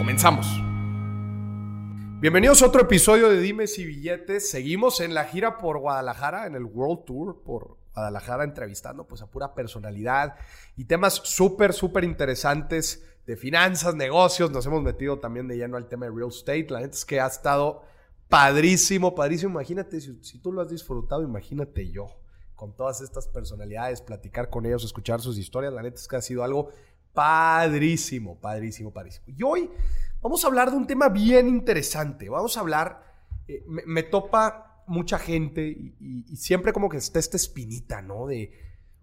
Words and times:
Comenzamos. 0.00 0.46
Bienvenidos 2.22 2.62
a 2.62 2.68
otro 2.68 2.80
episodio 2.80 3.28
de 3.28 3.38
Dimes 3.38 3.78
y 3.78 3.84
Billetes. 3.84 4.50
Seguimos 4.50 4.98
en 5.02 5.12
la 5.12 5.26
gira 5.26 5.58
por 5.58 5.76
Guadalajara, 5.76 6.46
en 6.46 6.54
el 6.54 6.64
World 6.64 7.04
Tour 7.04 7.42
por 7.44 7.76
Guadalajara, 7.92 8.44
entrevistando 8.44 9.06
pues 9.06 9.20
a 9.20 9.26
pura 9.26 9.54
personalidad 9.54 10.36
y 10.74 10.86
temas 10.86 11.20
súper, 11.24 11.74
súper 11.74 12.04
interesantes 12.04 13.04
de 13.26 13.36
finanzas, 13.36 13.94
negocios. 13.94 14.50
Nos 14.50 14.64
hemos 14.64 14.82
metido 14.82 15.18
también 15.18 15.46
de 15.48 15.58
lleno 15.58 15.76
al 15.76 15.86
tema 15.86 16.06
de 16.06 16.12
real 16.12 16.30
estate. 16.30 16.68
La 16.70 16.80
gente 16.80 16.96
es 16.96 17.04
que 17.04 17.20
ha 17.20 17.26
estado 17.26 17.82
padrísimo, 18.30 19.14
padrísimo. 19.14 19.50
Imagínate, 19.50 20.00
si, 20.00 20.18
si 20.24 20.38
tú 20.38 20.50
lo 20.50 20.62
has 20.62 20.70
disfrutado, 20.70 21.22
imagínate 21.22 21.90
yo 21.90 22.06
con 22.54 22.74
todas 22.74 23.02
estas 23.02 23.28
personalidades, 23.28 24.00
platicar 24.00 24.48
con 24.48 24.64
ellos, 24.64 24.82
escuchar 24.82 25.20
sus 25.20 25.36
historias. 25.36 25.74
La 25.74 25.82
neta 25.82 25.96
es 25.96 26.08
que 26.08 26.16
ha 26.16 26.22
sido 26.22 26.42
algo 26.42 26.70
Padrísimo, 27.12 28.38
padrísimo, 28.38 28.92
padrísimo. 28.92 29.26
Y 29.28 29.42
hoy 29.42 29.70
vamos 30.20 30.44
a 30.44 30.48
hablar 30.48 30.70
de 30.70 30.76
un 30.76 30.86
tema 30.86 31.08
bien 31.08 31.48
interesante. 31.48 32.28
Vamos 32.28 32.56
a 32.56 32.60
hablar, 32.60 33.02
eh, 33.48 33.64
me, 33.66 34.02
topa 34.02 34.84
mucha 34.86 35.18
gente 35.18 35.62
y, 35.68 36.36
siempre 36.36 36.72
como 36.72 36.88
que 36.88 36.98
está 36.98 37.18
esta 37.18 37.36
espinita, 37.36 38.02
¿no? 38.02 38.26
De, 38.26 38.52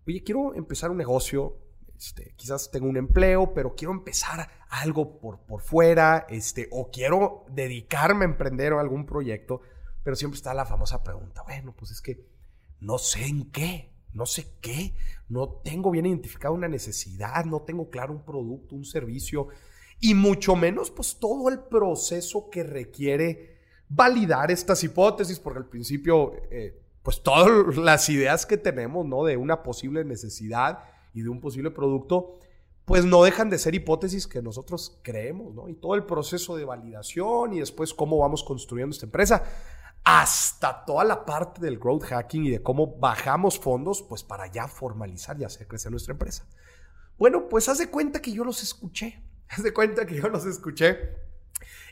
oye, 0.05 0.23
quiero 0.23 0.53
empezar 0.53 0.91
un 0.91 0.97
negocio, 0.97 1.57
este, 1.97 2.33
quizás 2.35 2.71
tengo 2.71 2.87
un 2.87 2.97
empleo, 2.97 3.53
pero 3.53 3.75
quiero 3.75 3.91
empezar 3.91 4.49
algo 4.69 5.19
por, 5.19 5.39
por 5.39 5.61
fuera, 5.61 6.25
este, 6.29 6.67
o 6.71 6.89
quiero 6.91 7.45
dedicarme 7.49 8.25
a 8.25 8.29
emprender 8.29 8.73
algún 8.73 9.05
proyecto, 9.05 9.61
pero 10.03 10.15
siempre 10.15 10.37
está 10.37 10.53
la 10.53 10.65
famosa 10.65 11.03
pregunta, 11.03 11.43
bueno, 11.43 11.73
pues 11.77 11.91
es 11.91 12.01
que 12.01 12.25
no 12.79 12.97
sé 12.97 13.25
en 13.25 13.51
qué, 13.51 13.96
no 14.13 14.25
sé 14.25 14.47
qué, 14.61 14.93
no 15.29 15.47
tengo 15.63 15.91
bien 15.91 16.05
identificado 16.05 16.53
una 16.53 16.67
necesidad, 16.67 17.45
no 17.45 17.61
tengo 17.61 17.89
claro 17.89 18.13
un 18.13 18.23
producto, 18.23 18.75
un 18.75 18.85
servicio, 18.85 19.47
y 19.99 20.13
mucho 20.13 20.55
menos 20.55 20.91
pues 20.91 21.17
todo 21.19 21.49
el 21.49 21.59
proceso 21.59 22.49
que 22.49 22.63
requiere 22.63 23.57
validar 23.89 24.51
estas 24.51 24.83
hipótesis, 24.83 25.39
porque 25.39 25.59
al 25.59 25.69
principio 25.69 26.33
eh, 26.51 26.79
pues 27.03 27.21
todas 27.21 27.77
las 27.77 28.09
ideas 28.09 28.45
que 28.45 28.57
tenemos, 28.57 29.05
¿no? 29.05 29.23
De 29.23 29.37
una 29.37 29.63
posible 29.63 30.03
necesidad 30.03 30.79
y 31.13 31.21
de 31.21 31.29
un 31.29 31.39
posible 31.39 31.71
producto, 31.71 32.33
pues 32.85 33.05
no 33.05 33.23
dejan 33.23 33.49
de 33.49 33.57
ser 33.57 33.75
hipótesis 33.75 34.27
que 34.27 34.41
nosotros 34.41 34.99
creemos, 35.03 35.53
¿no? 35.53 35.69
Y 35.69 35.73
todo 35.73 35.95
el 35.95 36.03
proceso 36.03 36.55
de 36.55 36.65
validación 36.65 37.53
y 37.53 37.59
después 37.59 37.93
cómo 37.93 38.17
vamos 38.17 38.43
construyendo 38.43 38.93
esta 38.93 39.05
empresa 39.05 39.43
hasta 40.09 40.85
toda 40.85 41.03
la 41.03 41.25
parte 41.25 41.59
del 41.59 41.77
growth 41.77 42.05
hacking 42.05 42.45
y 42.45 42.49
de 42.49 42.63
cómo 42.63 42.95
bajamos 42.97 43.59
fondos, 43.59 44.01
pues 44.01 44.23
para 44.23 44.47
ya 44.47 44.69
formalizar 44.69 45.37
y 45.37 45.43
hacer 45.43 45.67
crecer 45.67 45.91
nuestra 45.91 46.13
empresa. 46.13 46.47
Bueno, 47.17 47.49
pues 47.49 47.67
haz 47.67 47.79
de 47.79 47.89
cuenta 47.89 48.21
que 48.21 48.31
yo 48.31 48.45
los 48.45 48.63
escuché. 48.63 49.21
Haz 49.49 49.63
de 49.63 49.73
cuenta 49.73 50.05
que 50.05 50.15
yo 50.15 50.29
los 50.29 50.45
escuché. 50.45 51.15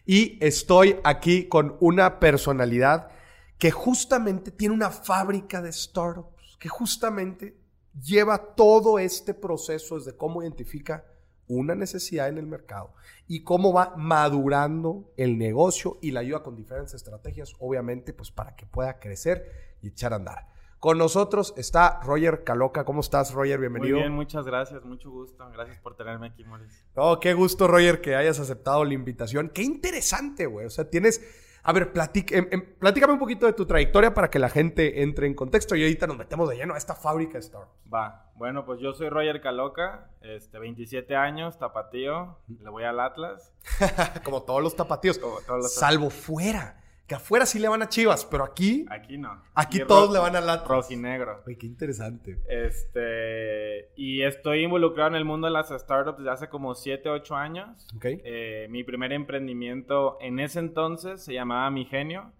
Y 0.05 0.37
estoy 0.45 0.97
aquí 1.03 1.49
con 1.49 1.75
una 1.81 2.19
personalidad 2.19 3.09
que 3.57 3.71
justamente 3.71 4.51
tiene 4.51 4.75
una 4.75 4.91
fábrica 4.91 5.61
de 5.61 5.73
startups, 5.73 6.57
que 6.57 6.69
justamente 6.69 7.57
lleva 8.01 8.55
todo 8.55 8.97
este 8.97 9.33
proceso 9.33 9.97
desde 9.97 10.15
cómo 10.15 10.41
identifica 10.41 11.05
una 11.47 11.75
necesidad 11.75 12.27
en 12.29 12.37
el 12.37 12.47
mercado 12.47 12.93
y 13.27 13.43
cómo 13.43 13.73
va 13.73 13.93
madurando 13.97 15.11
el 15.17 15.37
negocio 15.37 15.97
y 16.01 16.11
la 16.11 16.21
ayuda 16.21 16.43
con 16.43 16.55
diferentes 16.55 16.93
estrategias, 16.93 17.53
obviamente, 17.59 18.13
pues 18.13 18.31
para 18.31 18.55
que 18.55 18.65
pueda 18.65 18.99
crecer 18.99 19.77
y 19.81 19.89
echar 19.89 20.13
a 20.13 20.17
andar. 20.17 20.55
Con 20.79 20.99
nosotros 20.99 21.53
está 21.57 21.99
Roger 22.03 22.43
Caloca. 22.43 22.85
¿Cómo 22.85 22.99
estás, 22.99 23.33
Roger? 23.33 23.59
Bienvenido. 23.59 23.95
Muy 23.95 24.03
bien, 24.03 24.13
muchas 24.13 24.45
gracias, 24.45 24.83
mucho 24.85 25.09
gusto. 25.09 25.49
Gracias 25.51 25.79
por 25.79 25.95
tenerme 25.95 26.27
aquí, 26.27 26.43
Mauricio. 26.43 26.85
Oh, 26.93 27.19
qué 27.19 27.33
gusto, 27.33 27.67
Roger, 27.67 28.01
que 28.01 28.15
hayas 28.15 28.39
aceptado 28.39 28.85
la 28.85 28.93
invitación. 28.93 29.49
Qué 29.49 29.63
interesante, 29.63 30.45
güey. 30.45 30.67
O 30.67 30.69
sea, 30.69 30.87
tienes 30.89 31.21
a 31.67 31.73
ver, 31.73 31.91
em, 32.29 32.47
em, 32.51 32.61
platícame 32.61 33.13
un 33.13 33.17
poquito 33.17 33.47
de 33.47 33.53
tu 33.53 33.65
trayectoria 33.65 34.13
para 34.13 34.29
que 34.29 34.37
la 34.37 34.49
gente 34.49 35.01
entre 35.01 35.25
en 35.25 35.33
contexto 35.33 35.75
y 35.75 35.81
ahorita 35.81 36.05
nos 36.05 36.15
metemos 36.15 36.47
de 36.47 36.57
lleno 36.57 36.75
a 36.75 36.77
esta 36.77 36.93
fábrica 36.93 37.39
de. 37.39 37.67
Va, 37.91 38.29
bueno, 38.35 38.65
pues 38.65 38.79
yo 38.79 38.93
soy 38.93 39.09
Roger 39.09 39.41
Caloca, 39.41 40.11
este, 40.21 40.59
27 40.59 41.15
años, 41.15 41.57
tapatío, 41.57 42.37
le 42.47 42.69
voy 42.69 42.83
al 42.83 42.99
Atlas. 42.99 43.51
Como 44.23 44.43
todos 44.43 44.61
los 44.61 44.75
tapatíos, 44.75 45.17
Como 45.17 45.39
todos 45.41 45.63
los 45.63 45.73
salvo 45.73 46.11
fuera. 46.11 46.83
Que 47.07 47.13
afuera 47.13 47.45
sí 47.45 47.59
le 47.59 47.67
van 47.67 47.83
a 47.83 47.89
Chivas, 47.89 48.25
pero 48.25 48.43
aquí. 48.43 48.85
Aquí 48.89 49.17
no. 49.17 49.43
Aquí, 49.53 49.79
todos 49.79 50.11
le 50.11 50.17
van 50.17 50.35
a 50.35 50.39
Atlas. 50.39 50.67
Rojinegro. 50.67 51.43
Uy, 51.45 51.55
qué 51.55 51.67
interesante. 51.67 52.39
Este. 52.49 53.91
Y 53.95 54.23
estoy 54.23 54.63
involucrado 54.63 55.09
en 55.09 55.15
el 55.15 55.25
mundo 55.25 55.45
de 55.45 55.53
las 55.53 55.69
startups 55.69 56.17
desde 56.17 56.31
hace 56.31 56.49
como 56.49 56.73
7, 56.73 57.07
8 57.09 57.35
años. 57.35 57.87
Ok. 57.95 58.05
Eh, 58.05 58.67
mi 58.71 58.83
primer 58.83 59.13
emprendimiento 59.13 60.17
en 60.19 60.39
ese 60.39 60.59
entonces 60.59 61.23
se 61.23 61.33
llamaba 61.33 61.69
Mi 61.69 61.85
Genio. 61.85 62.31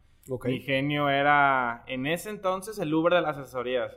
Mi 0.43 0.59
Genio 0.61 1.09
era 1.09 1.83
en 1.85 2.07
ese 2.07 2.31
entonces 2.31 2.79
el 2.79 2.91
Uber 2.91 3.13
de 3.13 3.21
las 3.21 3.37
asesorías. 3.37 3.95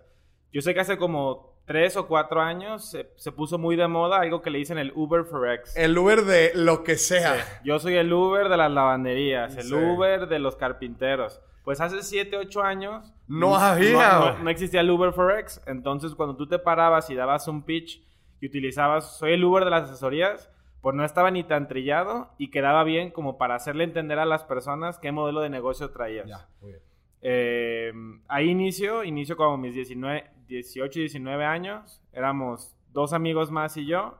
Yo 0.53 0.61
sé 0.61 0.75
que 0.75 0.81
hace 0.81 0.99
como 0.99 1.58
tres 1.69 1.97
o 1.97 2.09
cuatro 2.09 2.41
años 2.41 2.97
se, 3.17 3.33
puso 3.33 3.59
muy 3.59 3.77
de 3.77 3.87
moda 3.87 4.21
algo 4.21 4.43
que 4.43 4.51
le 4.51 4.59
dicen 4.59 4.79
el 4.79 4.91
Uber 4.97 5.25
Forex. 5.25 5.77
El 5.77 5.97
Uber 5.97 6.23
de 6.23 6.51
lo 6.55 6.83
que 6.83 6.97
sea. 6.97 7.61
Yo 7.63 7.79
soy 7.79 7.95
el 7.95 8.13
Uber 8.13 8.49
de 8.49 8.57
las 8.57 8.73
lavanderías, 8.73 9.57
el 9.57 9.73
Uber 9.73 10.27
de 10.27 10.39
los 10.39 10.57
carpinteros. 10.57 11.41
Pues 11.63 11.83
hace 11.83 12.03
siete, 12.03 12.39
ocho 12.39 12.63
años... 12.63 13.13
No 13.29 13.55
había. 13.55 14.39
No, 14.43 14.49
existía 14.49 14.81
el 14.81 14.91
Uber 14.91 15.13
Forex. 15.13 15.63
Entonces, 15.67 16.15
cuando 16.15 16.35
tú 16.35 16.49
te 16.49 16.59
parabas 16.59 17.11
y 17.11 17.15
dabas 17.15 17.47
un 17.47 17.63
pitch 17.63 18.03
y 18.41 18.47
utilizabas, 18.47 19.19
soy 19.19 19.35
el 19.35 19.45
Uber 19.45 19.65
de 19.65 19.71
las 19.71 19.85
asesorías, 19.85 20.51
pues 20.81 20.97
no 20.97 21.05
estaba 21.05 21.31
ni 21.31 21.45
tan 21.45 21.69
trillado 21.69 22.31
y 22.39 22.51
quedaba 22.51 22.85
bien 22.85 23.11
como 23.11 23.37
para 23.37 23.55
hacerle 23.55 23.85
entender 23.85 24.19
a 24.19 24.25
las 24.25 24.45
personas 24.45 24.99
qué 24.99 25.13
modelo 25.13 25.43
de 25.43 25.51
negocio 25.51 25.91
traías. 25.91 26.27
Ya, 26.27 26.49
muy 26.63 26.71
bien. 26.71 26.83
Eh, 27.21 27.93
ahí 28.29 28.49
inicio, 28.49 29.05
inicio 29.05 29.37
como 29.37 29.59
mis 29.59 29.75
19, 29.75 30.25
18 30.49 30.99
y 30.99 31.03
19 31.03 31.45
años. 31.45 32.03
Éramos 32.13 32.77
dos 32.93 33.13
amigos 33.13 33.51
más 33.51 33.77
y 33.77 33.87
yo. 33.87 34.19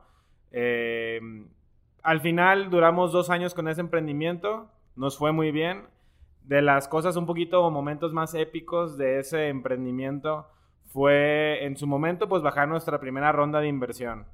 Eh, 0.51 1.19
al 2.03 2.21
final 2.21 2.69
duramos 2.69 3.11
dos 3.11 3.29
años 3.29 3.53
con 3.53 3.67
ese 3.67 3.81
emprendimiento. 3.81 4.69
Nos 4.95 5.17
fue 5.17 5.31
muy 5.31 5.51
bien. 5.51 5.87
De 6.43 6.61
las 6.61 6.87
cosas 6.87 7.15
un 7.15 7.25
poquito 7.25 7.63
o 7.63 7.71
momentos 7.71 8.13
más 8.13 8.33
épicos 8.33 8.97
de 8.97 9.19
ese 9.19 9.49
emprendimiento 9.49 10.47
fue 10.87 11.63
en 11.65 11.77
su 11.77 11.85
momento 11.85 12.27
pues 12.27 12.41
bajar 12.41 12.67
nuestra 12.67 12.99
primera 12.99 13.31
ronda 13.31 13.59
de 13.59 13.67
inversión. 13.67 14.25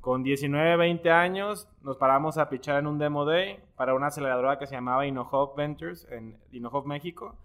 Con 0.00 0.22
19, 0.22 0.76
20 0.76 1.10
años 1.10 1.68
nos 1.82 1.96
paramos 1.96 2.36
a 2.36 2.50
pichar 2.50 2.78
en 2.78 2.86
un 2.86 2.98
demo 2.98 3.24
day 3.24 3.60
para 3.76 3.94
una 3.94 4.08
aceleradora 4.08 4.58
que 4.58 4.66
se 4.66 4.74
llamaba 4.74 5.06
InnoHub 5.06 5.56
Ventures 5.56 6.06
en 6.10 6.36
InnoHub 6.52 6.84
México 6.84 7.38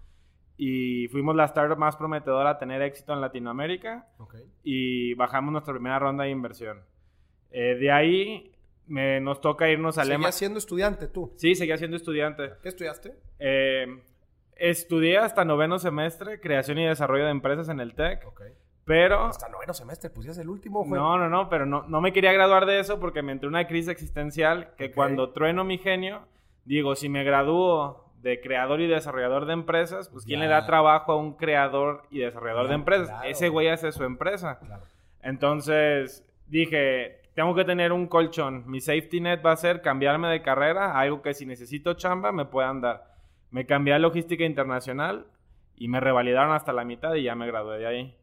y 0.62 1.08
fuimos 1.08 1.38
la 1.38 1.46
startup 1.46 1.78
más 1.78 1.96
prometedora 1.96 2.50
a 2.50 2.58
tener 2.58 2.82
éxito 2.82 3.14
en 3.14 3.22
Latinoamérica 3.22 4.10
y 4.62 5.14
bajamos 5.14 5.54
nuestra 5.54 5.74
primera 5.74 5.98
ronda 6.00 6.26
de 6.26 6.32
inversión. 6.32 6.82
Eh, 7.50 7.76
de 7.80 7.90
ahí 7.90 8.52
me, 8.86 9.22
nos 9.22 9.40
toca 9.40 9.70
irnos 9.70 9.98
a 9.98 10.02
Alemania. 10.02 10.34
¿Seguías 10.34 10.36
siendo 10.36 10.60
estudiante 10.60 11.08
tú? 11.08 11.32
Sí, 11.38 11.56
seguía 11.56 11.78
siendo 11.78 11.96
estudiante. 11.96 12.52
¿Qué 12.62 12.68
estudiaste? 12.68 13.14
Eh, 13.40 14.04
estudié 14.58 15.20
hasta 15.20 15.46
noveno 15.46 15.80
semestre 15.80 16.42
creación 16.42 16.78
y 16.78 16.86
desarrollo 16.86 17.24
de 17.24 17.32
empresas 17.32 17.70
en 17.70 17.80
el 17.80 17.96
TEC. 17.96 18.28
Pero... 18.84 19.28
Hasta 19.28 19.48
noveno 19.48 19.74
semestre, 19.74 20.10
pues 20.10 20.26
ya 20.26 20.34
es 20.34 20.40
el 20.40 20.50
último. 20.50 20.86
No, 20.86 21.18
no, 21.18 21.30
no, 21.30 21.48
pero 21.48 21.66
no, 21.66 21.88
no 21.88 22.02
me 22.02 22.12
quería 22.12 22.34
graduar 22.34 22.66
de 22.66 22.82
eso 22.82 23.00
porque 23.00 23.22
me 23.22 23.32
entró 23.32 23.48
una 23.48 23.66
crisis 23.66 23.88
existencial 23.88 24.74
que 24.76 24.92
cuando 24.92 25.30
trueno 25.30 25.64
mi 25.64 25.78
genio, 25.78 26.28
digo, 26.66 26.98
si 26.98 27.08
me 27.08 27.24
gradúo 27.24 28.09
de 28.22 28.42
creador 28.42 28.82
y 28.82 28.88
desarrollador 28.88 29.46
de 29.46 29.54
empresas, 29.54 30.10
pues 30.10 30.26
¿quién 30.26 30.40
le 30.42 30.48
da 30.48 30.66
trabajo 30.68 31.12
a 31.14 31.16
un 31.18 31.34
creador 31.34 32.04
y 32.10 32.20
desarrollador 32.20 32.68
de 32.68 32.74
empresas? 32.76 33.10
Ese 33.30 33.50
güey 33.50 33.68
hace 33.70 33.92
su 33.92 34.04
empresa. 34.04 34.60
Entonces 35.22 36.26
dije, 36.48 37.22
tengo 37.36 37.56
que 37.56 37.64
tener 37.66 37.92
un 37.92 38.08
colchón. 38.08 38.64
Mi 38.70 38.82
safety 38.82 39.22
net 39.22 39.40
va 39.46 39.52
a 39.52 39.56
ser 39.58 39.82
cambiarme 39.82 40.28
de 40.30 40.42
carrera 40.42 40.98
algo 41.00 41.22
que 41.22 41.34
si 41.34 41.46
necesito 41.46 41.94
chamba 41.94 42.32
me 42.32 42.46
puedan 42.46 42.82
dar. 42.82 43.16
Me 43.52 43.66
cambié 43.66 43.94
a 43.94 44.00
logística 44.00 44.44
internacional 44.44 45.26
y 45.76 45.88
me 45.88 46.00
revalidaron 46.00 46.54
hasta 46.54 46.74
la 46.74 46.84
mitad 46.84 47.14
y 47.14 47.24
ya 47.24 47.36
me 47.36 47.48
gradué 47.48 47.78
de 47.80 47.88
ahí. 47.88 48.16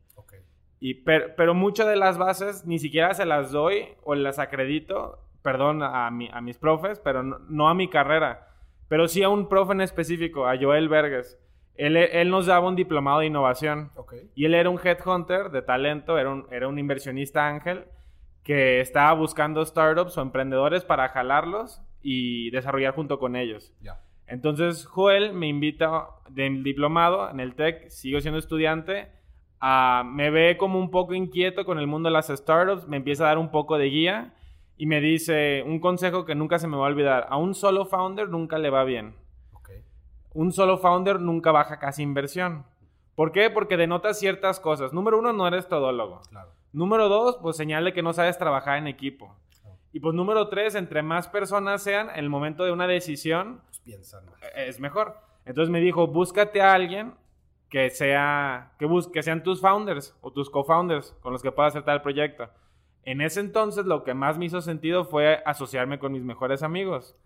Y 0.81 0.95
pero, 0.95 1.29
pero 1.37 1.55
muchas 1.55 1.87
de 1.87 1.97
las 1.97 2.19
bases 2.19 2.67
ni 2.67 2.79
siquiera 2.79 3.15
se 3.15 3.25
las 3.25 3.51
doy 3.53 3.89
o 4.05 4.15
las 4.15 4.39
acredito 4.39 5.21
perdón 5.43 5.83
a, 5.83 6.11
mi- 6.11 6.29
a 6.33 6.41
mis 6.41 6.59
profes, 6.59 6.99
pero 6.99 7.23
no, 7.23 7.39
no 7.49 7.69
a 7.69 7.75
mi 7.75 7.89
carrera. 7.89 8.46
Pero 8.89 9.09
sí 9.09 9.23
a 9.23 9.29
un 9.29 9.49
profe 9.49 9.73
en 9.73 9.81
específico, 9.81 10.47
a 10.47 10.57
Joel 10.59 10.89
Verges. 10.89 11.39
Él, 11.77 11.97
él 11.97 12.31
nos 12.31 12.47
daba 12.47 12.69
un 12.69 12.77
diplomado 12.77 13.21
de 13.21 13.27
innovación. 13.27 13.91
Y 14.35 14.45
él 14.45 14.55
era 14.55 14.71
un 14.71 14.81
headhunter 14.83 15.51
de 15.51 15.63
talento, 15.63 16.19
era 16.19 16.31
un, 16.31 16.47
era 16.51 16.69
un 16.69 16.79
inversionista 16.79 17.47
ángel 17.47 17.85
que 18.43 18.81
estaba 18.81 19.13
buscando 19.13 19.65
startups 19.67 20.17
o 20.17 20.23
emprendedores 20.23 20.85
para 20.85 21.09
jalarlos 21.09 21.83
y 22.01 22.51
desarrollar 22.51 22.95
junto 22.95 23.19
con 23.19 23.35
ellos. 23.35 23.75
Entonces, 24.29 24.87
Joel 24.87 25.33
me 25.33 25.49
invita 25.49 26.07
del 26.31 26.63
diplomado 26.63 27.29
en 27.29 27.41
el 27.41 27.55
TEC, 27.55 27.89
sigo 27.89 28.21
siendo 28.21 28.39
estudiante, 28.39 29.09
me 30.05 30.31
ve 30.31 30.57
como 30.57 30.79
un 30.79 30.91
poco 30.93 31.15
inquieto 31.15 31.65
con 31.65 31.79
el 31.79 31.89
mundo 31.89 32.09
de 32.09 32.13
las 32.13 32.29
startups, 32.29 32.87
me 32.87 32.99
empieza 32.99 33.25
a 33.25 33.29
dar 33.29 33.39
un 33.39 33.51
poco 33.51 33.79
de 33.79 33.87
guía 33.87 34.33
y 34.77 34.87
me 34.87 35.01
dice 35.01 35.63
un 35.67 35.81
consejo 35.81 36.25
que 36.25 36.35
nunca 36.35 36.59
se 36.59 36.69
me 36.69 36.77
va 36.77 36.85
a 36.85 36.89
olvidar, 36.89 37.27
a 37.31 37.37
un 37.37 37.55
solo 37.55 37.87
founder 37.87 38.29
nunca 38.29 38.59
le 38.59 38.71
va 38.71 38.85
bien. 38.85 39.15
Un 40.35 40.53
solo 40.53 40.77
founder 40.77 41.19
nunca 41.19 41.51
baja 41.51 41.79
casi 41.79 42.03
inversión. 42.03 42.67
¿Por 43.15 43.33
qué? 43.33 43.49
Porque 43.49 43.79
denota 43.79 44.13
ciertas 44.13 44.61
cosas. 44.61 44.93
Número 44.93 45.19
uno, 45.19 45.33
no 45.33 45.49
eres 45.49 45.67
todólogo. 45.67 46.21
Claro. 46.29 46.51
Número 46.75 47.09
dos, 47.09 47.39
pues 47.41 47.57
señal 47.57 47.87
de 47.87 47.95
que 47.95 48.03
no 48.03 48.13
sabes 48.13 48.37
trabajar 48.37 48.77
en 48.77 48.87
equipo. 48.87 49.35
Claro. 49.63 49.79
Y 49.95 50.01
pues 50.01 50.15
número 50.15 50.49
tres, 50.49 50.75
entre 50.75 51.03
más 51.03 51.27
personas 51.27 51.83
sean, 51.83 52.11
en 52.11 52.17
el 52.19 52.29
momento 52.29 52.65
de 52.65 52.73
una 52.73 52.87
decisión, 52.87 53.63
Pues 53.65 53.81
piensan 53.81 54.27
más. 54.27 54.35
eh, 54.43 54.67
es 54.69 54.79
mejor. 54.79 55.17
Entonces 55.47 55.71
me 55.71 55.81
dijo, 55.81 56.07
búscate 56.07 56.61
a 56.61 56.75
alguien 56.75 57.15
que 57.71 57.89
sea, 57.89 58.73
que, 58.79 58.85
bus 58.85 59.09
que 59.09 59.23
sean 59.23 59.43
tus 59.43 59.63
founders 59.63 60.15
o 60.21 60.31
tus 60.33 60.51
co-founders 60.51 61.17
con 61.23 61.33
los 61.33 61.43
que 61.43 61.51
puedas 61.51 61.73
hacer 61.73 61.83
tal 61.85 62.03
proyecto. 62.03 62.51
En 63.07 63.23
ese 63.23 63.41
entonces 63.41 63.87
lo 63.87 64.05
que 64.05 64.13
más 64.13 64.37
me 64.37 64.45
hizo 64.45 64.61
sentido 64.61 65.07
fue 65.07 65.41
asociarme 65.47 65.99
con 65.99 66.13
mis 66.13 66.23
mejores 66.23 66.63
amigos. 66.63 67.17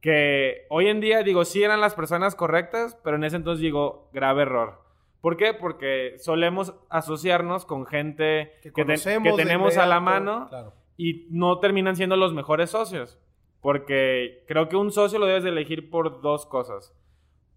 Que 0.00 0.66
hoy 0.68 0.86
en 0.88 1.00
día 1.00 1.22
digo, 1.24 1.44
sí 1.44 1.62
eran 1.64 1.80
las 1.80 1.94
personas 1.94 2.34
correctas, 2.36 2.96
pero 3.02 3.16
en 3.16 3.24
ese 3.24 3.36
entonces 3.36 3.60
digo, 3.62 4.08
grave 4.12 4.42
error. 4.42 4.80
¿Por 5.20 5.36
qué? 5.36 5.54
Porque 5.54 6.14
solemos 6.18 6.74
asociarnos 6.90 7.64
con 7.64 7.86
gente 7.86 8.52
que, 8.62 8.84
te- 8.84 8.96
tenemos 9.36 9.76
a 9.78 9.86
la 9.86 9.98
mano 9.98 10.46
Claro. 10.48 10.72
y 10.96 11.26
no 11.30 11.58
terminan 11.58 11.96
siendo 11.96 12.16
los 12.16 12.32
mejores 12.32 12.70
socios. 12.70 13.18
Porque 13.62 14.44
creo 14.46 14.68
que 14.68 14.76
un 14.76 14.92
socio 14.92 15.18
lo 15.18 15.26
debes 15.26 15.42
de 15.42 15.48
elegir 15.48 15.90
por 15.90 16.20
dos 16.20 16.46
cosas. 16.46 16.94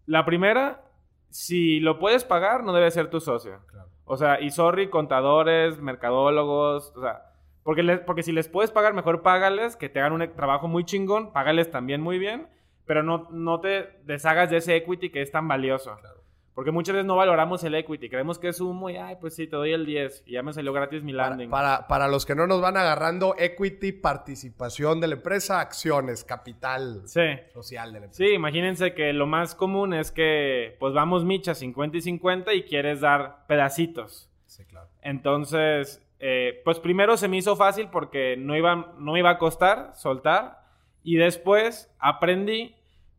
La 0.07 0.25
primera, 0.25 0.81
si 1.29 1.79
lo 1.81 1.99
puedes 1.99 2.23
pagar, 2.23 2.63
no 2.63 2.73
debe 2.73 2.89
ser 2.89 3.11
tu 3.11 3.19
socio. 3.19 3.59
Claro. 3.67 3.89
O 4.05 4.17
sea, 4.17 4.41
y 4.41 4.49
sorry, 4.49 4.89
contadores, 4.89 5.79
mercadólogos, 5.81 6.91
o 6.95 7.01
sea, 7.01 7.25
porque, 7.69 7.97
porque 8.03 8.23
si 8.23 8.31
les 8.31 8.47
puedes 8.47 8.71
pagar, 8.71 8.95
mejor 8.95 9.21
págales, 9.21 9.75
que 9.75 9.89
te 9.89 9.99
hagan 9.99 10.13
un 10.13 10.33
trabajo 10.35 10.67
muy 10.67 10.85
chingón, 10.85 11.31
págales 11.31 11.69
también 11.69 12.01
muy 12.01 12.17
bien, 12.17 12.47
pero 12.87 13.03
no, 13.03 13.27
no 13.29 13.59
te 13.59 13.99
deshagas 14.05 14.49
de 14.49 14.57
ese 14.57 14.75
equity 14.75 15.11
que 15.11 15.21
es 15.21 15.29
tan 15.31 15.47
valioso. 15.47 15.95
Claro. 15.99 16.15
Porque 16.55 16.71
muchas 16.71 16.93
veces 16.95 17.05
no 17.05 17.15
valoramos 17.15 17.63
el 17.63 17.75
equity, 17.75 18.09
creemos 18.09 18.39
que 18.39 18.47
es 18.47 18.59
humo 18.59 18.89
y, 18.89 18.95
ay, 18.97 19.17
pues 19.21 19.35
sí, 19.35 19.45
te 19.45 19.55
doy 19.55 19.71
el 19.71 19.85
10 19.85 20.23
y 20.25 20.31
ya 20.31 20.41
me 20.41 20.51
salió 20.51 20.73
gratis 20.73 21.03
mi 21.03 21.13
Para, 21.13 21.29
landing. 21.29 21.49
para, 21.51 21.85
para 21.87 22.07
los 22.07 22.25
que 22.25 22.33
no 22.33 22.47
nos 22.47 22.59
van 22.59 22.75
agarrando, 22.75 23.35
equity, 23.37 23.91
participación 23.91 24.99
de 24.99 25.07
la 25.09 25.13
empresa, 25.13 25.59
acciones, 25.61 26.23
capital 26.23 27.03
Sí. 27.05 27.21
social 27.53 27.93
de 27.93 27.99
la 27.99 28.05
empresa. 28.07 28.23
Sí, 28.25 28.33
imagínense 28.33 28.95
que 28.95 29.13
lo 29.13 29.27
más 29.27 29.53
común 29.53 29.93
es 29.93 30.11
que 30.11 30.75
pues 30.79 30.93
vamos 30.95 31.23
micha 31.23 31.53
50 31.53 31.97
y 31.97 32.01
50 32.01 32.53
y 32.55 32.63
quieres 32.63 33.01
dar 33.01 33.45
pedacitos. 33.47 34.29
Sí, 34.47 34.65
claro. 34.65 34.87
Entonces, 35.03 36.03
eh, 36.19 36.61
pues 36.65 36.79
primero 36.79 37.15
se 37.17 37.27
me 37.27 37.37
hizo 37.37 37.55
fácil 37.55 37.87
porque 37.89 38.35
no 38.37 38.55
iba, 38.57 38.93
no 38.97 39.17
iba 39.17 39.29
a 39.29 39.37
costar 39.37 39.91
soltar 39.95 40.59
y 41.01 41.15
después 41.15 41.93
aprendí 41.99 42.75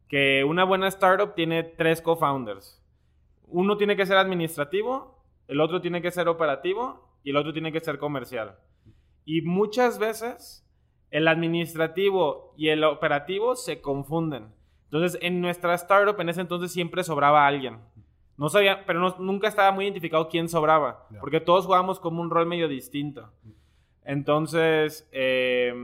que 0.09 0.45
una 0.45 0.65
buena 0.65 0.89
startup 0.89 1.35
tiene 1.35 1.63
tres 1.63 2.03
co-founders. 2.03 2.83
Uno 3.47 3.77
tiene 3.77 3.97
que 3.97 4.07
ser 4.07 4.17
administrativo, 4.17 5.25
el 5.49 5.61
otro 5.61 5.81
tiene 5.81 6.03
que 6.03 6.11
ser 6.11 6.29
operativo 6.29 7.09
y 7.25 7.31
el 7.31 7.37
otro 7.37 7.53
tiene 7.53 7.73
que 7.73 7.81
ser 7.81 7.99
comercial. 7.99 8.59
Y 9.25 9.43
muchas 9.43 9.99
veces 9.99 10.67
el 11.11 11.27
administrativo 11.27 12.55
y 12.57 12.69
el 12.69 12.85
operativo 12.85 13.57
se 13.57 13.81
confunden. 13.81 14.53
Entonces, 14.85 15.19
en 15.23 15.41
nuestra 15.41 15.75
startup 15.75 16.21
en 16.21 16.29
ese 16.29 16.41
entonces 16.41 16.73
siempre 16.73 17.05
sobraba 17.05 17.47
alguien. 17.47 17.79
No 18.41 18.49
sabía, 18.49 18.85
pero 18.87 18.99
no- 19.01 19.17
nunca 19.19 19.49
estaba 19.49 19.71
muy 19.71 19.85
identificado 19.85 20.29
quién 20.31 20.49
sobraba, 20.49 21.07
porque 21.21 21.41
todos 21.41 21.67
jugábamos 21.67 22.01
como 22.01 22.23
un 22.23 22.31
rol 22.31 22.47
medio 22.47 22.69
distinto. 22.69 23.31
Entonces, 24.05 25.07
eh, 25.13 25.75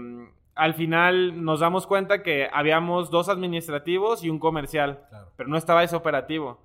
al 0.55 0.73
final 0.75 1.45
nos 1.45 1.61
damos 1.61 1.87
cuenta 1.87 2.23
que 2.23 2.49
habíamos 2.53 3.11
dos 3.11 3.29
administrativos 3.29 4.25
y 4.25 4.31
un 4.31 4.39
comercial, 4.39 5.05
Claro. 5.11 5.33
pero 5.37 5.49
no 5.51 5.59
estaba 5.59 5.85
ese 5.85 5.97
operativo. 5.97 6.59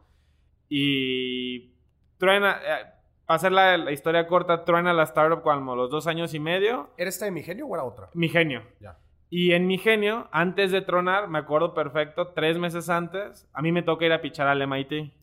Y 0.70 1.74
truena, 2.18 2.58
eh, 2.66 2.86
para 3.26 3.36
hacer 3.36 3.52
la, 3.52 3.78
la 3.78 3.92
historia 3.92 4.28
corta, 4.28 4.64
truena 4.64 4.94
la 4.94 5.04
startup 5.04 5.42
como 5.44 5.76
los 5.76 5.90
dos 5.90 6.08
años 6.08 6.34
y 6.34 6.40
medio. 6.40 6.90
¿Era 6.98 7.10
esta 7.10 7.26
de 7.26 7.32
mi 7.32 7.44
genio 7.44 7.68
o 7.68 7.76
era 7.76 7.84
otra? 7.84 8.10
Mi 8.14 8.30
genio. 8.30 8.64
Ya. 8.80 8.98
Y 9.30 9.54
en 9.54 9.66
mi 9.68 9.78
genio, 9.78 10.28
antes 10.32 10.72
de 10.72 10.82
tronar, 10.82 11.28
me 11.30 11.40
acuerdo 11.40 11.74
perfecto, 11.74 12.28
tres 12.30 12.58
meses 12.58 12.90
antes, 12.90 13.50
a 13.54 13.62
mí 13.62 13.72
me 13.72 13.82
toca 13.84 14.06
ir 14.06 14.12
a 14.14 14.22
pichar 14.22 14.48
al 14.48 14.62
MIT, 14.62 15.14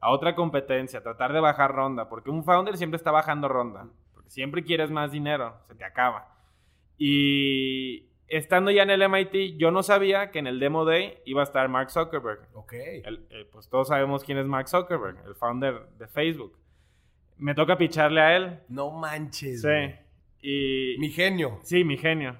A 0.00 0.10
otra 0.10 0.34
competencia, 0.34 1.02
tratar 1.02 1.32
de 1.32 1.40
bajar 1.40 1.72
ronda, 1.74 2.08
porque 2.08 2.30
un 2.30 2.44
founder 2.44 2.76
siempre 2.76 2.96
está 2.96 3.10
bajando 3.10 3.48
ronda, 3.48 3.86
porque 4.14 4.30
siempre 4.30 4.62
quieres 4.64 4.90
más 4.90 5.12
dinero, 5.12 5.54
se 5.68 5.74
te 5.74 5.84
acaba. 5.84 6.28
Y 6.98 8.08
estando 8.28 8.70
ya 8.70 8.82
en 8.84 8.90
el 8.90 9.02
MIT, 9.08 9.56
yo 9.58 9.70
no 9.70 9.82
sabía 9.82 10.30
que 10.30 10.38
en 10.38 10.46
el 10.46 10.60
Demo 10.60 10.84
Day 10.84 11.18
iba 11.24 11.40
a 11.40 11.44
estar 11.44 11.68
Mark 11.68 11.90
Zuckerberg. 11.90 12.48
Ok. 12.54 12.72
El- 12.74 13.26
eh, 13.30 13.48
pues 13.50 13.68
todos 13.68 13.88
sabemos 13.88 14.24
quién 14.24 14.38
es 14.38 14.46
Mark 14.46 14.68
Zuckerberg, 14.68 15.18
el 15.26 15.34
founder 15.34 15.88
de 15.98 16.06
Facebook. 16.08 16.56
Me 17.38 17.54
toca 17.54 17.76
picharle 17.76 18.20
a 18.20 18.36
él. 18.36 18.58
No 18.68 18.90
manches. 18.92 19.62
Sí. 19.62 19.68
Y... 20.42 20.96
Mi 20.98 21.10
genio. 21.10 21.58
Sí, 21.62 21.82
mi 21.84 21.96
genio. 21.96 22.36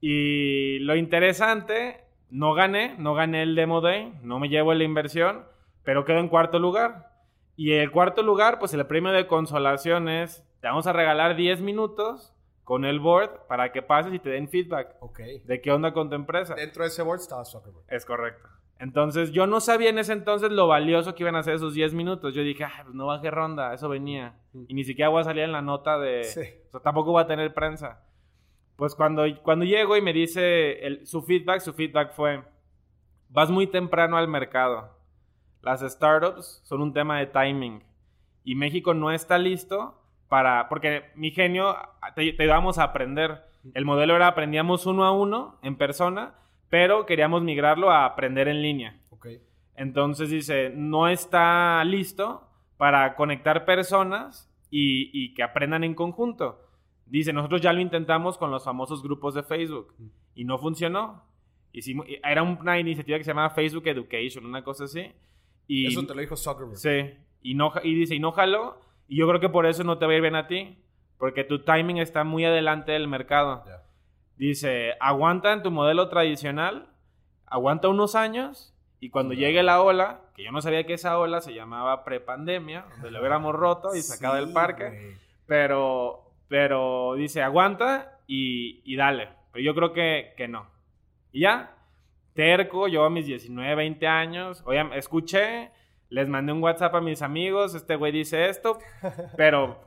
Y 0.00 0.78
lo 0.80 0.94
interesante, 0.96 2.00
no 2.30 2.54
gané, 2.54 2.94
no 2.98 3.14
gané 3.14 3.42
el 3.42 3.54
Demo 3.54 3.80
Day, 3.80 4.12
no 4.22 4.38
me 4.38 4.48
llevo 4.48 4.72
la 4.72 4.84
inversión, 4.84 5.44
pero 5.84 6.04
quedo 6.04 6.18
en 6.18 6.28
cuarto 6.28 6.58
lugar. 6.58 7.10
Y 7.56 7.72
el 7.72 7.90
cuarto 7.90 8.22
lugar, 8.22 8.58
pues 8.58 8.72
el 8.74 8.86
premio 8.86 9.12
de 9.12 9.26
consolación 9.26 10.08
es, 10.08 10.44
te 10.60 10.68
vamos 10.68 10.86
a 10.86 10.92
regalar 10.92 11.36
10 11.36 11.60
minutos 11.60 12.34
con 12.64 12.84
el 12.84 13.00
board 13.00 13.46
para 13.48 13.72
que 13.72 13.82
pases 13.82 14.14
y 14.14 14.18
te 14.18 14.30
den 14.30 14.48
feedback 14.48 14.96
Ok. 15.00 15.18
de 15.44 15.60
qué 15.60 15.72
onda 15.72 15.92
con 15.92 16.08
tu 16.08 16.14
empresa. 16.14 16.54
Dentro 16.54 16.84
de 16.84 16.88
ese 16.88 17.02
board 17.02 17.20
estaba 17.20 17.44
Zuckerberg. 17.44 17.84
Es 17.88 18.04
correcto. 18.06 18.48
Entonces, 18.78 19.32
yo 19.32 19.46
no 19.46 19.60
sabía 19.60 19.90
en 19.90 19.98
ese 19.98 20.14
entonces 20.14 20.50
lo 20.52 20.66
valioso 20.66 21.14
que 21.14 21.22
iban 21.24 21.36
a 21.36 21.42
ser 21.42 21.54
esos 21.56 21.74
10 21.74 21.92
minutos. 21.92 22.32
Yo 22.32 22.42
dije, 22.42 22.64
ah, 22.64 22.80
pues 22.84 22.94
no 22.94 23.06
bajé 23.06 23.30
ronda, 23.30 23.74
eso 23.74 23.90
venía. 23.90 24.36
Y 24.68 24.72
ni 24.72 24.84
siquiera 24.84 25.10
voy 25.10 25.20
a 25.20 25.24
salir 25.24 25.42
en 25.44 25.52
la 25.52 25.60
nota 25.60 25.98
de... 25.98 26.24
Sí. 26.24 26.40
O 26.68 26.70
sea, 26.70 26.80
tampoco 26.80 27.12
voy 27.12 27.22
a 27.22 27.26
tener 27.26 27.52
prensa. 27.52 28.00
Pues 28.76 28.94
cuando, 28.94 29.24
cuando 29.42 29.66
llego 29.66 29.98
y 29.98 30.00
me 30.00 30.14
dice 30.14 30.86
el- 30.86 31.06
su 31.06 31.20
feedback, 31.20 31.60
su 31.60 31.74
feedback 31.74 32.12
fue, 32.14 32.42
vas 33.28 33.50
muy 33.50 33.66
temprano 33.66 34.16
al 34.16 34.28
mercado. 34.28 34.96
Las 35.62 35.80
startups 35.80 36.60
son 36.64 36.82
un 36.82 36.92
tema 36.92 37.18
de 37.18 37.26
timing. 37.26 37.82
Y 38.44 38.54
México 38.54 38.94
no 38.94 39.10
está 39.10 39.38
listo 39.38 40.02
para... 40.28 40.68
Porque 40.68 41.10
mi 41.14 41.30
genio, 41.30 41.76
te, 42.14 42.32
te 42.32 42.44
íbamos 42.44 42.78
a 42.78 42.84
aprender. 42.84 43.42
El 43.74 43.84
modelo 43.84 44.16
era 44.16 44.28
aprendíamos 44.28 44.86
uno 44.86 45.04
a 45.04 45.12
uno 45.12 45.58
en 45.62 45.76
persona, 45.76 46.34
pero 46.68 47.04
queríamos 47.04 47.42
migrarlo 47.42 47.90
a 47.90 48.06
aprender 48.06 48.48
en 48.48 48.62
línea. 48.62 49.00
Ok. 49.10 49.26
Entonces 49.74 50.30
dice, 50.30 50.72
no 50.74 51.08
está 51.08 51.82
listo 51.84 52.48
para 52.76 53.14
conectar 53.16 53.64
personas 53.64 54.50
y, 54.70 55.10
y 55.12 55.34
que 55.34 55.42
aprendan 55.42 55.84
en 55.84 55.94
conjunto. 55.94 56.66
Dice, 57.06 57.32
nosotros 57.32 57.60
ya 57.60 57.72
lo 57.72 57.80
intentamos 57.80 58.38
con 58.38 58.50
los 58.50 58.64
famosos 58.64 59.02
grupos 59.02 59.34
de 59.34 59.42
Facebook 59.42 59.94
y 60.34 60.44
no 60.44 60.58
funcionó. 60.58 61.24
Hicimos, 61.72 62.06
era 62.22 62.42
una 62.42 62.78
iniciativa 62.78 63.18
que 63.18 63.24
se 63.24 63.30
llamaba 63.32 63.50
Facebook 63.50 63.86
Education, 63.86 64.46
una 64.46 64.62
cosa 64.62 64.84
así. 64.84 65.12
Y, 65.72 65.86
Eso 65.86 66.04
te 66.04 66.16
lo 66.16 66.20
dijo 66.20 66.36
Zuckerberg. 66.36 66.76
Sí, 66.76 67.14
y, 67.42 67.54
no, 67.54 67.72
y 67.84 67.94
dice, 67.94 68.16
y 68.16 68.18
no. 68.18 68.34
Y 69.06 69.16
yo 69.16 69.28
creo 69.28 69.38
que 69.38 69.48
por 69.48 69.66
eso 69.66 69.84
no 69.84 69.98
te 69.98 70.06
va 70.06 70.10
a 70.10 70.16
ir 70.16 70.20
bien 70.20 70.34
a 70.34 70.48
ti, 70.48 70.82
porque 71.16 71.44
tu 71.44 71.62
timing 71.62 71.98
está 71.98 72.24
muy 72.24 72.44
adelante 72.44 72.90
del 72.90 73.06
mercado. 73.06 73.62
Dice, 74.36 74.94
aguanta 74.98 75.52
en 75.52 75.62
tu 75.62 75.70
modelo 75.70 76.08
tradicional, 76.08 76.88
aguanta 77.46 77.86
unos 77.86 78.16
años 78.16 78.74
y 78.98 79.10
cuando 79.10 79.32
llegue 79.32 79.62
la 79.62 79.80
ola, 79.80 80.22
que 80.34 80.42
yo 80.42 80.50
no 80.50 80.60
sabía 80.60 80.86
que 80.86 80.94
esa 80.94 81.16
ola 81.20 81.40
se 81.40 81.54
llamaba 81.54 82.02
prepandemia, 82.02 82.86
donde 82.94 83.12
lo 83.12 83.20
hubiéramos 83.20 83.54
roto 83.54 83.94
y 83.94 84.02
sacado 84.02 84.34
Sí, 84.34 84.40
del 84.40 84.52
parque, 84.52 85.18
pero, 85.46 86.32
pero 86.48 87.14
dice, 87.14 87.42
aguanta 87.42 88.18
y, 88.26 88.82
y 88.84 88.96
dale. 88.96 89.28
Pero 89.52 89.64
yo 89.64 89.74
creo 89.76 89.92
que, 89.92 90.34
que 90.36 90.48
no. 90.48 90.66
Y 91.30 91.42
ya, 91.42 91.76
terco, 92.44 92.88
yo 92.88 93.04
a 93.04 93.10
mis 93.10 93.26
19, 93.26 93.74
20 93.74 94.06
años, 94.06 94.62
oye, 94.66 94.82
escuché, 94.96 95.70
les 96.08 96.28
mandé 96.28 96.52
un 96.52 96.62
WhatsApp 96.62 96.94
a 96.94 97.00
mis 97.00 97.22
amigos, 97.22 97.74
este 97.74 97.96
güey 97.96 98.12
dice 98.12 98.48
esto, 98.48 98.78
pero 99.36 99.78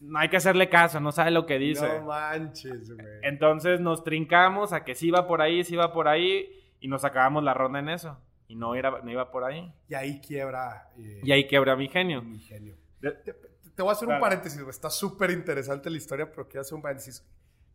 no 0.00 0.18
hay 0.18 0.28
que 0.28 0.36
hacerle 0.36 0.68
caso, 0.68 1.00
no 1.00 1.10
sabe 1.10 1.30
lo 1.32 1.46
que 1.46 1.58
dice. 1.58 1.86
No 1.98 2.06
manches, 2.06 2.94
güey. 2.94 3.06
Entonces 3.22 3.80
nos 3.80 4.04
trincamos 4.04 4.72
a 4.72 4.84
que 4.84 4.94
sí 4.94 5.08
iba 5.08 5.26
por 5.26 5.42
ahí, 5.42 5.64
sí 5.64 5.74
iba 5.74 5.92
por 5.92 6.06
ahí, 6.08 6.48
y 6.80 6.88
nos 6.88 7.04
acabamos 7.04 7.42
la 7.42 7.54
ronda 7.54 7.78
en 7.80 7.88
eso. 7.88 8.18
Y 8.48 8.54
no, 8.54 8.74
era, 8.76 9.00
no 9.02 9.10
iba 9.10 9.30
por 9.32 9.42
ahí. 9.42 9.72
Y 9.88 9.94
ahí 9.94 10.20
quiebra. 10.20 10.90
eh, 10.98 11.20
Y 11.24 11.32
ahí 11.32 11.46
quiebra 11.48 11.74
mi 11.74 11.88
genio. 11.88 12.22
mi 12.22 12.38
genio. 12.38 12.76
De- 13.00 13.10
Te, 13.10 13.32
te 13.32 13.82
voy 13.82 13.88
a 13.90 13.92
hacer 13.92 14.06
un 14.08 14.20
paréntesis, 14.20 14.58
güey. 14.60 14.70
Está 14.70 14.88
súper 14.90 15.30
interesante 15.32 15.90
la 15.90 15.96
historia, 15.96 16.30
pero 16.30 16.46
quiero 16.46 16.60
hacer 16.60 16.74
un 16.76 16.82
paréntesis. 16.82 17.26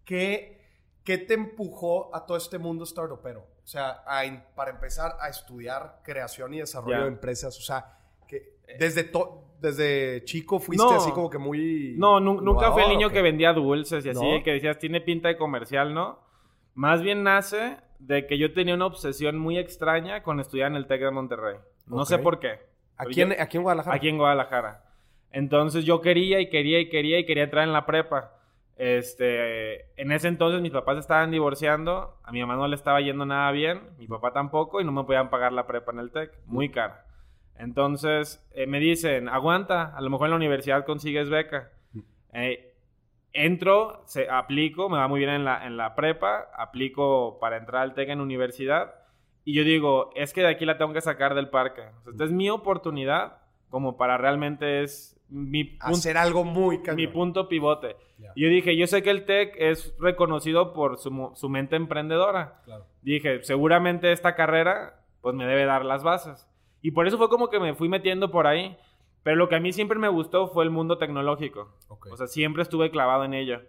¿Qué, 0.05 0.60
¿Qué 1.03 1.17
te 1.17 1.33
empujó 1.33 2.15
a 2.15 2.25
todo 2.25 2.37
este 2.37 2.57
mundo 2.59 2.85
startupero? 2.85 3.41
O 3.63 3.67
sea, 3.67 4.03
a 4.05 4.21
para 4.55 4.71
empezar 4.71 5.13
a 5.19 5.29
estudiar 5.29 5.99
creación 6.03 6.53
y 6.53 6.59
desarrollo 6.59 6.97
Ya. 6.97 7.01
de 7.03 7.07
empresas. 7.07 7.57
O 7.57 7.61
sea, 7.61 7.97
que 8.27 8.57
desde, 8.77 9.03
to- 9.05 9.45
desde 9.59 10.23
chico 10.25 10.59
fuiste 10.59 10.85
No. 10.85 10.91
así 10.91 11.11
como 11.11 11.29
que 11.29 11.37
muy. 11.37 11.95
No, 11.97 12.19
nu- 12.19 12.41
nunca 12.41 12.71
fue 12.71 12.83
el 12.83 12.89
niño 12.89 13.09
que 13.09 13.21
vendía 13.21 13.51
dulces 13.53 14.05
y 14.05 14.09
así, 14.09 14.19
¿No? 14.37 14.43
que 14.43 14.51
decías, 14.53 14.77
tiene 14.77 15.01
pinta 15.01 15.27
de 15.27 15.37
comercial, 15.37 15.93
¿no? 15.93 16.19
Más 16.75 17.01
bien 17.01 17.23
nace 17.23 17.77
de 17.99 18.25
que 18.27 18.37
yo 18.37 18.53
tenía 18.53 18.75
una 18.75 18.85
obsesión 18.85 19.37
muy 19.37 19.57
extraña 19.57 20.23
con 20.23 20.39
estudiar 20.39 20.67
en 20.71 20.77
el 20.77 20.87
TEC 20.87 21.01
de 21.01 21.11
Monterrey. 21.11 21.57
No 21.87 22.05
sé 22.05 22.15
Ok. 22.15 22.21
por 22.21 22.39
qué. 22.39 22.59
Aquí 22.97 23.21
en, 23.21 23.31
aquí 23.39 23.57
en 23.57 23.63
Guadalajara. 23.63 23.95
Aquí 23.95 24.07
en 24.09 24.17
Guadalajara. 24.17 24.85
Entonces 25.31 25.83
yo 25.85 26.01
quería 26.01 26.39
y 26.39 26.49
quería 26.49 26.79
y 26.79 26.89
quería 26.89 27.19
y 27.19 27.25
quería 27.25 27.43
entrar 27.45 27.63
en 27.65 27.73
la 27.73 27.85
prepa. 27.85 28.35
Este, 28.83 29.91
en 30.01 30.11
ese 30.11 30.27
entonces 30.27 30.59
mis 30.59 30.71
papás 30.71 30.97
estaban 30.97 31.29
divorciando, 31.29 32.17
a 32.23 32.31
mi 32.31 32.39
mamá 32.39 32.55
no 32.55 32.67
le 32.67 32.75
estaba 32.75 32.99
yendo 32.99 33.27
nada 33.27 33.51
bien, 33.51 33.79
mi 33.99 34.07
papá 34.07 34.33
tampoco 34.33 34.81
y 34.81 34.83
no 34.83 34.91
me 34.91 35.03
podían 35.03 35.29
pagar 35.29 35.53
la 35.53 35.67
prepa 35.67 35.91
en 35.91 35.99
el 35.99 36.09
TEC, 36.09 36.31
muy 36.47 36.69
cara. 36.69 37.05
Entonces 37.59 38.43
eh, 38.55 38.65
me 38.65 38.79
dicen, 38.79 39.29
aguanta, 39.29 39.95
a 39.95 40.01
lo 40.01 40.09
mejor 40.09 40.25
en 40.25 40.31
la 40.31 40.37
universidad 40.37 40.83
consigues 40.83 41.29
beca. 41.29 41.69
Eh, 42.33 42.73
entro, 43.33 44.01
se, 44.07 44.27
aplico, 44.27 44.89
me 44.89 44.97
va 44.97 45.07
muy 45.07 45.19
bien 45.19 45.29
en 45.29 45.45
la, 45.45 45.63
en 45.67 45.77
la 45.77 45.93
prepa, 45.93 46.49
aplico 46.57 47.37
para 47.39 47.57
entrar 47.57 47.83
al 47.83 47.93
TEC 47.93 48.09
en 48.09 48.19
universidad 48.19 48.95
y 49.45 49.53
yo 49.53 49.63
digo, 49.63 50.09
es 50.15 50.33
que 50.33 50.41
de 50.41 50.47
aquí 50.47 50.65
la 50.65 50.79
tengo 50.79 50.91
que 50.91 51.01
sacar 51.01 51.35
del 51.35 51.49
parque. 51.49 51.83
Esta 52.09 52.23
es 52.23 52.31
mi 52.31 52.49
oportunidad 52.49 53.43
como 53.69 53.95
para 53.95 54.17
realmente 54.17 54.81
es 54.81 55.20
mi 55.31 55.63
punto, 55.63 55.85
Hacer 55.87 56.17
algo 56.17 56.43
muy 56.43 56.81
cañón. 56.81 56.97
mi 56.97 57.07
punto 57.07 57.47
pivote. 57.47 57.95
Ya. 58.19 58.31
Y 58.35 58.43
yo 58.43 58.49
dije, 58.49 58.77
yo 58.77 58.85
sé 58.85 59.01
que 59.01 59.09
el 59.09 59.25
TEC 59.25 59.55
es 59.57 59.95
reconocido 59.99 60.73
por 60.73 60.97
su, 60.97 61.31
su 61.33 61.49
mente 61.49 61.75
emprendedora. 61.75 62.61
Claro. 62.65 62.85
Dije, 63.01 63.41
seguramente 63.43 64.11
esta 64.11 64.35
carrera 64.35 65.01
pues 65.21 65.33
me 65.35 65.45
debe 65.45 65.65
dar 65.65 65.85
las 65.85 66.03
bases. 66.03 66.47
Y 66.81 66.91
por 66.91 67.07
eso 67.07 67.17
fue 67.17 67.29
como 67.29 67.49
que 67.49 67.59
me 67.59 67.73
fui 67.73 67.89
metiendo 67.89 68.29
por 68.29 68.45
ahí. 68.47 68.77
Pero 69.23 69.37
lo 69.37 69.49
que 69.49 69.55
a 69.55 69.59
mí 69.59 69.71
siempre 69.71 69.99
me 69.99 70.07
gustó 70.09 70.47
fue 70.47 70.63
el 70.63 70.71
mundo 70.71 70.97
tecnológico. 70.97 71.75
O 71.87 72.17
sea, 72.17 72.25
siempre 72.27 72.63
estuve 72.63 72.89
clavado 72.89 73.23
en 73.23 73.35
ello. 73.35 73.61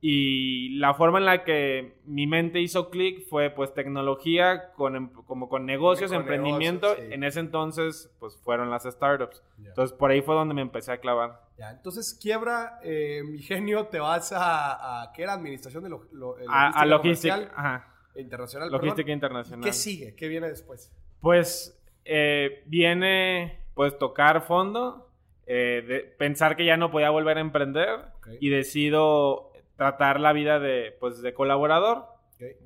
Y 0.00 0.76
la 0.78 0.94
forma 0.94 1.18
en 1.18 1.24
la 1.24 1.42
que 1.42 1.96
mi 2.04 2.28
mente 2.28 2.60
hizo 2.60 2.88
clic 2.88 3.26
fue 3.28 3.50
pues 3.50 3.74
tecnología 3.74 4.70
con, 4.74 4.94
em- 4.94 5.08
como 5.10 5.48
con 5.48 5.66
negocios, 5.66 6.10
Con 6.12 6.20
emprendimiento. 6.20 6.86
negocios, 6.86 7.08
sí. 7.08 7.14
En 7.14 7.24
ese 7.24 7.40
entonces 7.40 8.14
pues 8.20 8.36
fueron 8.36 8.70
las 8.70 8.84
startups. 8.84 9.42
Ya. 9.58 9.70
Entonces 9.70 9.96
por 9.98 10.12
ahí 10.12 10.22
fue 10.22 10.36
donde 10.36 10.54
me 10.54 10.62
empecé 10.62 10.92
a 10.92 10.98
clavar. 10.98 11.40
Ya, 11.58 11.70
entonces 11.72 12.16
quiebra 12.22 12.78
eh, 12.84 13.22
mi 13.28 13.38
genio, 13.42 13.86
te 13.86 13.98
vas 13.98 14.30
a, 14.32 15.02
a 15.02 15.12
¿qué 15.12 15.24
era? 15.24 15.32
Administración 15.32 15.82
de 15.82 15.90
lo, 15.90 16.04
lo- 16.12 16.38
eh, 16.38 16.44
A, 16.48 16.68
a 16.80 16.86
logística, 16.86 17.50
ajá, 17.56 17.92
internacional. 18.14 18.70
logística 18.70 18.98
perdón. 19.06 19.12
internacional. 19.14 19.64
¿Qué 19.64 19.72
sigue? 19.72 20.14
¿Qué 20.14 20.28
viene 20.28 20.48
después? 20.48 20.92
Pues 21.20 21.76
eh, 22.04 22.62
viene 22.66 23.64
pues 23.74 23.98
tocar 23.98 24.42
fondo, 24.46 25.10
eh, 25.46 25.84
de- 25.88 26.00
pensar 26.00 26.56
que 26.56 26.64
ya 26.64 26.76
no 26.76 26.92
podía 26.92 27.10
volver 27.10 27.38
a 27.38 27.40
emprender 27.40 27.88
Ok. 28.18 28.28
y 28.40 28.48
decido 28.50 29.50
tratar 29.78 30.20
la 30.20 30.34
vida 30.34 30.58
de 30.58 30.94
pues 31.00 31.22
de 31.22 31.32
colaborador. 31.32 32.04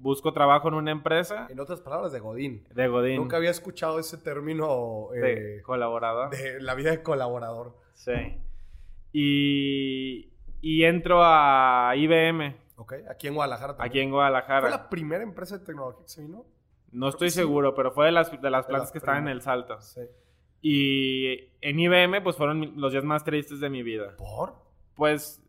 Busco 0.00 0.32
trabajo 0.34 0.68
en 0.68 0.74
una 0.74 0.90
empresa 0.90 1.46
En 1.48 1.58
otras 1.60 1.80
palabras, 1.80 2.12
de 2.12 2.20
Godín. 2.20 2.66
de 2.74 2.88
Godín. 2.88 3.16
Nunca 3.16 3.36
había 3.38 3.50
escuchado 3.50 3.98
ese 3.98 4.18
término 4.18 5.08
de 5.12 5.58
eh, 5.58 5.62
colaborador. 5.62 6.28
de 6.30 6.60
la 6.60 6.74
vida 6.74 6.90
de 6.90 7.02
colaborador. 7.02 7.74
Sí. 7.94 8.12
Y, 9.12 10.32
y 10.60 10.84
entro 10.84 11.20
a 11.22 11.92
IBM, 11.96 12.56
¿Ok? 12.76 12.94
Aquí 13.10 13.28
en 13.28 13.34
Guadalajara 13.34 13.74
también. 13.76 13.90
aquí 13.90 14.00
en 14.00 14.08
¿Fue 14.08 14.16
Guadalajara. 14.16 14.70
la 14.70 14.88
primera 14.90 15.22
empresa 15.22 15.58
de 15.58 15.64
tecnología 15.64 16.02
que 16.02 16.08
se 16.08 16.22
vino? 16.22 16.44
No 16.90 17.08
estoy 17.08 17.30
sí. 17.30 17.36
seguro, 17.40 17.74
pero 17.74 17.92
fue 17.92 18.06
de 18.06 18.12
las, 18.12 18.30
de 18.30 18.36
las 18.36 18.42
De 18.42 18.50
las 18.50 18.66
plantas 18.66 18.92
que 18.92 18.98
estaban 18.98 19.22
en 19.22 19.28
el 19.28 19.40
Salto. 19.42 19.80
Sí. 19.80 20.00
Y 20.60 21.50
en 21.60 21.78
IBM, 21.80 22.22
pues 22.22 22.36
fueron 22.36 22.74
los 22.80 22.92
días 22.92 23.04
más 23.04 23.24
tristes 23.24 23.60
de 23.60 23.70
mi 23.70 23.82
vida. 23.82 24.16
¿Por? 24.16 24.54
Pues 24.94 25.41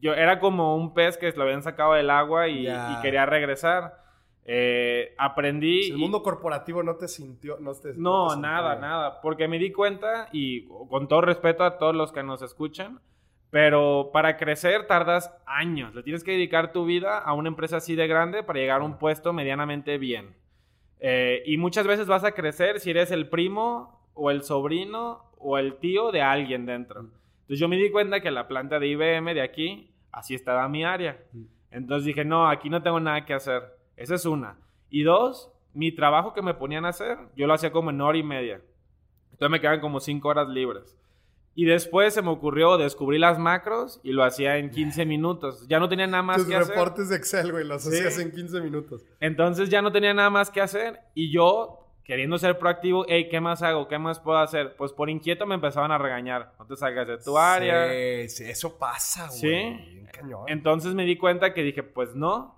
yo 0.00 0.14
era 0.14 0.38
como 0.40 0.76
un 0.76 0.94
pez 0.94 1.16
que 1.16 1.30
lo 1.32 1.42
habían 1.44 1.62
sacado 1.62 1.94
del 1.94 2.10
agua 2.10 2.48
y, 2.48 2.66
quería 3.02 3.26
regresar. 3.26 4.04
Eh, 4.44 5.14
aprendí. 5.18 5.84
Si 5.84 5.90
el 5.90 5.98
y- 5.98 6.00
mundo 6.00 6.22
corporativo 6.22 6.82
no 6.82 6.94
te 6.96 7.08
sintió... 7.08 7.58
No, 7.58 7.74
te, 7.74 7.94
No, 7.96 8.28
te 8.28 8.34
sintió 8.34 8.48
nada, 8.48 8.76
nada. 8.76 9.20
Porque 9.20 9.48
me 9.48 9.58
di 9.58 9.72
cuenta, 9.72 10.28
y 10.32 10.68
con 10.88 11.08
todo 11.08 11.20
respeto 11.22 11.64
a 11.64 11.78
todos 11.78 11.96
los 11.96 12.12
que 12.12 12.22
nos 12.22 12.42
escuchan, 12.42 13.00
pero 13.50 14.10
para 14.12 14.36
crecer 14.36 14.86
tardas 14.86 15.34
años. 15.46 15.94
Le 15.94 16.02
tienes 16.02 16.22
que 16.22 16.32
dedicar 16.32 16.72
tu 16.72 16.84
vida 16.84 17.18
a 17.18 17.32
una 17.32 17.48
empresa 17.48 17.78
así 17.78 17.96
de 17.96 18.06
grande 18.06 18.42
para 18.42 18.58
llegar 18.60 18.82
a 18.82 18.84
un 18.84 18.98
puesto 18.98 19.32
medianamente 19.32 19.98
bien. 19.98 20.36
Eh, 21.00 21.42
y 21.46 21.56
muchas 21.56 21.86
veces 21.86 22.06
vas 22.06 22.24
a 22.24 22.32
crecer 22.32 22.80
si 22.80 22.90
eres 22.90 23.10
el 23.10 23.28
primo 23.28 24.08
o 24.14 24.30
el 24.30 24.42
sobrino 24.42 25.24
o 25.38 25.58
el 25.58 25.76
tío 25.78 26.12
de 26.12 26.22
alguien 26.22 26.66
dentro. 26.66 27.06
Entonces 27.46 27.60
yo 27.60 27.68
me 27.68 27.76
di 27.76 27.90
cuenta 27.90 28.20
que 28.20 28.30
la 28.30 28.48
planta 28.48 28.78
de 28.80 28.88
IBM 28.88 29.32
de 29.34 29.40
aquí, 29.42 29.94
así 30.10 30.34
estaba 30.34 30.68
mi 30.68 30.84
área. 30.84 31.18
Entonces 31.70 32.04
dije, 32.06 32.24
no, 32.24 32.48
aquí 32.48 32.68
no 32.70 32.82
tengo 32.82 32.98
nada 33.00 33.24
que 33.24 33.34
hacer. 33.34 33.62
Esa 33.96 34.16
es 34.16 34.24
una. 34.26 34.58
Y 34.90 35.02
dos, 35.04 35.52
mi 35.72 35.92
trabajo 35.92 36.32
que 36.32 36.42
me 36.42 36.54
ponían 36.54 36.84
a 36.84 36.88
hacer, 36.88 37.18
yo 37.36 37.46
lo 37.46 37.54
hacía 37.54 37.70
como 37.70 37.90
en 37.90 38.00
hora 38.00 38.18
y 38.18 38.22
media. 38.22 38.60
Entonces 39.30 39.50
me 39.50 39.60
quedaban 39.60 39.80
como 39.80 40.00
cinco 40.00 40.28
horas 40.28 40.48
libres. 40.48 40.96
Y 41.54 41.64
después 41.64 42.12
se 42.14 42.20
me 42.20 42.30
ocurrió 42.30 42.76
descubrir 42.78 43.20
las 43.20 43.38
macros 43.38 44.00
y 44.02 44.12
lo 44.12 44.24
hacía 44.24 44.58
en 44.58 44.70
15 44.70 45.06
minutos. 45.06 45.66
Ya 45.68 45.78
no 45.78 45.88
tenía 45.88 46.06
nada 46.06 46.22
más 46.22 46.38
Tus 46.38 46.46
que 46.48 46.56
hacer. 46.56 46.74
reportes 46.76 47.08
de 47.08 47.16
Excel, 47.16 47.50
güey, 47.52 47.64
los 47.64 47.82
Sí. 47.82 47.88
hacías 47.96 48.18
en 48.18 48.32
15 48.32 48.60
minutos. 48.60 49.06
Entonces 49.20 49.70
ya 49.70 49.80
no 49.80 49.90
tenía 49.92 50.12
nada 50.12 50.28
más 50.30 50.50
que 50.50 50.60
hacer 50.60 50.98
y 51.14 51.32
yo, 51.32 51.85
queriendo 52.06 52.38
ser 52.38 52.58
proactivo, 52.58 53.04
hey, 53.08 53.28
¿qué 53.28 53.40
más 53.40 53.62
hago? 53.62 53.88
¿Qué 53.88 53.98
más 53.98 54.20
puedo 54.20 54.38
hacer? 54.38 54.76
Pues 54.76 54.92
por 54.92 55.10
inquieto 55.10 55.44
me 55.46 55.56
empezaban 55.56 55.90
a 55.92 55.98
regañar. 55.98 56.52
No 56.58 56.66
te 56.66 56.76
salgas 56.76 57.08
de 57.08 57.18
tu 57.18 57.36
área. 57.36 57.88
Sí, 57.90 58.28
sí, 58.28 58.44
eso 58.50 58.78
pasa, 58.78 59.26
güey. 59.28 59.38
Sí. 59.40 60.02
Cañón. 60.12 60.44
Entonces 60.46 60.94
me 60.94 61.04
di 61.04 61.16
cuenta 61.16 61.52
que 61.52 61.62
dije, 61.62 61.82
pues 61.82 62.14
no. 62.14 62.54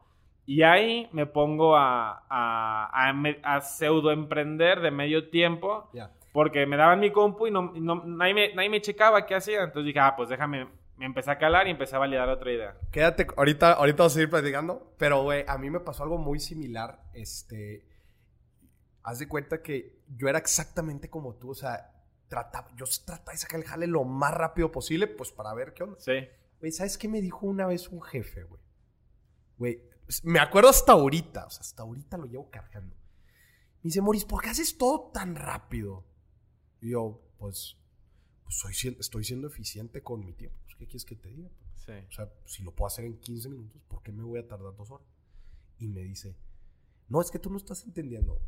Y 0.47 0.63
ahí 0.63 1.09
me 1.13 1.27
pongo 1.27 1.77
a, 1.77 2.25
a, 2.29 3.11
a, 3.11 3.13
a 3.43 3.61
pseudo 3.61 4.11
emprender 4.13 4.81
de 4.81 4.91
medio 4.91 5.29
tiempo 5.29 5.91
Ya. 5.93 6.11
porque 6.33 6.65
me 6.67 6.77
daban 6.77 7.01
mi 7.01 7.11
compu 7.11 7.47
y 7.49 7.51
no, 7.51 7.73
no- 7.75 8.03
nadie, 8.07 8.33
me, 8.35 8.55
nadie 8.55 8.71
me 8.71 8.81
checaba 8.81 9.27
qué 9.27 9.35
hacía. 9.35 9.63
Entonces 9.65 9.85
dije, 9.87 10.01
ah, 10.01 10.15
pues 10.17 10.29
déjame, 10.31 10.67
me 10.97 11.05
empecé 11.07 11.31
a 11.31 11.39
calar 11.39 11.67
y 11.67 11.71
empecé 11.71 11.97
a 11.97 11.99
validar 11.99 12.29
otra 12.31 12.51
idea. 12.53 12.75
Quédate, 12.91 13.27
ahorita, 13.37 13.73
ahorita 13.75 13.99
vamos 13.99 14.13
a 14.13 14.15
seguir 14.15 14.31
platicando, 14.31 14.93
pero 14.99 15.23
güey, 15.23 15.45
a 15.47 15.59
mí 15.59 15.69
me 15.69 15.81
pasó 15.81 16.03
algo 16.05 16.17
muy 16.17 16.41
similar, 16.41 16.99
este, 17.13 17.85
haz 19.09 19.19
de 19.19 19.29
cuenta 19.29 19.63
que 19.63 20.03
yo 20.17 20.29
era 20.29 20.39
exactamente 20.39 21.09
como 21.09 21.35
tú, 21.37 21.51
o 21.51 21.55
sea, 21.55 21.95
trataba, 22.29 22.69
yo 22.77 22.85
trataba 23.07 23.33
de 23.33 23.39
sacar 23.39 23.59
el 23.59 23.67
jale 23.67 23.87
lo 23.87 24.05
más 24.05 24.35
rápido 24.35 24.71
posible, 24.71 25.07
pues 25.07 25.33
para 25.33 25.55
ver 25.55 25.73
qué 25.73 25.83
onda. 25.83 25.99
Sí. 25.99 26.29
Güey, 26.61 26.73
¿sabes 26.73 26.99
qué 26.99 27.09
me 27.09 27.23
dijo 27.23 27.47
una 27.47 27.67
vez 27.67 27.89
un 27.89 28.03
jefe, 28.03 28.43
güey? 28.43 28.61
Güey, 29.57 29.83
me 30.25 30.41
acuerdo 30.41 30.69
hasta 30.69 30.93
ahorita, 30.93 31.47
o 31.47 31.51
sea, 31.51 31.61
hasta 31.61 31.83
ahorita 31.83 32.19
lo 32.19 32.27
llevo 32.27 32.51
cargando. 32.51 32.97
Me 32.97 33.89
dice, 33.89 34.03
Moris, 34.03 34.27
¿por 34.27 34.43
qué 34.43 34.51
haces 34.51 34.77
todo 34.77 35.11
tan 35.11 35.37
rápido? 35.37 36.05
Y 36.83 36.91
yo, 36.91 37.23
pues, 37.39 37.79
pues 38.45 38.59
soy, 38.59 38.97
estoy 39.01 39.25
siendo 39.25 39.49
eficiente 39.49 40.03
con 40.03 40.23
mi 40.23 40.35
tiempo. 40.35 40.59
Pues, 40.65 40.77
¿Qué 40.77 40.87
quieres 40.87 41.07
que 41.07 41.17
te 41.17 41.31
diga? 41.31 41.51
Sí. 41.77 41.93
O 41.93 42.13
sea, 42.13 42.31
si 42.45 42.63
lo 42.63 42.75
puedo 42.75 42.89
hacer 42.89 43.07
en 43.07 43.19
15 43.19 43.49
minutos, 43.49 43.81
¿por 43.89 44.03
qué 44.03 44.13
me 44.13 44.23
voy 44.23 44.41
a 44.41 44.47
tardar 44.47 44.77
dos 44.77 44.91
horas? 44.91 45.09
Y 45.79 45.89
me 45.89 46.03
dice, 46.03 46.37
no, 47.09 47.23
es 47.23 47.31
que 47.31 47.39
tú 47.39 47.49
no 47.49 47.57
estás 47.57 47.85
entendiendo. 47.85 48.39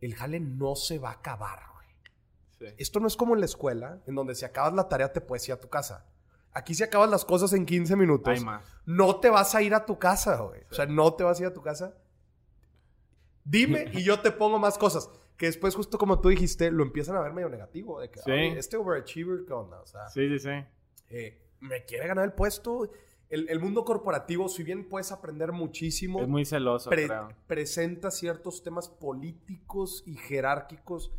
El 0.00 0.14
jale 0.14 0.40
no 0.40 0.74
se 0.76 0.98
va 0.98 1.10
a 1.10 1.14
acabar, 1.14 1.58
güey. 1.74 1.86
sí. 2.58 2.74
Esto 2.78 3.00
no 3.00 3.06
es 3.06 3.16
como 3.16 3.34
en 3.34 3.40
la 3.40 3.46
escuela, 3.46 4.00
en 4.06 4.14
donde 4.14 4.34
si 4.34 4.44
acabas 4.44 4.72
la 4.74 4.88
tarea 4.88 5.12
te 5.12 5.20
puedes 5.20 5.46
ir 5.48 5.54
a 5.54 5.60
tu 5.60 5.68
casa. 5.68 6.06
Aquí 6.52 6.74
si 6.74 6.82
acabas 6.82 7.08
las 7.10 7.24
cosas 7.24 7.52
en 7.52 7.64
15 7.66 7.94
minutos, 7.96 8.44
no 8.86 9.20
te 9.20 9.30
vas 9.30 9.54
a 9.54 9.62
ir 9.62 9.72
a 9.74 9.86
tu 9.86 9.98
casa, 9.98 10.36
güey. 10.40 10.62
O 10.70 10.74
sea, 10.74 10.86
no 10.86 11.14
te 11.14 11.22
vas 11.22 11.38
a 11.38 11.42
ir 11.42 11.48
a 11.48 11.52
tu 11.52 11.62
casa. 11.62 11.94
Dime 13.44 13.90
y 13.94 14.02
yo 14.02 14.20
te 14.20 14.30
pongo 14.30 14.58
más 14.58 14.78
cosas. 14.78 15.10
Que 15.36 15.46
después, 15.46 15.74
justo 15.74 15.96
como 15.96 16.20
tú 16.20 16.28
dijiste, 16.28 16.70
lo 16.70 16.82
empiezan 16.82 17.16
a 17.16 17.20
ver 17.20 17.32
medio 17.32 17.48
negativo. 17.48 18.00
De 18.00 18.10
que, 18.10 18.20
Sí. 18.20 18.30
"Ay, 18.30 18.48
este 18.58 18.76
overachiever, 18.76 19.44
¿qué 19.46 19.52
onda? 19.52 19.80
O 19.80 19.86
sea, 19.86 20.08
Sí, 20.10 20.28
sí, 20.28 20.38
sí. 20.38 20.50
eh, 21.08 21.40
me 21.60 21.84
quiere 21.84 22.06
ganar 22.08 22.24
el 22.24 22.32
puesto. 22.32 22.90
El, 23.30 23.48
el 23.48 23.60
mundo 23.60 23.84
corporativo, 23.84 24.48
si 24.48 24.62
bien 24.64 24.88
puedes 24.88 25.12
aprender 25.12 25.52
muchísimo, 25.52 26.20
Es 26.20 26.28
muy 26.28 26.44
celoso, 26.44 26.90
pre- 26.90 27.06
creo. 27.06 27.28
presenta 27.46 28.10
ciertos 28.10 28.62
temas 28.62 28.88
políticos 28.88 30.02
y 30.04 30.16
jerárquicos, 30.16 31.12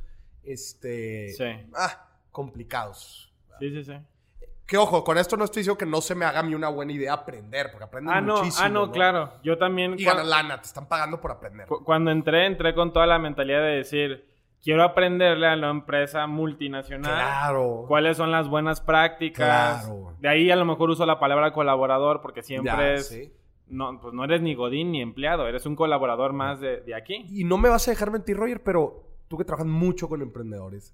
este, 0.44 1.30
Sí. 1.30 1.46
ah, 1.74 2.10
complicados. 2.32 3.32
Sí, 3.60 3.70
sí, 3.72 3.84
sí. 3.84 3.94
Que 4.66 4.78
ojo, 4.78 5.04
con 5.04 5.18
esto 5.18 5.36
no 5.38 5.44
estoy 5.46 5.62
diciendo 5.62 5.78
que 5.78 5.86
no 5.86 6.00
se 6.02 6.16
me 6.16 6.24
haga 6.26 6.40
a 6.40 6.44
mí 6.44 6.56
una 6.56 6.70
buena 6.70 6.94
idea 6.94 7.14
aprender, 7.14 7.70
porque 7.72 7.84
aprendes 7.86 8.14
Ah, 8.16 8.22
no, 8.22 8.38
muchísimo. 8.38 8.66
ah, 8.66 8.70
no, 8.70 8.92
claro. 8.92 9.34
Yo 9.44 9.58
también. 9.58 9.94
Y 9.94 10.04
cua- 10.04 10.08
ganas 10.14 10.28
lana, 10.28 10.62
te 10.62 10.68
están 10.68 10.88
pagando 10.88 11.20
por 11.20 11.32
aprender. 11.32 11.68
cu- 11.68 11.84
cuando 11.84 12.10
entré, 12.12 12.46
entré 12.46 12.74
con 12.74 12.94
toda 12.94 13.06
la 13.06 13.20
mentalidad 13.20 13.60
de 13.62 13.76
decir, 13.78 14.31
quiero 14.64 14.84
aprenderle 14.84 15.48
a 15.48 15.56
la 15.56 15.70
empresa 15.70 16.28
multinacional. 16.28 17.12
Claro. 17.14 17.86
cuáles 17.88 18.18
son 18.18 18.32
las 18.32 18.48
buenas 18.48 18.82
prácticas. 18.82 19.86
Claro. 19.86 20.14
De 20.20 20.30
ahí 20.30 20.52
a 20.52 20.56
lo 20.56 20.66
mejor 20.66 20.90
uso 20.90 21.06
la 21.06 21.20
palabra 21.20 21.52
colaborador 21.54 22.22
porque 22.22 22.42
siempre 22.42 22.72
Ya, 22.74 22.94
es... 22.94 23.08
sí. 23.08 23.32
No, 23.68 24.02
pues 24.02 24.14
no 24.14 24.26
eres 24.26 24.42
ni 24.42 24.54
godín 24.54 24.92
ni 24.92 25.02
empleado, 25.02 25.48
eres 25.48 25.66
un 25.66 25.78
colaborador 25.78 26.34
más 26.34 26.60
de, 26.60 26.82
de 26.82 26.94
aquí. 26.94 27.26
Y 27.30 27.46
no 27.46 27.58
me 27.58 27.70
vas 27.70 27.88
a 27.88 27.92
dejar 27.92 28.12
mentir, 28.12 28.36
Roger, 28.36 28.62
pero 28.62 29.08
tú 29.30 29.38
que 29.38 29.46
trabajas 29.46 29.66
mucho 29.68 30.10
con 30.10 30.22
emprendedores, 30.22 30.94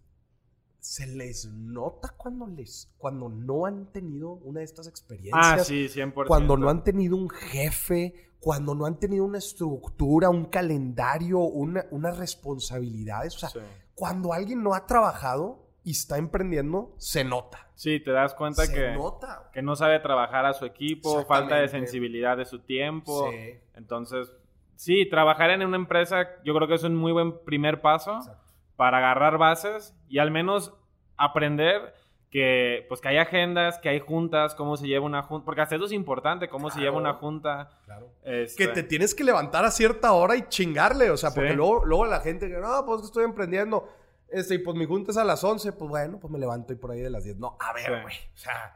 ¿se 0.80 1.08
les 1.08 1.48
nota 1.48 2.14
cuando 2.16 2.46
les 2.46 2.94
cuando 3.00 3.30
no 3.30 3.66
han 3.66 3.92
tenido 3.92 4.30
una 4.30 4.60
de 4.60 4.66
estas 4.66 4.88
experiencias? 4.88 5.44
Ah, 5.44 5.58
sí, 5.64 5.88
100%. 5.88 6.28
Cuando 6.28 6.56
no 6.56 6.70
han 6.70 6.84
tenido 6.84 7.16
un 7.16 7.30
jefe, 7.30 8.27
cuando 8.40 8.76
no 8.76 8.86
han 8.86 9.00
tenido 9.00 9.26
una 9.26 9.38
estructura, 9.40 10.30
un 10.30 10.46
calendario, 10.46 11.40
una, 11.40 11.86
unas 11.92 12.18
responsabilidades. 12.18 13.36
O 13.36 13.40
sea, 13.40 13.50
Sí. 13.50 13.60
cuando 13.96 14.34
alguien 14.34 14.64
no 14.64 14.74
ha 14.74 14.86
trabajado 14.86 15.66
y 15.84 15.92
está 15.92 16.18
emprendiendo, 16.18 16.94
se 16.98 17.24
nota. 17.24 17.68
Sí, 17.76 18.00
te 18.00 18.12
das 18.12 18.34
cuenta 18.34 18.66
se 18.66 18.74
que, 18.74 18.92
nota. 18.94 19.50
que 19.54 19.62
no 19.62 19.76
sabe 19.76 20.00
trabajar 20.00 20.46
a 20.46 20.54
su 20.54 20.66
equipo, 20.66 21.24
falta 21.26 21.56
de 21.58 21.68
sensibilidad 21.68 22.36
de 22.38 22.46
su 22.46 22.60
tiempo. 22.60 23.30
Sí. 23.32 23.60
Entonces, 23.76 24.32
sí, 24.76 25.08
trabajar 25.10 25.50
en 25.52 25.64
una 25.66 25.78
empresa 25.78 26.28
yo 26.44 26.54
creo 26.56 26.68
que 26.68 26.76
es 26.76 26.84
un 26.84 26.96
muy 26.96 27.12
buen 27.12 27.40
primer 27.46 27.82
paso 27.82 28.18
Exacto. 28.18 28.44
para 28.76 28.98
agarrar 28.98 29.38
bases 29.38 29.96
y 30.10 30.20
al 30.20 30.32
menos 30.32 30.74
aprender 31.18 31.94
que 32.38 32.86
pues 32.88 33.02
que 33.02 33.08
hay 33.10 33.18
agendas, 33.18 33.80
que 33.80 33.90
hay 33.90 34.00
juntas, 34.00 34.54
cómo 34.54 34.78
se 34.78 34.86
lleva 34.88 35.06
una 35.06 35.24
junta, 35.24 35.46
porque 35.46 35.62
hasta 35.62 35.76
eso 35.76 35.86
es 35.86 35.92
importante, 35.92 36.50
cómo 36.50 36.70
se 36.70 36.80
lleva 36.80 36.96
una 36.98 37.14
junta. 37.16 37.70
Claro. 37.86 38.12
este, 38.24 38.68
Que 38.68 38.74
te 38.74 38.84
tienes 38.84 39.16
que 39.16 39.24
levantar 39.24 39.66
a 39.66 39.72
cierta 39.72 40.12
hora 40.14 40.36
y 40.36 40.44
chingarle, 40.48 41.10
o 41.10 41.18
sea, 41.18 41.32
porque 41.34 41.50
Sí. 41.52 41.56
luego, 41.56 41.84
luego 41.86 42.06
la 42.06 42.20
gente 42.20 42.48
que, 42.48 42.58
no, 42.58 42.86
pues 42.86 43.02
que 43.02 43.08
estoy 43.08 43.24
emprendiendo, 43.26 43.90
este, 44.30 44.56
y 44.56 44.58
pues 44.60 44.78
mi 44.78 44.86
junta 44.86 45.12
es 45.12 45.18
a 45.18 45.24
las 45.24 45.44
11, 45.44 45.72
pues 45.74 45.90
bueno, 45.90 46.20
pues 46.20 46.32
me 46.32 46.38
levanto 46.38 46.74
y 46.74 46.76
por 46.76 46.92
ahí 46.92 47.00
de 47.02 47.10
las 47.10 47.24
10. 47.24 47.38
No, 47.38 47.58
a 47.60 47.74
ver, 47.74 47.86
Sí. 47.86 47.92
güey, 48.04 48.16
o 48.34 48.38
sea, 48.38 48.76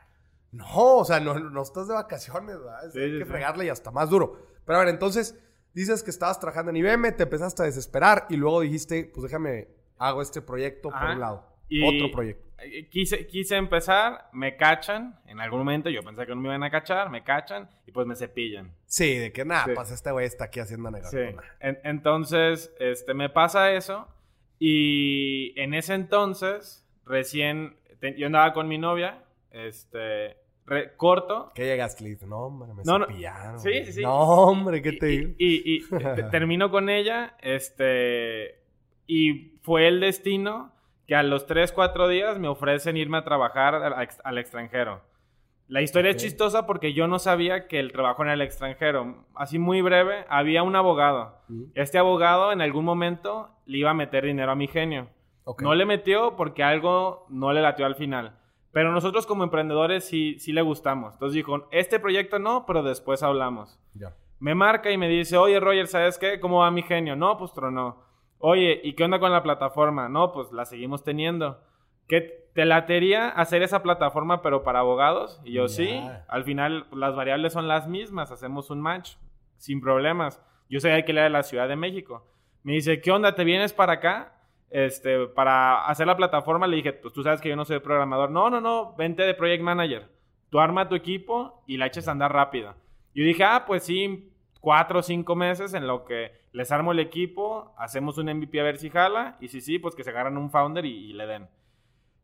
no, 0.52 0.66
o 0.98 1.06
sea, 1.06 1.20
no, 1.20 1.38
no 1.40 1.62
estás 1.62 1.88
de 1.88 1.94
vacaciones, 1.94 2.58
¿verdad? 2.58 2.90
Sí, 2.92 3.00
hay 3.00 3.20
que 3.20 3.26
fregarle 3.26 3.66
y 3.66 3.70
hasta 3.70 3.92
más 3.92 4.10
duro. 4.10 4.38
Pero 4.66 4.78
a 4.78 4.84
ver, 4.84 4.90
entonces, 4.90 5.38
dices 5.74 6.04
que 6.04 6.10
estabas 6.10 6.40
trabajando 6.40 6.72
en 6.72 6.78
IBM, 6.78 7.12
te 7.14 7.24
empezaste 7.24 7.62
a 7.64 7.66
desesperar 7.66 8.26
y 8.30 8.38
luego 8.38 8.62
dijiste, 8.62 9.10
pues 9.14 9.24
déjame, 9.24 9.68
hago 9.98 10.22
este 10.22 10.42
proyecto 10.42 10.90
por 10.90 11.04
un 11.12 11.20
lado, 11.20 11.46
Y- 11.70 11.84
otro 11.88 12.12
proyecto. 12.12 12.51
Eh, 12.64 12.88
Quise, 12.90 13.28
quise 13.28 13.56
empezar, 13.56 14.30
me 14.34 14.56
cachan, 14.58 15.20
en 15.28 15.40
algún 15.40 15.60
momento 15.60 15.90
yo 15.90 16.02
pensé 16.04 16.26
que 16.26 16.36
no 16.36 16.42
me 16.42 16.50
iban 16.50 16.64
a 16.64 16.70
cachar, 16.72 17.10
me 17.10 17.24
cachan 17.24 17.70
y 17.86 17.92
pues 17.92 18.06
me 18.08 18.16
cepillan. 18.16 18.72
Sí, 18.86 19.16
de 19.16 19.32
que 19.32 19.46
nada, 19.46 19.66
Sí. 19.66 19.72
pues 19.76 19.92
este 19.92 20.12
güey 20.12 20.26
está 20.26 20.46
aquí 20.46 20.60
haciendo 20.60 20.90
Sí. 20.90 20.96
negocio. 20.96 21.32
nah. 21.34 21.42
En- 21.60 21.80
entonces, 21.84 22.74
este, 22.80 23.14
me 23.14 23.30
pasa 23.30 23.72
eso 23.74 24.08
y 24.60 25.54
en 25.60 25.74
ese 25.74 25.94
entonces, 25.96 26.88
recién, 27.06 27.76
te- 28.00 28.16
yo 28.18 28.28
andaba 28.28 28.54
con 28.54 28.68
mi 28.68 28.78
novia, 28.78 29.24
este, 29.52 30.38
re- 30.66 30.94
corto. 30.96 31.52
¿Qué 31.56 31.64
llegaste? 31.66 32.04
Le 32.04 32.12
dices, 32.12 32.28
no, 32.28 32.38
hombre, 32.46 32.74
me 32.74 32.84
No, 32.84 33.00
no. 33.00 33.08
cepillaron. 33.08 33.60
Sí, 33.60 33.70
güey". 33.70 33.86
sí, 33.86 33.94
sí. 33.94 34.02
No, 34.04 34.14
hombre, 34.44 34.82
¿qué 34.82 34.90
y- 34.90 35.00
te 35.00 35.06
digo? 35.08 35.32
Y, 35.38 35.48
y- 35.48 35.78
y 35.78 36.16
te- 36.16 36.24
termino 36.24 36.70
con 36.70 36.90
ella, 36.90 37.36
este, 37.42 38.60
y 39.08 39.58
fue 39.64 39.88
el 39.88 40.00
destino 40.00 40.72
que 41.12 41.16
a 41.18 41.24
los 41.24 41.46
3, 41.46 41.74
4 41.74 42.08
días 42.08 42.40
me 42.40 42.48
ofrecen 42.48 42.96
irme 42.96 43.18
a 43.18 43.26
trabajar 43.26 43.76
al, 43.76 44.02
ex- 44.02 44.22
al 44.24 44.38
extranjero. 44.38 45.02
La 45.68 45.82
historia 45.82 46.12
es 46.12 46.16
chistosa 46.24 46.66
porque 46.66 46.94
yo 46.94 47.06
no 47.10 47.20
sabía 47.20 47.68
que 47.68 47.82
el 47.82 47.92
trabajo 47.92 48.24
en 48.24 48.30
el 48.30 48.40
extranjero. 48.40 49.26
Así 49.36 49.60
muy 49.60 49.82
breve, 49.82 50.24
había 50.30 50.64
un 50.64 50.74
abogado. 50.78 51.36
Mm, 51.50 51.64
Este 51.76 51.98
abogado 51.98 52.54
en 52.54 52.62
algún 52.62 52.86
momento 52.86 53.50
le 53.66 53.80
iba 53.80 53.90
a 53.90 53.94
meter 53.94 54.24
dinero 54.24 54.54
a 54.54 54.56
mi 54.56 54.68
genio. 54.70 55.10
No 55.66 55.76
le 55.76 55.86
metió 55.86 56.38
porque 56.38 56.64
algo 56.64 57.26
no 57.28 57.52
le 57.52 57.62
latió 57.62 57.86
al 57.86 57.96
final. 57.96 58.38
Pero 58.72 58.94
nosotros 58.94 59.26
como 59.26 59.44
emprendedores 59.44 60.06
sí, 60.08 60.40
sí 60.40 60.54
le 60.54 60.62
gustamos. 60.62 61.16
Entonces 61.16 61.36
dijo, 61.36 61.68
este 61.72 62.00
proyecto 62.00 62.40
no, 62.40 62.66
pero 62.66 62.84
después 62.84 63.22
hablamos. 63.22 63.78
Me 64.40 64.56
marca 64.56 64.90
y 64.92 64.98
me 64.98 65.10
dice, 65.10 65.36
oye 65.36 65.60
Roger, 65.60 65.88
¿sabes 65.88 66.18
qué? 66.18 66.40
¿Cómo 66.40 66.60
va 66.60 66.72
mi 66.72 66.84
genio? 66.84 67.18
No, 67.18 67.38
pues 67.38 67.52
tronó. 67.52 68.10
Oye, 68.42 68.82
¿y 68.84 68.94
qué 68.94 69.04
onda 69.04 69.20
con 69.20 69.32
la 69.32 69.44
plataforma? 69.44 70.10
No, 70.10 70.32
pues 70.32 70.52
la 70.52 70.66
seguimos 70.66 71.04
teniendo. 71.04 71.62
¿Qué 72.08 72.50
te 72.54 72.66
latería 72.66 73.30
hacer 73.30 73.64
esa 73.64 73.84
plataforma 73.84 74.42
pero 74.42 74.64
para 74.64 74.80
abogados? 74.80 75.40
Y 75.46 75.54
yo, 75.54 75.68
sí. 75.68 76.02
Al 76.28 76.44
final 76.44 76.88
las 76.92 77.16
variables 77.16 77.54
son 77.54 77.68
las 77.68 77.88
mismas, 77.88 78.32
hacemos 78.32 78.70
un 78.70 78.82
match 78.82 79.16
sin 79.58 79.80
problemas. 79.80 80.44
Yo 80.70 80.80
soy 80.80 80.92
alquiler 80.92 81.26
de 81.26 81.30
la 81.30 81.44
Ciudad 81.44 81.70
de 81.70 81.76
México. 81.76 82.26
Me 82.64 82.74
dice, 82.74 83.00
¿qué 83.00 83.12
onda? 83.12 83.36
¿Te 83.36 83.44
vienes 83.44 83.74
para 83.74 83.94
acá? 83.94 84.34
Este, 84.72 85.28
para 85.28 85.86
hacer 85.86 86.08
la 86.08 86.18
plataforma 86.18 86.66
le 86.66 86.78
dije, 86.78 86.94
pues 86.94 87.14
tú 87.14 87.24
sabes 87.24 87.42
que 87.42 87.50
yo 87.50 87.56
no 87.56 87.66
soy 87.66 87.80
programador. 87.80 88.32
No, 88.32 88.50
no, 88.50 88.60
no, 88.60 88.96
vente 88.96 89.24
de 89.24 89.34
project 89.34 89.64
manager. 89.64 90.10
Tú 90.50 90.60
arma 90.60 90.90
tu 90.90 90.96
equipo 90.96 91.64
y 91.68 91.78
la 91.78 91.86
eches 91.86 92.08
a 92.08 92.12
andar 92.12 92.34
rápido. 92.34 92.74
Yo 93.14 93.24
dije, 93.24 93.44
ah, 93.44 93.66
pues 93.68 93.84
sí, 93.84 94.31
cuatro 94.62 95.00
o 95.00 95.04
cinco 95.04 95.36
meses 95.36 95.74
en 95.74 95.86
lo 95.88 96.06
que 96.06 96.32
les 96.54 96.72
armo 96.72 96.94
el 96.94 97.00
equipo, 97.00 97.74
hacemos 97.78 98.18
un 98.18 98.28
MVP 98.34 98.60
a 98.62 98.64
ver 98.64 98.78
si 98.78 98.90
jala, 98.90 99.36
y 99.42 99.50
si 99.50 99.60
sí, 99.60 99.78
pues 99.80 99.94
que 99.96 100.04
se 100.06 100.12
agarran 100.12 100.38
un 100.38 100.50
founder 100.50 100.86
y, 100.86 101.10
y 101.10 101.14
le 101.14 101.28
den. 101.28 101.50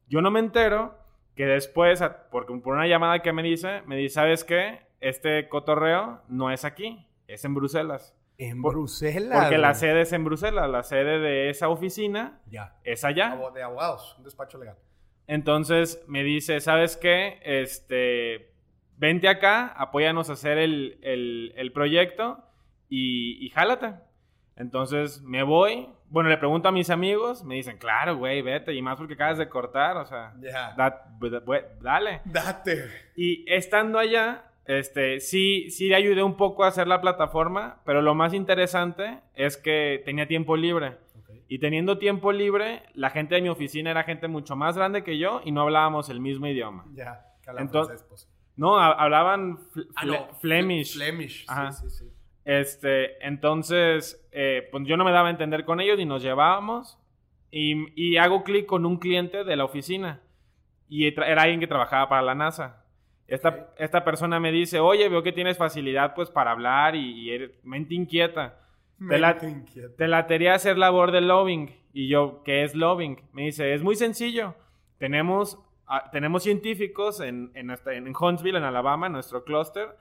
Yo 0.08 0.21
no 0.21 0.32
me 0.32 0.39
entero 0.39 0.95
que 1.36 1.45
después, 1.45 2.02
a- 2.02 2.30
porque 2.30 2.54
por 2.56 2.73
una 2.76 2.88
llamada 2.88 3.19
que 3.19 3.34
me 3.34 3.43
dice, 3.43 3.82
me 3.88 3.97
dice, 3.97 4.15
¿sabes 4.15 4.43
qué? 4.45 4.88
Este 5.02 5.50
cotorreo 5.50 6.21
no 6.30 6.50
es 6.52 6.63
aquí, 6.63 7.06
es 7.28 7.43
en 7.43 7.54
Bruselas. 7.54 8.15
En 8.39 8.62
Por- 8.62 8.73
Bruselas. 8.76 9.39
Porque 9.41 9.58
la 9.58 9.73
sede 9.73 10.02
es 10.02 10.13
en 10.13 10.23
Bruselas, 10.23 10.69
la 10.69 10.84
sede 10.84 11.19
de 11.19 11.50
esa 11.50 11.69
oficina 11.69 12.39
Ya. 12.47 12.76
es 12.84 13.04
allá. 13.04 13.36
De 13.54 13.63
abogados, 13.63 14.15
un 14.17 14.23
despacho 14.23 14.58
legal. 14.60 14.78
Entonces 15.26 16.04
me 16.08 16.23
dice, 16.23 16.60
¿sabes 16.62 16.95
qué? 16.97 17.39
Este, 17.43 18.52
vente 18.97 19.27
acá, 19.29 19.67
apóyanos 19.77 20.29
a 20.29 20.33
hacer 20.33 20.57
el, 20.57 20.97
el- 21.01 21.53
el 21.55 21.71
proyecto 21.71 22.43
y, 22.89 23.43
y 23.45 23.49
jálate. 23.49 23.93
Entonces 24.55 25.21
me 25.21 25.43
voy, 25.43 25.88
bueno, 26.10 26.29
le 26.29 26.38
pregunto 26.38 26.67
a 26.67 26.71
mis 26.71 26.89
amigos, 26.89 27.43
me 27.43 27.55
dicen, 27.55 27.77
claro, 27.77 28.17
güey, 28.17 28.41
vete, 28.41 28.73
y 28.73 28.81
más 28.81 28.97
porque 28.97 29.13
acabas 29.13 29.38
de 29.38 29.49
cortar, 29.49 29.97
o 29.97 30.05
sea, 30.05 30.33
da- 30.75 31.05
bu- 31.19 31.63
dale. 31.79 32.21
Date. 32.25 32.86
Y 33.15 33.45
estando 33.51 33.99
allá, 33.99 34.45
este, 34.65 35.19
sí, 35.19 35.69
sí 35.69 35.88
le 35.89 35.95
ayudé 35.95 36.23
un 36.23 36.36
poco 36.38 36.63
a 36.63 36.69
hacer 36.69 36.88
la 36.88 37.01
plataforma, 37.01 37.81
pero 37.86 38.01
lo 38.01 38.15
más 38.15 38.33
interesante 38.33 39.19
es 39.36 39.57
que 39.57 40.01
tenía 40.05 40.27
tiempo 40.27 40.55
libre. 40.57 40.97
Y 41.49 41.60
teniendo 41.60 41.97
tiempo 41.97 42.33
libre, 42.33 42.83
la 42.93 43.10
gente 43.10 43.36
de 43.36 43.41
mi 43.41 43.47
oficina 43.49 43.91
era 43.91 44.03
gente 44.03 44.27
mucho 44.27 44.55
más 44.57 44.75
grande 44.75 45.03
que 45.03 45.17
yo 45.17 45.39
y 45.45 45.51
no 45.53 45.62
hablábamos 45.62 46.10
el 46.10 46.19
mismo 46.19 46.47
idioma. 46.47 46.86
Ya. 46.93 47.23
Hablan 47.47 47.65
Entonces- 47.67 47.99
francés, 47.99 48.07
pues. 48.10 48.37
No, 48.57 48.77
ha- 48.79 48.91
hablaban 48.93 49.57
fl- 49.73 49.87
Ah, 49.95 50.05
no. 50.05 50.27
Flemish. 50.41 50.95
Flemish. 50.95 51.45
Ajá. 51.47 51.71
Sí, 51.71 51.89
sí, 51.89 51.97
sí. 51.99 52.11
Este, 52.43 53.25
entonces, 53.25 54.27
eh, 54.31 54.67
pues 54.71 54.83
yo 54.87 54.97
no 54.97 55.03
me 55.05 55.11
daba 55.11 55.27
a 55.27 55.31
entender 55.31 55.63
con 55.65 55.79
ellos 55.79 55.99
y 55.99 56.05
nos 56.05 56.21
llevábamos. 56.23 56.97
Y, 57.51 57.85
y 57.95 58.17
hago 58.17 58.43
clic 58.43 58.65
con 58.65 58.85
un 58.85 58.97
cliente 58.97 59.43
de 59.43 59.55
la 59.55 59.63
oficina. 59.65 60.21
Y 60.89 61.07
era 61.07 61.41
alguien 61.43 61.59
que 61.59 61.67
trabajaba 61.67 62.09
para 62.09 62.21
la 62.21 62.35
NASA. 62.35 62.83
Esta, 63.27 63.69
esta 63.77 64.03
persona 64.05 64.39
me 64.39 64.51
dice, 64.53 64.79
oye, 64.79 65.09
veo 65.09 65.21
que 65.23 65.33
tienes 65.33 65.57
facilidad 65.57 66.13
pues 66.15 66.29
para 66.29 66.51
hablar 66.51 66.95
y, 66.95 67.11
y 67.11 67.31
eres 67.31 67.51
mente 67.63 67.93
inquieta. 67.93 68.59
Te 69.07 69.19
la- 69.19 69.37
inquieta. 69.43 69.95
Te 69.97 70.07
latería 70.07 70.53
hacer 70.55 70.77
labor 70.77 71.11
de 71.11 71.21
lobbying. 71.21 71.75
Y 71.93 72.07
yo, 72.07 72.41
¿qué 72.43 72.63
es 72.63 72.73
lobbying? 72.75 73.17
Me 73.33 73.43
dice, 73.43 73.73
es 73.73 73.83
muy 73.83 73.95
sencillo. 73.95 74.55
Tenemos, 74.97 75.59
tenemos 76.12 76.43
científicos 76.43 77.19
en, 77.19 77.52
en, 77.54 77.71
hasta- 77.71 77.93
en 77.93 78.13
Huntsville, 78.19 78.58
en 78.58 78.63
Alabama, 78.63 79.08
en 79.08 79.13
nuestro 79.13 79.43
clúster. 79.43 79.97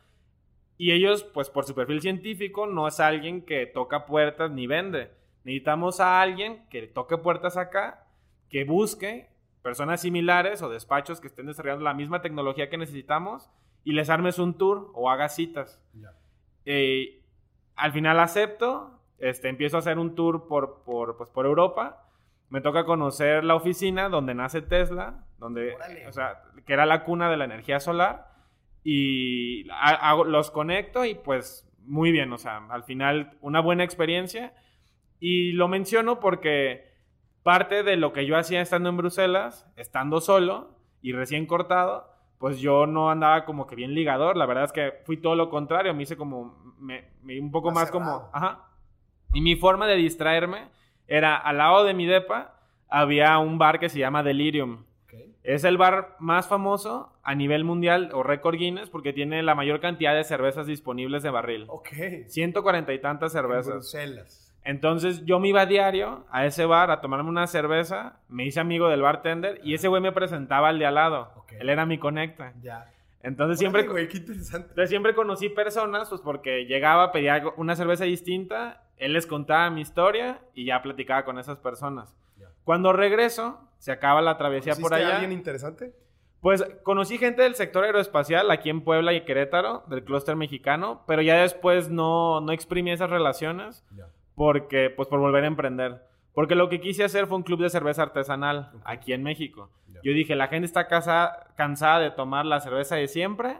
Y 0.79 0.93
ellos, 0.93 1.25
pues 1.25 1.49
por 1.49 1.65
su 1.65 1.75
perfil 1.75 2.01
científico, 2.03 2.67
no 2.67 2.87
es 2.89 3.01
alguien 3.01 3.43
que 3.43 3.67
toca 3.67 4.05
puertas 4.07 4.51
ni 4.51 4.67
vende. 4.67 5.11
Necesitamos 5.45 6.01
a 6.01 6.21
alguien 6.21 6.67
que 6.69 6.87
toque 6.89 7.17
puertas 7.17 7.57
acá, 7.57 8.05
que 8.51 8.65
busque 8.65 9.29
personas 9.63 10.01
similares 10.01 10.63
o 10.63 10.69
despachos 10.69 11.21
que 11.21 11.29
estén 11.29 11.47
desarrollando 11.47 11.85
la 11.85 11.95
misma 11.95 12.21
tecnología 12.23 12.69
que 12.69 12.79
necesitamos 12.79 13.51
y 13.85 13.93
les 13.93 14.11
armes 14.11 14.39
un 14.39 14.55
tour 14.59 14.91
o 14.95 15.09
hagas 15.11 15.35
citas. 15.35 15.81
Ya. 15.95 16.13
Eh, 16.65 17.23
al 17.75 17.93
final 17.93 18.19
acepto, 18.21 19.01
este, 19.19 19.49
empiezo 19.49 19.77
a 19.77 19.81
hacer 19.81 19.99
un 19.99 20.15
tour 20.15 20.47
por, 20.49 20.83
por, 20.85 21.17
pues, 21.17 21.31
por 21.31 21.47
Europa. 21.47 22.05
Me 22.51 22.61
toca 22.61 22.85
conocer 22.85 23.45
la 23.45 23.55
oficina 23.55 24.09
donde 24.09 24.35
nace 24.35 24.63
Tesla, 24.63 25.25
donde, 25.39 25.75
Órale. 25.75 26.07
o 26.07 26.13
sea, 26.13 26.43
que 26.67 26.73
era 26.73 26.87
la 26.87 27.05
cuna 27.05 27.31
de 27.31 27.37
la 27.37 27.45
energía 27.45 27.81
solar. 27.81 28.29
Y 28.83 29.69
ha- 29.71 30.11
hago- 30.11 30.25
los 30.25 30.51
conecto 30.51 31.05
y 31.05 31.15
pues 31.15 31.69
muy 31.81 32.13
bien, 32.13 32.33
o 32.33 32.39
sea, 32.39 32.67
al 32.69 32.85
final 32.85 33.37
una 33.41 33.61
buena 33.61 33.85
experiencia. 33.85 34.55
Y 35.19 35.53
lo 35.53 35.69
menciono 35.69 36.21
porque 36.21 36.93
parte 37.43 37.83
de 37.83 37.97
lo 37.97 38.13
que 38.13 38.27
yo 38.27 38.37
hacía 38.37 38.61
estando 38.61 38.89
en 38.89 38.97
Bruselas, 38.97 39.67
estando 39.77 40.21
solo 40.21 40.79
y 41.03 41.13
recién 41.13 41.47
cortado, 41.47 42.11
pues 42.39 42.61
yo 42.61 42.87
no 42.87 43.11
andaba 43.11 43.45
como 43.45 43.67
que 43.67 43.77
bien 43.77 43.95
ligador. 43.95 44.37
La 44.37 44.47
verdad 44.47 44.65
es 44.65 44.73
que 44.73 44.93
fui 45.05 45.17
todo 45.17 45.35
lo 45.37 45.49
contrario. 45.49 45.95
Me 45.95 46.03
hice 46.03 46.17
como, 46.17 46.75
me, 46.79 47.11
me 47.23 47.41
un 47.41 47.51
poco 47.51 47.71
más, 47.71 47.91
como, 47.91 48.31
ajá. 48.33 48.67
Y 49.33 49.41
mi 49.41 49.57
forma 49.57 49.87
de 49.87 49.97
distraerme 49.97 50.69
era 51.09 51.37
al 51.37 51.59
lado 51.59 51.85
de 51.85 51.95
mi 51.95 52.07
depa 52.07 52.53
había 52.89 53.39
un 53.39 53.59
bar 53.59 53.81
que 53.81 53.89
se 53.89 53.99
llama 53.99 54.23
Delirium. 54.23 54.85
Es 55.47 55.63
el 55.65 55.79
bar 55.79 56.17
más 56.19 56.49
famoso 56.49 57.13
a 57.23 57.35
nivel 57.37 57.63
mundial 57.63 58.11
o 58.13 58.23
récord 58.25 58.57
Guinness 58.57 58.91
porque 58.91 59.13
tiene 59.13 59.43
la 59.45 59.55
mayor 59.55 59.81
cantidad 59.81 60.15
de 60.15 60.25
cervezas 60.25 60.67
disponibles 60.67 61.23
de 61.23 61.31
barril. 61.31 61.67
Ok. 61.69 61.89
140 62.27 62.93
y 62.93 62.99
tantas 62.99 63.33
cervezas. 63.33 63.67
En 63.69 63.79
Bruselas. 63.79 64.55
Entonces 64.65 65.25
yo 65.25 65.39
me 65.39 65.49
iba 65.49 65.61
a 65.61 65.67
diario 65.67 66.25
a 66.33 66.45
ese 66.45 66.67
bar 66.67 66.91
a 66.91 67.01
tomarme 67.01 67.31
una 67.31 67.47
cerveza, 67.47 68.19
me 68.29 68.45
hice 68.45 68.59
amigo 68.59 68.89
del 68.89 69.03
bartender 69.03 69.61
y 69.63 69.75
ese 69.75 69.87
güey 69.87 70.03
me 70.03 70.11
presentaba 70.11 70.71
al 70.71 70.81
de 70.81 70.87
al 70.87 70.97
lado. 70.97 71.31
Él 71.61 71.69
era 71.69 71.87
mi 71.87 71.99
conecta. 71.99 72.53
Ya. 72.61 72.91
Entonces 73.23 73.61
siempre, 73.61 73.85
güey, 73.85 74.09
qué 74.09 74.19
interesante. 74.19 74.69
entonces 74.71 74.91
siempre 74.91 75.15
conocí 75.15 75.49
personas, 75.49 76.09
pues 76.09 76.21
porque 76.21 76.65
llegaba, 76.67 77.13
pedía 77.13 77.45
una 77.57 77.77
cerveza 77.77 78.05
distinta, 78.05 78.83
él 78.97 79.13
les 79.13 79.27
contaba 79.27 79.71
mi 79.71 79.81
historia 79.81 80.41
y 80.55 80.65
ya 80.65 80.83
platicaba 80.83 81.25
con 81.25 81.39
esas 81.39 81.59
personas. 81.59 82.13
Cuando 82.65 82.93
regreso, 82.93 83.61
se 83.79 83.93
acaba 83.93 84.21
la 84.23 84.37
travesía 84.37 84.75
por 84.75 84.95
allá. 84.95 85.15
alguien 85.15 85.33
interesante? 85.33 85.93
Pues 86.41 86.65
conocí 86.83 87.19
gente 87.19 87.43
del 87.43 87.55
sector 87.55 87.85
aeroespacial 87.85 88.51
aquí 88.51 88.71
en 88.71 88.83
Puebla 88.83 89.13
y 89.13 89.23
Querétaro, 89.23 89.85
del 89.89 90.05
clúster 90.05 90.37
mexicano, 90.37 91.03
pero 91.07 91.23
ya 91.23 91.37
después 91.41 91.91
no, 91.91 92.41
no 92.41 92.53
exprimí 92.53 92.93
esas 92.93 93.11
relaciones 93.11 93.85
porque, 94.35 94.91
pues 94.91 95.09
por 95.09 95.19
volver 95.19 95.45
a 95.45 95.49
emprender. 95.49 96.03
Porque 96.35 96.55
lo 96.55 96.69
que 96.69 96.81
quise 96.81 97.03
hacer 97.03 97.27
fue 97.27 97.39
un 97.39 97.43
club 97.43 97.63
de 97.63 97.71
cerveza 97.71 98.03
artesanal 98.03 98.71
aquí 98.85 99.13
en 99.13 99.23
México. 99.23 99.71
Yo 100.05 100.13
dije, 100.13 100.37
la 100.37 100.49
gente 100.49 100.67
está 100.67 100.87
cansada 101.57 101.99
de 101.99 102.11
tomar 102.11 102.45
la 102.45 102.61
cerveza 102.61 102.95
de 102.97 103.09
siempre, 103.09 103.59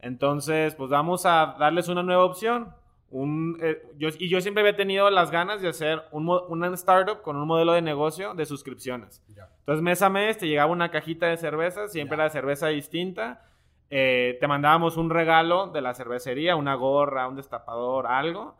entonces 0.00 0.74
pues 0.74 0.90
vamos 0.90 1.26
a 1.26 1.54
darles 1.58 1.88
una 1.88 2.02
nueva 2.02 2.24
opción. 2.24 2.74
Un, 3.16 3.58
eh, 3.62 3.80
yo, 3.96 4.08
y 4.18 4.28
yo 4.28 4.40
siempre 4.40 4.62
había 4.62 4.74
tenido 4.74 5.08
las 5.08 5.30
ganas 5.30 5.62
de 5.62 5.68
hacer 5.68 6.02
un, 6.10 6.28
una 6.48 6.66
startup 6.74 7.22
con 7.22 7.36
un 7.36 7.46
modelo 7.46 7.72
de 7.72 7.80
negocio 7.80 8.34
de 8.34 8.44
suscripciones. 8.44 9.22
Entonces 9.60 9.82
mes 9.82 10.02
a 10.02 10.10
mes 10.10 10.36
te 10.36 10.48
llegaba 10.48 10.72
una 10.72 10.90
cajita 10.90 11.26
de 11.26 11.36
cerveza, 11.36 11.86
siempre 11.86 12.16
era 12.16 12.28
cerveza 12.28 12.66
distinta. 12.66 13.46
Eh, 13.88 14.36
te 14.40 14.48
mandábamos 14.48 14.96
un 14.96 15.10
regalo 15.10 15.68
de 15.68 15.80
la 15.80 15.94
cervecería, 15.94 16.56
una 16.56 16.74
gorra, 16.74 17.28
un 17.28 17.36
destapador, 17.36 18.08
algo. 18.08 18.56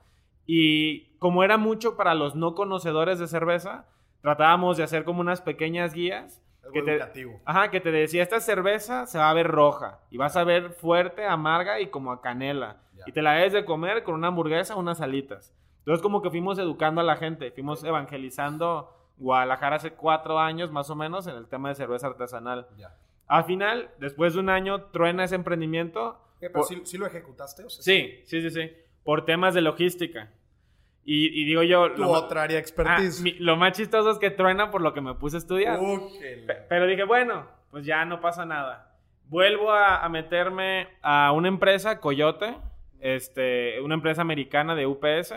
Y 0.46 1.16
como 1.18 1.42
era 1.42 1.58
mucho 1.58 1.96
para 1.96 2.14
los 2.14 2.36
no 2.36 2.54
conocedores 2.54 3.18
de 3.18 3.26
cerveza, 3.26 3.88
tratábamos 4.20 4.76
de 4.76 4.84
hacer 4.84 5.02
como 5.02 5.20
unas 5.20 5.40
pequeñas 5.40 5.94
guías. 5.94 6.43
Que 6.72 6.82
te, 6.82 7.00
ajá, 7.44 7.70
que 7.70 7.80
te 7.80 7.90
decía, 7.90 8.22
esta 8.22 8.40
cerveza 8.40 9.06
se 9.06 9.18
va 9.18 9.30
a 9.30 9.34
ver 9.34 9.48
roja 9.48 10.00
y 10.10 10.16
vas 10.16 10.36
a 10.36 10.44
ver 10.44 10.70
fuerte, 10.70 11.24
amarga 11.26 11.80
y 11.80 11.88
como 11.88 12.12
a 12.12 12.20
canela. 12.20 12.78
Y 13.06 13.12
te 13.12 13.22
la 13.22 13.34
debes 13.34 13.52
de 13.52 13.64
comer 13.64 14.02
con 14.02 14.14
una 14.14 14.28
hamburguesa 14.28 14.76
o 14.76 14.80
unas 14.80 15.00
alitas. 15.00 15.54
Entonces 15.80 16.02
como 16.02 16.22
que 16.22 16.30
fuimos 16.30 16.58
educando 16.58 17.00
a 17.00 17.04
la 17.04 17.16
gente, 17.16 17.50
fuimos 17.50 17.84
evangelizando 17.84 18.90
Guadalajara 19.18 19.76
hace 19.76 19.92
cuatro 19.92 20.38
años 20.38 20.72
más 20.72 20.90
o 20.90 20.96
menos 20.96 21.26
en 21.26 21.36
el 21.36 21.46
tema 21.46 21.68
de 21.68 21.74
cerveza 21.74 22.06
artesanal. 22.06 22.66
Al 23.26 23.44
final, 23.44 23.90
después 23.98 24.34
de 24.34 24.40
un 24.40 24.48
año, 24.48 24.84
truena 24.86 25.24
ese 25.24 25.34
emprendimiento. 25.34 26.18
pero 26.40 26.62
sí, 26.62 26.98
lo 26.98 27.06
ejecutaste? 27.06 27.64
sí, 27.68 28.22
sí, 28.24 28.40
sí, 28.40 28.50
sí 28.50 28.70
por 29.04 29.24
temas 29.24 29.54
de 29.54 29.60
logística. 29.60 30.30
Y, 31.06 31.44
digo 31.44 31.62
yo... 31.62 31.92
Tu 31.92 32.02
otra 32.02 32.44
área 32.44 32.58
expertise. 32.58 33.22
Ah, 33.24 33.36
lo 33.38 33.56
más 33.56 33.72
chistoso 33.72 34.10
es 34.10 34.18
que 34.18 34.30
truena 34.30 34.70
por 34.70 34.80
lo 34.80 34.94
que 34.94 35.02
me 35.02 35.14
puse 35.14 35.36
a 35.36 35.38
estudiar. 35.38 35.78
pero 36.68 36.86
dije, 36.86 37.04
bueno, 37.04 37.46
pues 37.70 37.84
ya 37.84 38.04
no 38.04 38.20
pasa 38.20 38.46
nada. 38.46 38.96
Vuelvo 39.28 39.72
a, 39.72 40.08
meterme 40.08 40.88
a 41.02 41.32
una 41.32 41.48
empresa, 41.48 42.00
Coyote, 42.00 42.56
este, 43.00 43.80
una 43.82 43.94
empresa 43.94 44.22
americana 44.22 44.74
de 44.74 44.86
UPS, 44.86 45.34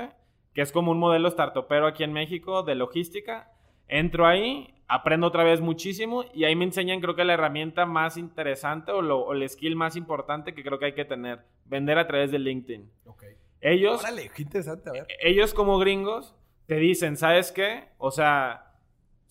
que 0.53 0.61
es 0.61 0.71
como 0.71 0.91
un 0.91 0.99
modelo 0.99 1.29
startupero 1.29 1.85
aquí 1.85 2.03
en 2.03 2.13
México 2.13 2.63
de 2.63 2.75
logística. 2.75 3.51
Entro 3.89 4.25
ahí, 4.25 4.73
aprendo 4.87 5.27
otra 5.27 5.43
vez 5.43 5.59
muchísimo 5.59 6.25
y 6.33 6.45
ahí 6.45 6.55
me 6.55 6.65
enseñan 6.65 7.01
creo 7.01 7.15
que 7.15 7.25
la 7.25 7.33
herramienta 7.33 7.85
más 7.85 8.17
interesante 8.17 8.91
o, 8.91 9.01
lo, 9.01 9.19
o 9.19 9.33
el 9.33 9.47
skill 9.49 9.75
más 9.75 9.95
importante 9.95 10.53
que 10.53 10.63
creo 10.63 10.79
que 10.79 10.85
hay 10.85 10.93
que 10.93 11.05
tener, 11.05 11.39
vender 11.65 11.97
a 11.97 12.07
través 12.07 12.31
de 12.31 12.39
LinkedIn. 12.39 12.89
Okay. 13.05 13.35
Ellos. 13.61 14.03
interesante, 14.37 14.89
a 14.89 14.93
ver. 14.93 15.07
Ellos, 15.21 15.53
como 15.53 15.79
gringos, 15.79 16.35
te 16.65 16.75
dicen, 16.75 17.17
¿sabes 17.17 17.51
qué? 17.51 17.89
O 17.97 18.11
sea, 18.11 18.73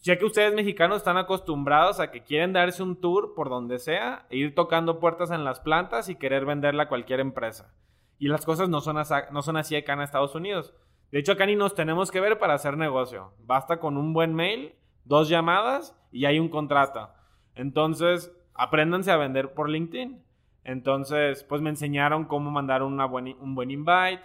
ya 0.03 0.19
que 0.19 0.25
ustedes 0.25 0.55
mexicanos 0.55 0.99
están 0.99 1.17
acostumbrados 1.17 2.01
a 2.01 2.11
que 2.11 2.23
quieren 2.23 2.53
darse 2.53 2.83
un 2.83 3.01
tour 3.01 3.35
por 3.35 3.49
donde 3.49 3.79
sea, 3.79 4.27
e 4.31 4.37
ir 4.37 4.55
tocando 4.55 5.01
puertas 5.01 5.31
en 5.31 5.45
las 5.45 5.61
plantas 5.61 6.09
y 6.09 6.17
querer 6.17 6.45
venderla 6.45 6.85
a 6.85 6.89
cualquier 6.89 7.21
empresa. 7.21 7.75
Y 8.19 8.29
las 8.29 8.45
cosas 8.45 8.69
no 8.69 8.81
son, 8.81 8.97
no 9.31 9.43
son 9.43 9.57
así 9.57 9.77
acá 9.77 9.93
en 9.93 10.01
Estados 10.01 10.35
Unidos. 10.35 10.75
De 11.11 11.19
hecho, 11.19 11.33
acá 11.33 11.47
ni 11.47 11.57
nos 11.57 11.75
tenemos 11.75 12.11
que 12.11 12.21
ver 12.21 12.39
para 12.39 12.55
hacer 12.55 12.77
negocio. 12.77 13.33
Basta 13.41 13.79
con 13.79 13.97
un 13.97 14.13
buen 14.13 14.35
mail, 14.35 14.75
dos 15.05 15.29
llamadas 15.29 15.97
y 16.11 16.25
hay 16.25 16.39
un 16.39 16.49
contrato. 16.49 17.11
Entonces, 17.55 18.33
apréndanse 18.55 19.11
a 19.11 19.17
vender 19.17 19.55
por 19.55 19.69
LinkedIn. 19.69 20.23
Entonces, 20.67 21.45
pues 21.45 21.63
me 21.63 21.71
enseñaron 21.71 22.25
cómo 22.25 22.51
mandar 22.51 22.83
una 22.83 23.07
un 23.07 23.55
buen 23.55 23.71
invite, 23.71 24.21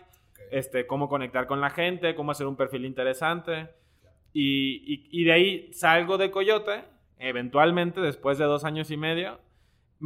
este, 0.49 0.87
cómo 0.87 1.07
conectar 1.07 1.45
con 1.45 1.61
la 1.61 1.69
gente, 1.69 2.15
cómo 2.15 2.31
hacer 2.31 2.47
un 2.47 2.55
perfil 2.55 2.85
interesante. 2.85 3.69
Y, 4.33 5.23
de 5.23 5.31
ahí 5.31 5.71
salgo 5.71 6.17
de 6.17 6.31
Coyote, 6.31 6.83
eventualmente, 7.19 8.01
después 8.01 8.39
de 8.39 8.45
dos 8.45 8.63
años 8.63 8.89
y 8.89 8.97
medio. 8.97 9.39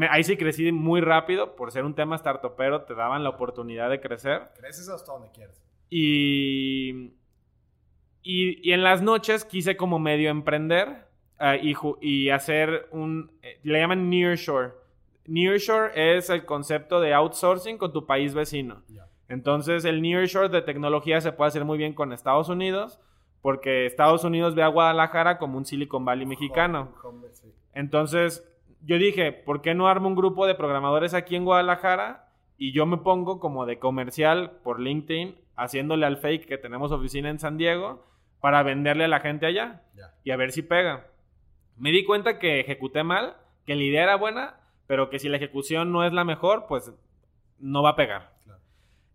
ahí 0.10 0.26
sí 0.26 0.36
crecí 0.36 0.74
muy 0.74 1.00
rápido, 1.00 1.56
por 1.56 1.72
ser 1.72 1.86
un 1.86 1.96
tema 1.96 2.18
startupero, 2.18 2.82
te 2.82 2.96
daban 2.96 3.24
la 3.24 3.30
oportunidad 3.30 3.90
de 3.90 4.02
crecer. 4.02 4.42
Creces 4.58 4.90
hasta 4.90 5.14
donde 5.14 5.32
quieras. 5.32 5.64
Y, 5.90 7.14
y, 8.24 8.74
en 8.74 8.84
las 8.84 9.02
noches 9.02 9.46
quise 9.46 9.78
como 9.78 10.00
medio 10.00 10.32
emprender 10.32 11.08
uh, 11.40 11.56
y, 11.62 11.78
y, 12.02 12.30
hacer 12.30 12.90
un, 12.92 13.32
eh, 13.42 13.58
le 13.64 13.80
llaman 13.80 14.10
nearshore 14.10 14.85
Nearshore 15.28 16.18
es 16.18 16.30
el 16.30 16.46
concepto 16.46 17.00
de 17.02 17.14
outsourcing 17.14 17.78
con 17.78 17.92
tu 17.92 18.06
país 18.06 18.34
vecino. 18.34 18.84
Entonces, 19.28 19.86
el 19.86 20.02
nearshore 20.02 20.50
de 20.50 20.62
tecnología 20.62 21.20
se 21.22 21.32
puede 21.32 21.50
hacer 21.50 21.66
muy 21.66 21.78
bien 21.78 21.94
con 21.94 22.14
Estados 22.14 22.50
Unidos, 22.50 23.00
porque 23.42 23.86
Estados 23.86 24.24
Unidos 24.24 24.56
ve 24.56 24.64
a 24.64 24.68
Guadalajara 24.68 25.38
como 25.38 25.58
un 25.58 25.66
Silicon 25.66 26.06
Valley 26.06 26.26
mexicano. 26.26 26.94
Entonces, 27.74 28.48
yo 28.82 28.98
dije, 28.98 29.32
¿por 29.32 29.62
qué 29.62 29.74
no 29.74 29.88
armo 29.88 30.08
un 30.08 30.16
grupo 30.16 30.46
de 30.46 30.56
programadores 30.56 31.14
aquí 31.14 31.36
en 31.36 31.46
Guadalajara? 31.46 32.30
Y 32.58 32.72
yo 32.72 32.86
me 32.86 32.98
pongo 32.98 33.40
como 33.40 33.66
de 33.66 33.80
comercial 33.80 34.60
por 34.64 34.80
LinkedIn, 34.80 35.36
haciéndole 35.56 36.06
al 36.06 36.18
fake 36.18 36.46
que 36.48 36.58
tenemos 36.58 36.92
oficina 36.92 37.30
en 37.30 37.40
San 37.40 37.58
Diego, 37.58 38.06
para 38.40 38.64
venderle 38.64 39.06
a 39.06 39.10
la 39.10 39.22
gente 39.22 39.48
allá 39.48 39.82
y 40.24 40.32
a 40.32 40.38
ver 40.38 40.52
si 40.52 40.62
pega. 40.62 41.08
Me 41.78 41.92
di 41.92 42.06
cuenta 42.06 42.40
que 42.40 42.60
ejecuté 42.60 43.04
mal, 43.04 43.36
que 43.66 43.76
la 43.76 43.84
idea 43.84 44.04
era 44.04 44.16
buena, 44.16 44.60
pero 44.88 45.10
que 45.10 45.20
si 45.20 45.30
la 45.30 45.38
ejecución 45.38 45.92
no 45.92 46.04
es 46.04 46.14
la 46.14 46.24
mejor, 46.24 46.66
pues 46.68 46.94
no 47.60 47.84
va 47.84 47.92
a 47.92 47.96
pegar. 47.96 48.34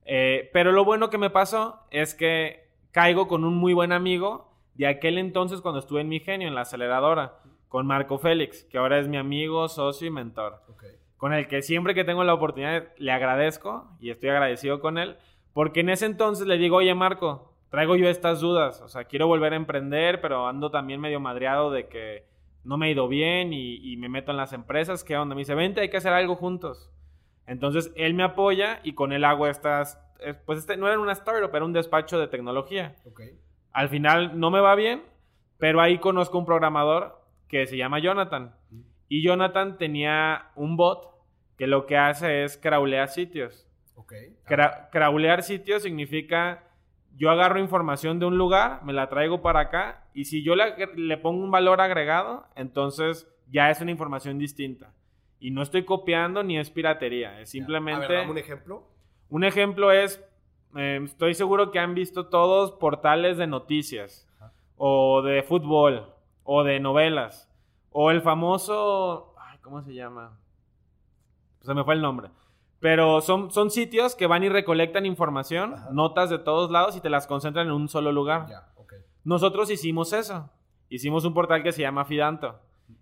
Eh, 0.05 0.51
pero 0.53 0.73
lo 0.73 0.85
bueno 0.85 1.11
que 1.11 1.19
me 1.19 1.31
pasó 1.31 1.81
es 1.91 2.15
que 2.15 2.69
caigo 2.91 3.29
con 3.29 3.45
un 3.45 3.55
muy 3.55 3.75
buen 3.75 3.93
amigo 3.93 4.53
de 4.75 4.87
aquel 4.87 5.19
entonces 5.19 5.61
cuando 5.61 5.79
estuve 5.79 6.01
en 6.01 6.09
mi 6.09 6.21
genio, 6.21 6.49
en 6.49 6.55
la 6.55 6.63
aceleradora, 6.63 7.39
con 7.69 7.87
Marco 7.87 8.19
Félix, 8.19 8.65
que 8.65 8.79
ahora 8.79 8.99
es 8.99 9.09
mi 9.09 9.17
amigo, 9.17 9.69
socio 9.69 10.09
y 10.09 10.11
mentor. 10.11 10.61
Con 11.17 11.33
el 11.33 11.49
que 11.49 11.63
siempre 11.63 11.95
que 11.95 12.03
tengo 12.03 12.25
la 12.25 12.35
oportunidad 12.35 12.89
le 12.97 13.13
agradezco 13.13 13.89
y 14.01 14.11
estoy 14.11 14.31
agradecido 14.31 14.81
con 14.81 14.99
él, 14.99 15.17
porque 15.53 15.81
en 15.81 15.91
ese 15.91 16.07
entonces 16.07 16.47
le 16.47 16.57
digo, 16.57 16.77
oye 16.77 16.95
Marco, 16.95 17.53
traigo 17.69 17.95
yo 17.95 18.09
estas 18.09 18.41
dudas, 18.41 18.81
o 18.81 18.89
sea, 18.89 19.05
quiero 19.05 19.27
volver 19.27 19.53
a 19.53 19.57
emprender, 19.57 20.21
pero 20.21 20.49
ando 20.49 20.71
también 20.71 21.01
medio 21.01 21.21
madreado 21.21 21.71
de 21.71 21.89
que 21.89 22.25
no 22.65 22.77
me 22.77 22.87
ha 22.87 22.91
ido 22.91 23.09
bien 23.09 23.53
y, 23.53 23.97
me 23.97 24.09
meto 24.09 24.31
en 24.31 24.37
las 24.37 24.53
empresas, 24.53 25.05
¿qué 25.05 25.17
onda? 25.17 25.35
Me 25.35 25.41
dice, 25.41 25.55
vente, 25.55 25.81
hay 25.81 25.91
que 25.91 25.97
hacer 25.97 26.13
algo 26.13 26.37
juntos. 26.37 26.91
Entonces 27.47 27.93
él 27.97 28.15
me 28.15 28.23
apoya 28.23 28.81
y 28.85 28.93
con 28.93 29.13
él 29.13 29.25
hago 29.25 29.47
estas, 29.47 30.01
pues 30.47 30.61
este, 30.61 30.77
no 30.77 30.89
era 30.89 30.99
una 30.99 31.13
startup, 31.13 31.55
era 31.55 31.65
un 31.65 31.73
despacho 31.73 32.19
de 32.19 32.29
tecnología. 32.29 32.95
Al 33.73 33.89
final 33.89 34.39
no 34.39 34.51
me 34.51 34.61
va 34.61 34.75
bien, 34.75 35.03
pero 35.59 35.81
ahí 35.81 35.99
conozco 35.99 36.39
un 36.39 36.47
programador 36.47 37.21
que 37.49 37.67
se 37.67 37.77
llama 37.77 37.99
Jonathan. 37.99 38.55
Y 39.09 39.23
Jonathan 39.23 39.79
tenía 39.79 40.51
un 40.55 40.77
bot 40.77 41.11
que 41.57 41.67
lo 41.67 41.87
que 41.87 41.97
hace 41.97 42.45
es 42.45 42.57
crawlear 42.57 43.09
sitios. 43.09 43.67
crawlear 44.91 45.43
sitios 45.43 45.83
significa 45.83 46.70
yo 47.17 47.31
agarro 47.31 47.59
información 47.59 48.19
de 48.19 48.27
un 48.27 48.39
lugar, 48.39 48.83
me 48.85 48.93
la 48.93 49.09
traigo 49.09 49.43
para 49.43 49.61
acá 49.61 50.05
y 50.15 50.25
si 50.25 50.43
yo 50.43 50.55
le, 50.57 51.17
pongo 51.19 51.45
un 51.45 51.51
valor 51.51 51.81
agregado, 51.81 52.47
entonces 52.57 53.29
ya 53.51 53.71
es 53.71 53.81
una 53.81 53.91
información 53.91 54.39
distinta. 54.39 54.93
Y 55.39 55.51
no 55.51 55.63
estoy 55.63 55.85
copiando 55.85 56.43
ni 56.43 56.59
es 56.59 56.71
piratería, 56.71 57.41
es 57.41 57.51
simplemente... 57.51 58.27
un 58.27 58.39
ejemplo. 58.39 58.85
Un 59.29 59.45
ejemplo 59.45 59.93
es, 59.93 60.23
em, 60.75 61.05
estoy 61.05 61.35
seguro 61.35 61.71
que 61.71 61.79
han 61.79 61.95
visto 61.95 62.27
todos 62.27 62.73
portales 62.73 63.37
de 63.37 63.47
noticias, 63.47 64.29
o 64.77 65.23
de 65.23 65.43
fútbol, 65.43 66.13
o 66.45 66.65
de 66.65 66.81
novelas, 66.81 67.51
o 67.91 68.11
el 68.11 68.23
famoso, 68.23 69.35
¿cómo 69.63 69.83
se 69.83 69.95
llama? 69.95 70.39
se 71.63 71.75
me 71.75 71.85
fue 71.85 71.95
el 71.95 72.03
nombre. 72.03 72.31
Pero 72.81 73.21
son, 73.21 73.51
son 73.51 73.71
sitios 73.71 74.15
que 74.15 74.27
van 74.27 74.43
y 74.43 74.49
recolectan 74.49 75.05
información, 75.07 75.75
Ajá. 75.75 75.89
notas 75.93 76.31
de 76.31 76.39
todos 76.39 76.71
lados 76.71 76.97
y 76.97 77.01
te 77.01 77.11
las 77.11 77.27
concentran 77.27 77.67
en 77.67 77.73
un 77.73 77.89
solo 77.89 78.11
lugar. 78.11 78.47
Nosotros 79.23 79.71
hicimos 79.71 80.13
eso. 80.15 80.51
Hicimos 80.89 81.25
un 81.25 81.35
portal 81.35 81.63
que 81.63 81.73
se 81.73 81.83
llama 81.83 82.07
Fidanto. 82.07 82.59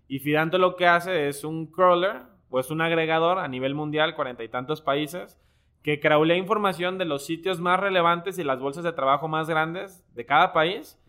Y 0.07 0.19
Fidanto 0.19 0.57
lo 0.57 0.75
que 0.75 0.85
hace 0.85 1.27
es 1.29 1.43
un 1.43 1.65
crawler, 1.65 2.23
o 2.49 2.59
es 2.59 2.69
un 2.71 2.81
agregador 2.81 3.39
a 3.39 3.47
nivel 3.47 3.73
mundial, 3.73 4.15
cuarenta 4.15 4.43
y 4.43 4.49
tantos 4.49 4.81
países, 4.81 5.39
que 5.81 5.99
crawlea 5.99 6.35
información 6.35 6.97
de 6.97 7.05
los 7.05 7.25
sitios 7.25 7.59
más 7.59 7.79
relevantes 7.79 8.37
y 8.37 8.43
las 8.43 8.59
bolsas 8.59 8.83
de 8.83 8.91
trabajo 8.91 9.27
más 9.27 9.47
grandes 9.49 10.03
de 10.13 10.25
cada 10.25 10.51
país 10.51 10.99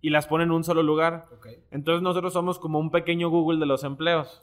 y 0.00 0.10
las 0.10 0.26
pone 0.26 0.44
en 0.44 0.50
un 0.52 0.62
solo 0.62 0.82
lugar. 0.82 1.26
Entonces 1.70 2.02
nosotros 2.02 2.32
somos 2.32 2.58
como 2.58 2.78
un 2.78 2.90
pequeño 2.90 3.28
Google 3.28 3.58
de 3.58 3.66
los 3.66 3.82
empleos. 3.82 4.40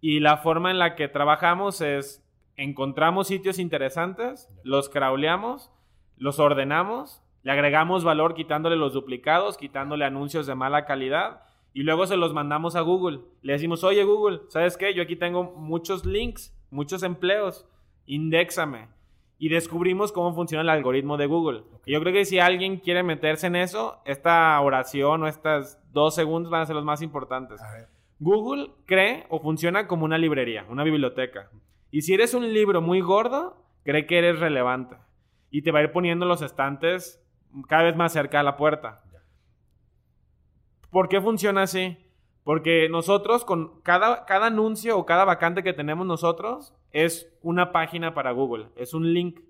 Y 0.00 0.20
la 0.20 0.38
forma 0.38 0.70
en 0.70 0.78
la 0.78 0.94
que 0.96 1.08
trabajamos 1.08 1.80
es 1.82 2.24
encontramos 2.56 3.28
sitios 3.28 3.58
interesantes, 3.58 4.48
los 4.62 4.88
crawleamos, 4.88 5.70
los 6.16 6.38
ordenamos, 6.38 7.22
le 7.42 7.52
agregamos 7.52 8.04
valor 8.04 8.34
quitándole 8.34 8.76
los 8.76 8.92
duplicados, 8.92 9.56
quitándole 9.56 10.04
anuncios 10.04 10.46
de 10.46 10.54
mala 10.54 10.84
calidad 10.84 11.42
y 11.74 11.82
luego 11.82 12.06
se 12.06 12.16
los 12.16 12.34
mandamos 12.34 12.76
a 12.76 12.82
Google. 12.82 13.20
Le 13.42 13.54
decimos, 13.54 13.82
oye 13.82 14.04
Google, 14.04 14.40
¿sabes 14.48 14.76
qué? 14.76 14.94
Yo 14.94 15.02
aquí 15.02 15.16
tengo 15.16 15.44
muchos 15.44 16.04
links, 16.04 16.54
muchos 16.70 17.02
empleos, 17.02 17.66
indéxame. 18.06 18.88
Y 19.38 19.48
descubrimos 19.48 20.12
cómo 20.12 20.34
funciona 20.34 20.62
el 20.62 20.68
algoritmo 20.68 21.16
de 21.16 21.26
Google. 21.26 21.62
Yo 21.84 22.00
creo 22.00 22.12
que 22.12 22.24
si 22.24 22.38
alguien 22.38 22.76
quiere 22.76 23.02
meterse 23.02 23.48
en 23.48 23.56
eso, 23.56 24.00
esta 24.04 24.60
oración 24.60 25.24
o 25.24 25.26
estas 25.26 25.82
dos 25.92 26.14
segundos 26.14 26.52
van 26.52 26.60
a 26.60 26.66
ser 26.66 26.76
los 26.76 26.84
más 26.84 27.02
importantes. 27.02 27.60
Google 28.20 28.70
cree 28.86 29.26
o 29.30 29.40
funciona 29.40 29.88
como 29.88 30.04
una 30.04 30.16
librería, 30.16 30.64
una 30.68 30.84
biblioteca. 30.84 31.50
Y 31.92 32.02
si 32.02 32.14
eres 32.14 32.34
un 32.34 32.52
libro 32.52 32.80
muy 32.80 33.00
gordo, 33.02 33.64
cree 33.84 34.06
que 34.06 34.18
eres 34.18 34.40
relevante. 34.40 34.96
Y 35.50 35.62
te 35.62 35.70
va 35.70 35.78
a 35.78 35.82
ir 35.82 35.92
poniendo 35.92 36.26
los 36.26 36.42
estantes 36.42 37.22
cada 37.68 37.84
vez 37.84 37.94
más 37.94 38.14
cerca 38.14 38.38
de 38.38 38.44
la 38.44 38.56
puerta. 38.56 39.04
¿Por 40.90 41.08
qué 41.08 41.20
funciona 41.20 41.62
así? 41.62 41.98
Porque 42.44 42.88
nosotros, 42.88 43.44
con 43.44 43.80
cada, 43.82 44.24
cada 44.24 44.46
anuncio 44.46 44.98
o 44.98 45.06
cada 45.06 45.24
vacante 45.24 45.62
que 45.62 45.74
tenemos 45.74 46.06
nosotros, 46.06 46.74
es 46.90 47.30
una 47.42 47.72
página 47.72 48.14
para 48.14 48.32
Google, 48.32 48.68
es 48.76 48.94
un 48.94 49.12
link. 49.12 49.40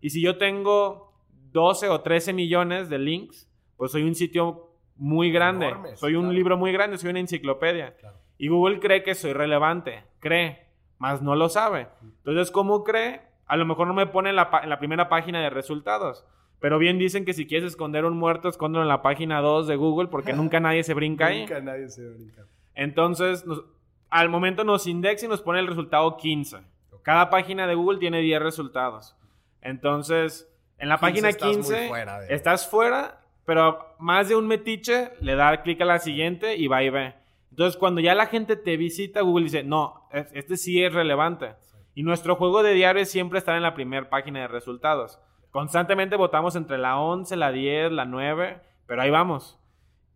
Y 0.00 0.10
si 0.10 0.20
yo 0.20 0.36
tengo 0.36 1.14
12 1.52 1.88
o 1.88 2.00
13 2.00 2.32
millones 2.32 2.90
de 2.90 2.98
links, 2.98 3.48
pues 3.76 3.92
soy 3.92 4.02
un 4.02 4.14
sitio 4.14 4.70
muy 4.96 5.30
grande. 5.32 5.74
Soy 5.94 6.16
un 6.16 6.22
claro. 6.22 6.34
libro 6.34 6.56
muy 6.56 6.72
grande, 6.72 6.98
soy 6.98 7.10
una 7.10 7.20
enciclopedia. 7.20 7.96
Claro. 7.96 8.18
Y 8.36 8.48
Google 8.48 8.80
cree 8.80 9.02
que 9.02 9.14
soy 9.14 9.32
relevante, 9.32 10.04
cree, 10.18 10.63
más 11.04 11.20
no 11.22 11.34
lo 11.34 11.48
sabe. 11.48 11.88
Entonces, 12.02 12.50
¿cómo 12.50 12.82
cree? 12.84 13.20
A 13.46 13.56
lo 13.56 13.66
mejor 13.66 13.86
no 13.86 13.92
me 13.94 14.06
pone 14.06 14.30
en 14.30 14.36
la, 14.36 14.50
pa- 14.50 14.60
en 14.62 14.70
la 14.70 14.78
primera 14.78 15.08
página 15.10 15.40
de 15.42 15.50
resultados. 15.50 16.24
Pero 16.60 16.78
bien 16.78 16.98
dicen 16.98 17.26
que 17.26 17.34
si 17.34 17.46
quieres 17.46 17.68
esconder 17.72 18.06
un 18.06 18.16
muerto, 18.16 18.48
escóndelo 18.48 18.82
en 18.82 18.88
la 18.88 19.02
página 19.02 19.40
2 19.42 19.66
de 19.66 19.76
Google 19.76 20.08
porque 20.08 20.32
nunca 20.42 20.60
nadie 20.60 20.82
se 20.82 20.94
brinca 20.94 21.26
ahí. 21.26 21.40
Nunca 21.42 21.60
nadie 21.60 21.88
se 21.90 22.08
brinca. 22.08 22.42
Entonces, 22.74 23.44
nos- 23.44 23.64
al 24.08 24.28
momento 24.30 24.64
nos 24.64 24.86
indexa 24.86 25.26
y 25.26 25.28
nos 25.28 25.42
pone 25.42 25.58
el 25.60 25.66
resultado 25.66 26.16
15. 26.16 26.58
Cada 27.02 27.28
página 27.28 27.66
de 27.66 27.74
Google 27.74 27.98
tiene 27.98 28.20
10 28.20 28.40
resultados. 28.40 29.14
Entonces, 29.60 30.48
en 30.78 30.88
la 30.88 30.96
15 30.98 31.00
página 31.10 31.28
estás 31.28 31.48
muy 31.48 31.56
15 31.56 31.88
fuera 31.88 32.20
de- 32.20 32.34
estás 32.34 32.68
fuera, 32.68 33.20
pero 33.44 33.94
más 33.98 34.28
de 34.28 34.36
un 34.36 34.46
metiche 34.46 35.10
le 35.20 35.34
da 35.34 35.62
clic 35.62 35.80
a 35.80 35.84
la 35.84 35.98
siguiente 35.98 36.56
y 36.56 36.66
va 36.66 36.82
y 36.82 36.90
ve. 36.90 37.14
Entonces, 37.54 37.78
cuando 37.78 38.00
ya 38.00 38.16
la 38.16 38.26
gente 38.26 38.56
te 38.56 38.76
visita, 38.76 39.20
Google 39.20 39.44
dice, 39.44 39.62
no, 39.62 40.08
es- 40.10 40.28
este 40.34 40.56
sí 40.56 40.82
es 40.82 40.92
relevante. 40.92 41.54
Y 41.94 42.02
nuestro 42.02 42.34
juego 42.34 42.64
de 42.64 42.74
diario 42.74 43.00
es 43.00 43.12
siempre 43.12 43.38
estar 43.38 43.54
en 43.54 43.62
la 43.62 43.74
primera 43.74 44.10
página 44.10 44.40
de 44.40 44.48
resultados. 44.48 45.20
Constantemente 45.52 46.16
votamos 46.16 46.56
entre 46.56 46.78
la 46.78 46.98
11, 46.98 47.36
la 47.36 47.52
10, 47.52 47.92
la 47.92 48.06
9, 48.06 48.60
pero 48.88 49.02
ahí 49.02 49.10
vamos. 49.10 49.60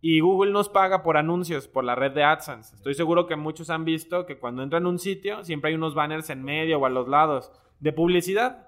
Y 0.01 0.19
Google 0.19 0.51
nos 0.51 0.67
paga 0.67 1.01
por 1.01 1.15
anuncios, 1.15 1.69
por 1.69 1.85
la 1.85 1.95
red 1.95 2.11
de 2.11 2.25
AdSense. 2.25 2.75
Estoy 2.75 2.93
seguro 2.93 3.25
que 3.25 3.37
muchos 3.37 3.69
han 3.69 3.85
visto 3.85 4.25
que 4.25 4.37
cuando 4.37 4.61
entran 4.61 4.85
a 4.85 4.89
un 4.89 4.99
sitio 4.99 5.41
siempre 5.45 5.69
hay 5.69 5.75
unos 5.75 5.95
banners 5.95 6.29
en 6.29 6.43
medio 6.43 6.77
o 6.79 6.85
a 6.85 6.89
los 6.89 7.07
lados 7.07 7.53
de 7.79 7.93
publicidad. 7.93 8.67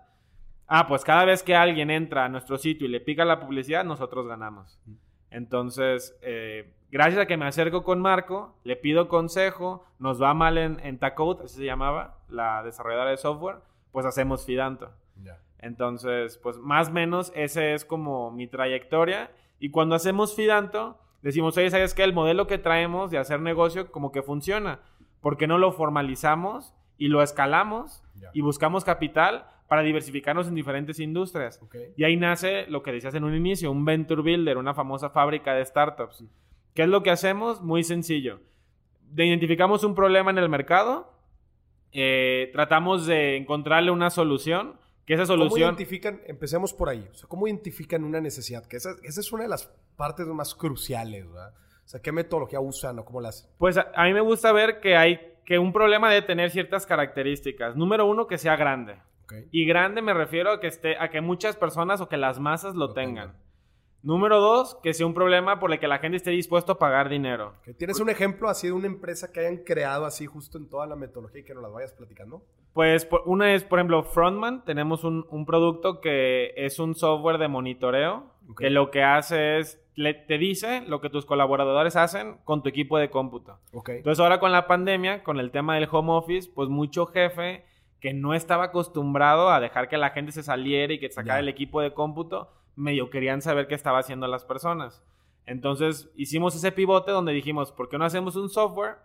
Ah, 0.66 0.88
pues 0.88 1.04
cada 1.04 1.26
vez 1.26 1.44
que 1.44 1.56
alguien 1.58 1.90
entra 1.90 2.24
a 2.24 2.30
nuestro 2.30 2.58
sitio 2.58 2.88
y 2.88 2.90
le 2.90 3.02
pica 3.02 3.26
la 3.26 3.42
publicidad, 3.42 3.84
nosotros 3.84 4.26
ganamos. 4.28 4.80
Entonces, 5.32 6.16
eh, 6.22 6.74
gracias 6.92 7.22
a 7.22 7.26
que 7.26 7.38
me 7.38 7.48
acerco 7.48 7.84
con 7.84 8.02
Marco, 8.02 8.54
le 8.64 8.76
pido 8.76 9.08
consejo, 9.08 9.86
nos 9.98 10.22
va 10.22 10.34
mal 10.34 10.58
en, 10.58 10.80
en 10.82 11.00
Tacode, 11.00 11.46
así 11.46 11.58
se 11.58 11.66
llamaba, 11.66 12.20
la 12.30 12.62
desarrolladora 12.64 13.10
de 13.10 13.18
software, 13.18 13.58
pues 13.92 14.06
hacemos 14.06 14.46
Fidanto. 14.46 14.92
Entonces, 15.60 16.38
pues 16.38 16.58
más 16.58 16.90
o 16.90 16.92
menos 16.92 17.32
ese 17.36 17.74
es 17.74 17.86
como 17.86 18.32
mi 18.32 18.48
trayectoria. 18.48 19.32
Y 19.60 19.70
cuando 19.70 19.94
hacemos 19.94 20.36
Fidanto, 20.36 20.98
decimos, 21.22 21.56
oye, 21.56 21.70
¿sabes 21.70 21.94
qué? 21.94 22.04
El 22.04 22.14
modelo 22.14 22.48
que 22.48 22.58
traemos 22.58 23.12
de 23.12 23.20
hacer 23.20 23.40
negocio 23.40 23.92
como 23.92 24.12
que 24.12 24.24
funciona. 24.24 24.80
¿Por 25.22 25.38
qué 25.38 25.46
no 25.46 25.60
lo 25.60 25.72
formalizamos 25.72 26.74
y 26.98 27.10
lo 27.10 27.22
escalamos 27.22 28.04
y 28.34 28.42
buscamos 28.42 28.84
capital 28.84 29.46
para 29.72 29.84
diversificarnos 29.84 30.50
en 30.50 30.56
diferentes 30.56 31.00
industrias? 31.00 31.58
Y 31.96 32.04
ahí 32.04 32.18
nace 32.18 32.66
lo 32.68 32.84
que 32.84 32.92
decías 32.92 33.16
en 33.16 33.24
un 33.24 33.34
inicio, 33.34 33.72
un 33.72 33.86
Venture 33.86 34.22
Builder, 34.22 34.58
una 34.58 34.74
famosa 34.74 35.10
fábrica 35.12 35.54
de 35.54 35.64
startups. 35.64 36.26
¿Qué 36.74 36.82
es 36.82 36.90
lo 36.90 37.04
que 37.04 37.10
hacemos? 37.10 37.62
Muy 37.62 37.86
sencillo. 37.86 38.42
De- 39.00 39.26
identificamos 39.28 39.86
un 39.86 39.96
problema 39.96 40.30
en 40.30 40.40
el 40.40 40.50
mercado, 40.50 41.14
eh, 41.94 42.50
tratamos 42.52 43.06
de 43.06 43.38
encontrarle 43.38 43.92
una 43.92 44.10
solución, 44.10 44.76
que 45.06 45.14
esa 45.14 45.24
¿Cómo 45.24 45.38
solución... 45.44 45.70
identifican, 45.70 46.20
empecemos 46.28 46.74
por 46.74 46.90
ahí, 46.90 47.08
o 47.10 47.14
sea, 47.16 47.30
cómo 47.30 47.48
identifican 47.48 48.04
una 48.04 48.20
necesidad? 48.20 48.66
Que 48.66 48.76
esa, 48.76 48.90
esa 49.04 49.22
es 49.22 49.32
una 49.32 49.44
de 49.44 49.50
las 49.50 49.74
partes 49.96 50.28
más 50.28 50.54
cruciales, 50.54 51.26
¿verdad? 51.30 51.54
O 51.86 51.88
sea, 51.88 52.02
¿qué 52.02 52.12
metodología 52.12 52.60
usan 52.60 53.00
o 53.00 53.06
cómo 53.06 53.22
la 53.22 53.30
hacen? 53.30 53.50
Pues 53.58 53.78
a, 53.78 53.90
a 53.96 54.04
mí 54.04 54.14
me 54.14 54.20
gusta 54.20 54.52
ver 54.52 54.82
que 54.82 54.98
hay 54.98 55.18
que 55.46 55.58
un 55.60 55.72
problema 55.72 56.10
debe 56.10 56.28
tener 56.28 56.52
ciertas 56.52 56.86
características. 56.86 57.78
Número 57.78 58.06
uno, 58.06 58.28
que 58.28 58.38
sea 58.38 58.58
grande. 58.58 58.96
Y 59.52 59.66
grande 59.66 60.02
me 60.02 60.14
refiero 60.14 60.52
a 60.52 60.60
que, 60.60 60.68
esté, 60.68 60.98
a 61.00 61.10
que 61.10 61.22
muchas 61.22 61.56
personas 61.56 62.02
o 62.02 62.10
que 62.10 62.18
las 62.18 62.40
masas 62.40 62.76
lo, 62.76 62.88
Lo 62.88 62.94
tengan. 62.94 63.30
tengan. 63.32 63.42
Número 64.04 64.40
dos, 64.42 64.80
que 64.82 64.96
sea 64.96 65.06
un 65.06 65.14
problema 65.14 65.60
por 65.60 65.72
el 65.72 65.80
que 65.80 65.88
la 65.88 66.00
gente 66.00 66.18
esté 66.18 66.32
dispuesto 66.32 66.72
a 66.72 66.80
pagar 66.80 67.08
dinero. 67.08 67.54
¿Tienes 67.78 68.00
un 68.00 68.10
ejemplo 68.10 68.50
así 68.50 68.66
de 68.66 68.74
una 68.74 68.88
empresa 68.88 69.32
que 69.32 69.42
hayan 69.42 69.58
creado 69.58 70.06
así 70.06 70.26
justo 70.26 70.58
en 70.58 70.68
toda 70.70 70.88
la 70.88 70.96
metodología 70.96 71.42
y 71.42 71.44
que 71.44 71.54
nos 71.54 71.62
las 71.62 71.72
vayas 71.72 71.94
platicando? 71.94 72.42
Pues 72.74 73.08
una 73.26 73.54
es, 73.54 73.64
por 73.64 73.78
ejemplo, 73.78 74.02
Frontman. 74.02 74.66
Tenemos 74.66 75.04
un, 75.04 75.28
un 75.30 75.46
producto 75.46 76.02
que 76.02 76.52
es 76.56 76.80
un 76.80 76.96
software 76.96 77.38
de 77.38 77.48
monitoreo 77.48 78.32
que 78.58 78.72
lo 78.72 78.90
que 78.90 79.04
hace 79.04 79.60
es, 79.60 79.80
le- 79.94 80.14
te 80.16 80.40
dice 80.40 80.82
lo 80.88 81.00
que 81.00 81.10
tus 81.12 81.26
colaboradores 81.28 81.96
hacen 81.96 82.38
con 82.44 82.64
tu 82.64 82.70
equipo 82.70 82.98
de 82.98 83.12
cómputo. 83.12 83.60
Entonces 83.98 84.20
ahora 84.20 84.40
con 84.40 84.52
la 84.52 84.66
pandemia, 84.68 85.22
con 85.24 85.40
el 85.40 85.52
tema 85.52 85.76
del 85.76 85.88
home 85.92 86.12
office, 86.14 86.50
pues 86.56 86.70
mucho 86.70 87.06
jefe 87.06 87.66
que 88.02 88.14
no 88.14 88.34
estaba 88.34 88.66
acostumbrado 88.66 89.50
a 89.50 89.60
dejar 89.60 89.88
que 89.88 89.98
la 89.98 90.10
gente 90.10 90.34
se 90.34 90.44
saliera 90.44 90.92
y 90.92 91.00
que 91.00 91.12
sacara 91.12 91.40
el 91.40 91.48
equipo 91.48 91.82
de 91.82 91.94
cómputo, 91.94 92.52
medio 92.76 93.10
querían 93.10 93.42
saber 93.42 93.68
qué 93.68 93.76
estaba 93.76 94.00
haciendo 94.00 94.28
las 94.28 94.44
personas. 94.44 95.04
Entonces 95.46 96.12
hicimos 96.16 96.56
ese 96.56 96.72
pivote 96.72 97.12
donde 97.12 97.32
dijimos, 97.32 97.72
¿por 97.72 97.90
qué 97.90 97.98
no 97.98 98.06
hacemos 98.06 98.36
un 98.36 98.50
software 98.50 98.96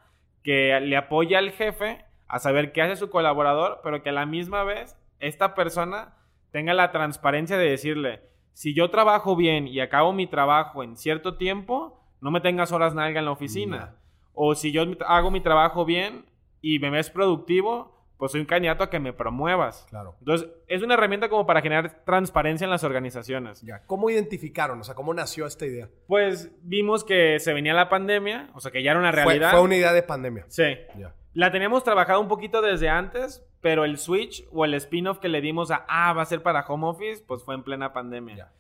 que 0.43 0.81
le 0.81 0.97
apoya 0.97 1.39
al 1.39 1.51
jefe 1.51 2.05
a 2.27 2.39
saber 2.39 2.73
qué 2.73 2.83
hace 2.83 2.97
su 2.97 3.11
colaborador, 3.11 3.81
pero 3.85 4.03
que 4.03 4.09
a 4.09 4.13
la 4.13 4.27
misma 4.27 4.65
vez 4.65 4.97
esta 5.21 5.55
persona 5.55 6.15
tenga 6.51 6.73
la 6.73 6.91
transparencia 6.91 7.59
de 7.59 7.71
decirle, 7.71 8.23
si 8.53 8.75
yo 8.75 8.91
trabajo 8.91 9.37
bien 9.37 9.69
y 9.69 9.81
acabo 9.81 10.13
mi 10.13 10.27
trabajo 10.27 10.83
en 10.83 10.97
cierto 10.97 11.37
tiempo, 11.37 12.03
no 12.23 12.31
me 12.31 12.41
tengas 12.41 12.73
horas 12.73 12.95
nalga 12.95 13.19
en 13.19 13.27
la 13.27 13.33
oficina. 13.33 13.97
O 14.33 14.55
si 14.55 14.73
yo 14.73 14.85
hago 15.07 15.31
mi 15.31 15.41
trabajo 15.41 15.85
bien 15.85 16.25
y 16.63 16.79
me 16.79 16.91
ves 16.91 17.11
productivo, 17.11 17.96
pues 18.19 18.33
soy 18.33 18.41
un 18.41 18.47
candidato 18.47 18.83
a 18.85 18.91
que 18.91 18.99
me 18.99 19.13
promuevas. 19.13 19.87
Claro. 19.91 20.17
Entonces, 20.21 20.49
es 20.69 20.83
una 20.83 20.95
herramienta 20.95 21.29
como 21.29 21.47
para 21.47 21.61
generar 21.61 22.05
transparencia 22.05 22.65
en 22.65 22.71
las 22.71 22.85
organizaciones. 22.85 23.63
Ya. 23.63 23.83
¿Cómo 23.87 24.09
identificaron? 24.11 24.81
O 24.81 24.85
sea, 24.85 24.95
¿cómo 24.95 25.13
nació 25.13 25.47
esta 25.47 25.67
idea? 25.67 25.89
Pues 26.07 26.51
vimos 26.63 27.05
que 27.05 27.39
se 27.41 27.53
venía 27.53 27.75
la 27.75 27.89
pandemia, 27.89 28.51
o 28.55 28.61
sea, 28.61 28.71
que 28.71 28.83
ya 28.83 28.93
era 28.93 29.01
una 29.01 29.13
realidad. 29.13 29.51
fue 29.51 29.61
una 29.61 29.77
idea 29.77 29.93
de 29.93 30.03
pandemia. 30.03 30.47
Sí. 30.49 30.77
Ya. 30.99 31.15
La 31.35 31.53
teníamos 31.53 31.85
trabajado 31.85 32.21
un 32.21 32.29
poquito 32.29 32.63
desde 32.63 32.89
antes, 32.89 33.47
pero 33.61 33.85
el 33.85 33.99
switch 33.99 34.47
o 34.53 34.65
el 34.65 34.73
spin-off 34.75 35.19
que 35.19 35.29
le 35.29 35.43
dimos 35.43 35.71
a, 35.71 35.85
ah, 35.89 36.15
va 36.15 36.23
a 36.23 36.27
ser 36.27 36.43
para 36.43 36.65
home 36.67 36.87
office, 36.87 37.23
pues 37.27 37.43
fue 37.43 37.55
en 37.55 37.63
plena 37.63 37.93
pandemia. 37.93 38.37
Ya. 38.37 38.53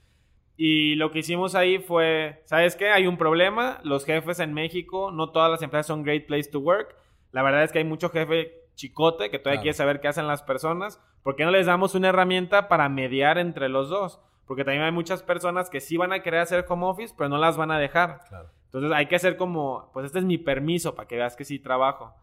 Y 0.58 0.94
lo 0.96 1.10
que 1.10 1.20
hicimos 1.20 1.54
ahí 1.54 1.78
fue, 1.78 2.42
¿sabes 2.44 2.76
qué? 2.76 2.90
Hay 2.90 3.06
un 3.06 3.16
problema, 3.16 3.78
los 3.82 4.04
jefes 4.04 4.40
en 4.40 4.52
México, 4.54 5.10
no 5.10 5.30
todas 5.30 5.50
las 5.50 5.62
empresas 5.62 5.86
son 5.86 6.02
great 6.02 6.26
place 6.26 6.50
to 6.50 6.60
work. 6.60 6.96
La 7.32 7.42
verdad 7.42 7.62
es 7.62 7.72
que 7.72 7.78
hay 7.78 7.84
mucho 7.84 8.10
jefe 8.10 8.65
chicote 8.76 9.30
que 9.30 9.38
todavía 9.40 9.56
Claro. 9.58 9.62
quiere 9.64 9.76
saber 9.76 10.00
qué 10.00 10.08
hacen 10.08 10.28
las 10.28 10.42
personas. 10.42 11.02
¿Por 11.24 11.34
qué 11.34 11.44
no 11.44 11.50
les 11.50 11.66
damos 11.66 11.94
una 11.96 12.10
herramienta 12.10 12.68
para 12.68 12.88
mediar 12.88 13.38
entre 13.38 13.68
los 13.68 13.88
dos? 13.88 14.20
Porque 14.46 14.62
también 14.64 14.84
hay 14.84 14.92
muchas 14.92 15.24
personas 15.24 15.68
que 15.70 15.80
sí 15.80 15.96
van 15.96 16.12
a 16.12 16.20
querer 16.22 16.38
hacer 16.40 16.64
home 16.68 16.86
office, 16.86 17.12
pero 17.18 17.28
no 17.28 17.36
las 17.38 17.56
van 17.56 17.72
a 17.72 17.78
dejar. 17.80 18.20
Claro. 18.28 18.50
Entonces 18.66 18.92
hay 18.92 19.06
que 19.06 19.16
hacer 19.16 19.36
como, 19.36 19.90
pues 19.92 20.06
este 20.06 20.20
es 20.20 20.24
mi 20.24 20.38
permiso 20.38 20.94
para 20.94 21.08
que 21.08 21.16
veas 21.16 21.34
que 21.34 21.44
sí 21.44 21.58
trabajo. 21.58 22.14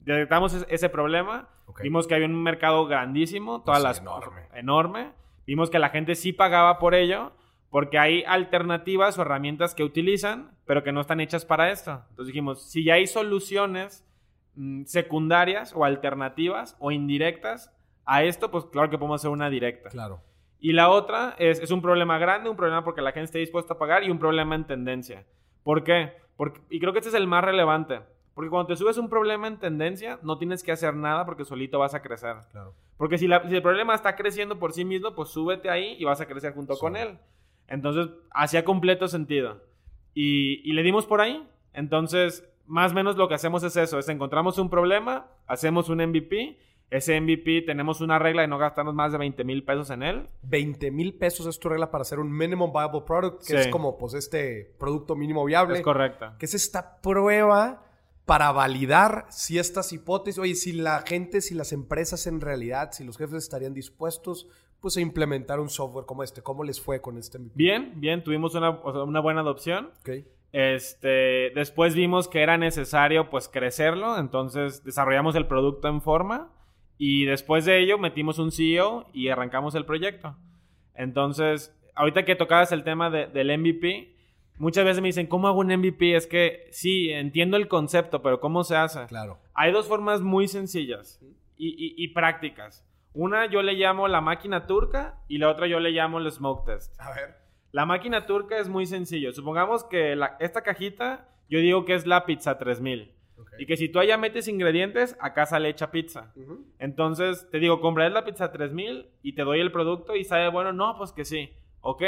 detectamos 0.00 0.52
ese 0.68 0.88
problema, 0.90 1.48
vimos 1.82 2.06
que 2.06 2.14
había 2.14 2.26
un 2.26 2.42
mercado 2.42 2.84
grandísimo, 2.86 3.62
todas 3.62 3.82
las 3.82 4.00
enorme. 4.00 4.42
enorme, 4.52 5.12
vimos 5.46 5.70
que 5.70 5.78
la 5.78 5.88
gente 5.88 6.14
sí 6.14 6.32
pagaba 6.34 6.78
por 6.78 6.94
ello, 6.94 7.32
porque 7.70 7.98
hay 7.98 8.22
alternativas 8.24 9.18
o 9.18 9.22
herramientas 9.22 9.74
que 9.74 9.82
utilizan, 9.82 10.52
pero 10.66 10.84
que 10.84 10.92
no 10.92 11.00
están 11.00 11.20
hechas 11.20 11.44
para 11.46 11.70
esto. 11.70 12.02
Entonces 12.10 12.26
dijimos, 12.26 12.62
si 12.70 12.84
ya 12.84 12.94
hay 12.94 13.06
soluciones 13.06 14.06
secundarias 14.86 15.72
o 15.74 15.84
alternativas 15.84 16.76
o 16.78 16.90
indirectas 16.90 17.72
a 18.04 18.22
esto, 18.22 18.50
pues 18.50 18.64
claro 18.66 18.90
que 18.90 18.98
podemos 18.98 19.20
hacer 19.20 19.30
una 19.30 19.50
directa. 19.50 19.90
Claro. 19.90 20.20
Y 20.60 20.72
la 20.72 20.90
otra 20.90 21.34
es, 21.38 21.60
es 21.60 21.70
un 21.70 21.82
problema 21.82 22.18
grande, 22.18 22.48
un 22.48 22.56
problema 22.56 22.84
porque 22.84 23.02
la 23.02 23.12
gente 23.12 23.24
esté 23.24 23.38
dispuesta 23.38 23.74
a 23.74 23.78
pagar 23.78 24.04
y 24.04 24.10
un 24.10 24.18
problema 24.18 24.54
en 24.54 24.64
tendencia. 24.64 25.24
¿Por 25.62 25.84
qué? 25.84 26.12
Porque, 26.36 26.60
y 26.70 26.80
creo 26.80 26.92
que 26.92 26.98
este 26.98 27.10
es 27.10 27.14
el 27.14 27.26
más 27.26 27.44
relevante. 27.44 28.00
Porque 28.34 28.50
cuando 28.50 28.66
te 28.66 28.76
subes 28.76 28.98
un 28.98 29.08
problema 29.08 29.46
en 29.46 29.58
tendencia, 29.58 30.18
no 30.22 30.38
tienes 30.38 30.62
que 30.62 30.72
hacer 30.72 30.94
nada 30.94 31.24
porque 31.24 31.44
solito 31.44 31.78
vas 31.78 31.94
a 31.94 32.02
crecer. 32.02 32.36
Claro. 32.50 32.74
Porque 32.96 33.16
si, 33.16 33.26
el 33.26 33.62
problema 33.62 33.94
está 33.94 34.16
creciendo 34.16 34.58
por 34.58 34.72
sí 34.72 34.84
mismo, 34.84 35.14
pues 35.14 35.28
súbete 35.28 35.70
ahí 35.70 35.96
y 35.98 36.04
vas 36.04 36.20
a 36.20 36.26
crecer 36.26 36.52
junto 36.52 36.76
con 36.76 36.96
él. 36.96 37.18
Entonces, 37.68 38.08
hacía 38.30 38.64
completo 38.64 39.06
sentido. 39.06 39.62
Y, 40.14 40.68
y, 40.68 40.72
le 40.72 40.82
dimos 40.82 41.06
por 41.06 41.20
ahí. 41.20 41.46
Entonces, 41.72 42.48
más 42.66 42.92
o 42.92 42.94
menos 42.94 43.16
lo 43.16 43.28
que 43.28 43.34
hacemos 43.34 43.62
es 43.62 43.76
eso, 43.76 43.98
es 43.98 44.08
encontramos 44.08 44.58
un 44.58 44.70
problema, 44.70 45.26
hacemos 45.46 45.88
un 45.88 45.98
MVP 45.98 46.58
ese 46.90 47.20
MVP 47.20 47.62
tenemos 47.62 48.00
una 48.00 48.18
regla 48.20 48.42
de 48.42 48.48
no 48.48 48.56
gastarnos 48.56 48.94
más 48.94 49.10
de 49.10 49.18
20 49.18 49.42
mil 49.42 49.64
pesos 49.64 49.90
en 49.90 50.02
él. 50.04 50.28
20 50.42 50.92
mil 50.92 51.14
pesos 51.14 51.46
es 51.46 51.58
tu 51.58 51.68
regla 51.68 51.90
para 51.90 52.02
hacer 52.02 52.20
un 52.20 52.30
minimum 52.30 52.72
viable 52.72 53.00
product, 53.04 53.44
que 53.44 53.56
es 53.56 53.66
como 53.68 53.98
pues 53.98 54.14
este 54.14 54.74
producto 54.78 55.16
mínimo 55.16 55.44
viable. 55.44 55.78
Es 55.78 55.82
correcto. 55.82 56.34
Que 56.38 56.46
es 56.46 56.54
esta 56.54 57.00
prueba 57.00 57.82
para 58.26 58.52
validar 58.52 59.26
si 59.28 59.58
estas 59.58 59.92
hipótesis, 59.92 60.38
oye, 60.38 60.54
si 60.54 60.72
la 60.72 61.00
gente, 61.00 61.40
si 61.40 61.54
las 61.54 61.72
empresas 61.72 62.26
en 62.26 62.40
realidad, 62.40 62.92
si 62.92 63.02
los 63.02 63.18
jefes 63.18 63.42
estarían 63.42 63.74
dispuestos 63.74 64.46
pues 64.80 64.98
a 64.98 65.00
implementar 65.00 65.60
un 65.60 65.70
software 65.70 66.04
como 66.04 66.22
este. 66.22 66.42
¿Cómo 66.42 66.62
les 66.62 66.80
fue 66.80 67.00
con 67.00 67.16
este 67.16 67.38
MVP? 67.38 67.54
Bien, 67.56 67.94
bien, 67.96 68.22
tuvimos 68.22 68.54
una, 68.54 68.70
una 68.70 69.20
buena 69.20 69.40
adopción. 69.40 69.90
Okay. 70.00 70.26
Este, 70.54 71.50
después 71.56 71.96
vimos 71.96 72.28
que 72.28 72.40
era 72.40 72.56
necesario 72.56 73.28
pues 73.28 73.48
crecerlo, 73.48 74.16
entonces 74.18 74.84
desarrollamos 74.84 75.34
el 75.34 75.48
producto 75.48 75.88
en 75.88 76.00
forma. 76.00 76.52
Y 76.96 77.24
después 77.24 77.64
de 77.64 77.80
ello 77.80 77.98
metimos 77.98 78.38
un 78.38 78.52
CEO 78.52 79.08
y 79.12 79.30
arrancamos 79.30 79.74
el 79.74 79.84
proyecto. 79.84 80.36
Entonces, 80.94 81.76
ahorita 81.96 82.24
que 82.24 82.36
tocabas 82.36 82.70
el 82.70 82.84
tema 82.84 83.10
del 83.10 83.58
MVP, 83.58 84.14
muchas 84.58 84.84
veces 84.84 85.02
me 85.02 85.08
dicen, 85.08 85.26
¿cómo 85.26 85.48
hago 85.48 85.58
un 85.58 85.74
MVP? 85.74 86.14
Es 86.14 86.28
que 86.28 86.68
sí, 86.70 87.10
entiendo 87.10 87.56
el 87.56 87.66
concepto, 87.66 88.22
pero 88.22 88.38
¿cómo 88.38 88.62
se 88.62 88.76
hace? 88.76 89.06
Claro. 89.06 89.40
Hay 89.54 89.72
dos 89.72 89.88
formas 89.88 90.20
muy 90.20 90.46
sencillas 90.46 91.20
y, 91.56 92.06
prácticas. 92.14 92.86
Una 93.12 93.46
yo 93.46 93.60
le 93.64 93.72
llamo 93.72 94.06
la 94.06 94.20
máquina 94.20 94.68
turca 94.68 95.18
y 95.26 95.38
la 95.38 95.50
otra 95.50 95.66
yo 95.66 95.80
le 95.80 95.90
llamo 95.90 96.20
el 96.20 96.30
smoke 96.30 96.64
test. 96.64 96.94
A 97.00 97.12
ver. 97.12 97.43
La 97.74 97.86
máquina 97.86 98.24
turca 98.24 98.58
es 98.58 98.68
muy 98.68 98.86
sencillo. 98.86 99.32
Supongamos 99.32 99.82
que 99.82 100.16
esta 100.38 100.62
cajita, 100.62 101.26
yo 101.50 101.58
digo 101.58 101.84
que 101.84 101.94
es 101.94 102.06
la 102.06 102.24
pizza 102.24 102.56
3000. 102.56 103.12
Y 103.58 103.66
que 103.66 103.76
si 103.76 103.88
tú 103.88 103.98
allá 103.98 104.16
metes 104.16 104.46
ingredientes, 104.46 105.16
acá 105.20 105.44
sale 105.44 105.70
hecha 105.70 105.90
pizza. 105.90 106.32
Entonces, 106.78 107.48
te 107.50 107.58
digo, 107.58 107.80
compraré 107.80 108.10
la 108.10 108.24
pizza 108.24 108.52
3000 108.52 109.08
y 109.22 109.32
te 109.34 109.42
doy 109.42 109.58
el 109.58 109.72
producto 109.72 110.14
y 110.14 110.22
sabe 110.22 110.50
bueno, 110.50 110.72
no, 110.72 110.96
pues 110.96 111.10
que 111.10 111.24
sí. 111.24 111.50
Ok. 111.80 112.04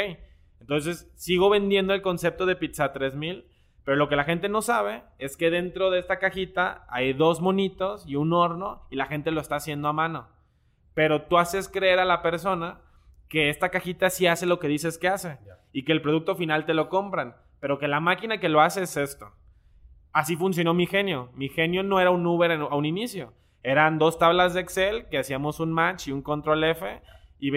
Entonces, 0.61 1.11
sigo 1.15 1.49
vendiendo 1.49 1.93
el 1.93 2.01
concepto 2.01 2.45
de 2.45 2.55
pizza 2.55 2.93
3000, 2.93 3.43
pero 3.83 3.97
lo 3.97 4.07
que 4.07 4.15
la 4.15 4.23
gente 4.23 4.47
no 4.47 4.61
sabe 4.61 5.03
es 5.19 5.35
que 5.35 5.49
dentro 5.49 5.91
de 5.91 5.99
esta 5.99 6.17
cajita 6.17 6.85
hay 6.87 7.11
dos 7.11 7.41
monitos 7.41 8.07
y 8.07 8.15
un 8.15 8.31
horno 8.31 8.87
y 8.89 8.95
la 8.95 9.07
gente 9.07 9.31
lo 9.31 9.41
está 9.41 9.57
haciendo 9.57 9.89
a 9.89 9.93
mano. 9.93 10.29
Pero 10.93 11.23
tú 11.23 11.37
haces 11.37 11.67
creer 11.67 11.99
a 11.99 12.05
la 12.05 12.21
persona 12.21 12.79
que 13.29 13.49
esta 13.49 13.69
cajita 13.69 14.09
sí 14.09 14.27
hace 14.27 14.45
lo 14.45 14.59
que 14.59 14.67
dices 14.67 14.97
que 14.97 15.07
hace 15.07 15.37
y 15.71 15.83
que 15.83 15.91
el 15.91 16.01
producto 16.01 16.35
final 16.35 16.65
te 16.65 16.73
lo 16.73 16.89
compran, 16.89 17.35
pero 17.59 17.79
que 17.79 17.87
la 17.87 17.99
máquina 17.99 18.39
que 18.39 18.49
lo 18.49 18.61
hace 18.61 18.83
es 18.83 18.97
esto. 18.97 19.31
Así 20.13 20.35
funcionó 20.35 20.73
mi 20.73 20.87
genio. 20.87 21.29
Mi 21.35 21.49
genio 21.49 21.83
no 21.83 21.99
era 21.99 22.11
un 22.11 22.25
Uber 22.25 22.51
a 22.51 22.75
un 22.75 22.85
inicio. 22.85 23.33
Eran 23.63 23.99
dos 23.99 24.17
tablas 24.17 24.53
de 24.53 24.61
Excel 24.61 25.07
que 25.09 25.19
hacíamos 25.19 25.59
un 25.59 25.71
match 25.71 26.07
y 26.07 26.11
un 26.11 26.21
control 26.21 26.63
F 26.63 27.01
y 27.39 27.51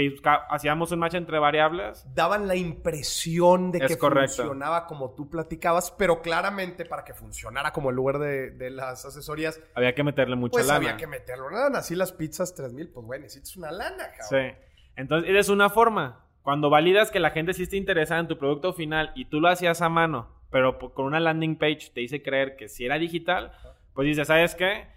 hacíamos 0.50 0.92
un 0.92 0.98
match 0.98 1.14
entre 1.14 1.38
variables. 1.38 2.04
Daban 2.14 2.46
la 2.46 2.56
impresión 2.56 3.72
de 3.72 3.80
que 3.80 3.96
funcionaba 3.96 4.86
como 4.86 5.14
tú 5.14 5.30
platicabas, 5.30 5.90
pero 5.92 6.20
claramente 6.20 6.84
para 6.84 7.04
que 7.04 7.14
funcionara 7.14 7.72
como 7.72 7.90
el 7.90 7.96
lugar 7.96 8.18
de, 8.18 8.70
las 8.70 9.04
asesorías. 9.04 9.60
Había 9.74 9.94
que 9.94 10.04
meterle 10.04 10.36
mucha 10.36 10.52
pues 10.52 10.66
lana. 10.66 10.76
Había 10.76 10.96
que 10.96 11.06
meterle 11.06 11.44
lana. 11.50 11.78
Así 11.78 11.94
las 11.94 12.12
pizzas 12.12 12.54
3000, 12.54 12.90
pues 12.90 13.06
bueno, 13.06 13.22
necesitas 13.22 13.56
una 13.56 13.70
lana, 13.70 14.10
cabrón. 14.10 14.52
Sí. 14.52 14.69
Entonces, 14.96 15.34
es 15.34 15.48
una 15.48 15.70
forma. 15.70 16.24
Cuando 16.42 16.70
validas 16.70 17.10
que 17.10 17.20
la 17.20 17.30
gente 17.30 17.54
sí 17.54 17.64
está 17.64 17.76
interesada 17.76 18.20
en 18.20 18.28
tu 18.28 18.38
producto 18.38 18.72
final 18.72 19.12
y 19.14 19.26
tú 19.26 19.40
lo 19.40 19.48
hacías 19.48 19.82
a 19.82 19.88
mano 19.88 20.40
pero 20.50 20.78
con 20.78 21.06
una 21.06 21.20
landing 21.20 21.56
page 21.56 21.90
te 21.94 22.02
hice 22.02 22.22
creer 22.22 22.56
que 22.56 22.68
si 22.68 22.84
era 22.84 22.98
digital, 22.98 23.52
pues 23.94 24.06
dices, 24.06 24.28
¿sabes 24.28 24.54
qué? 24.54 24.88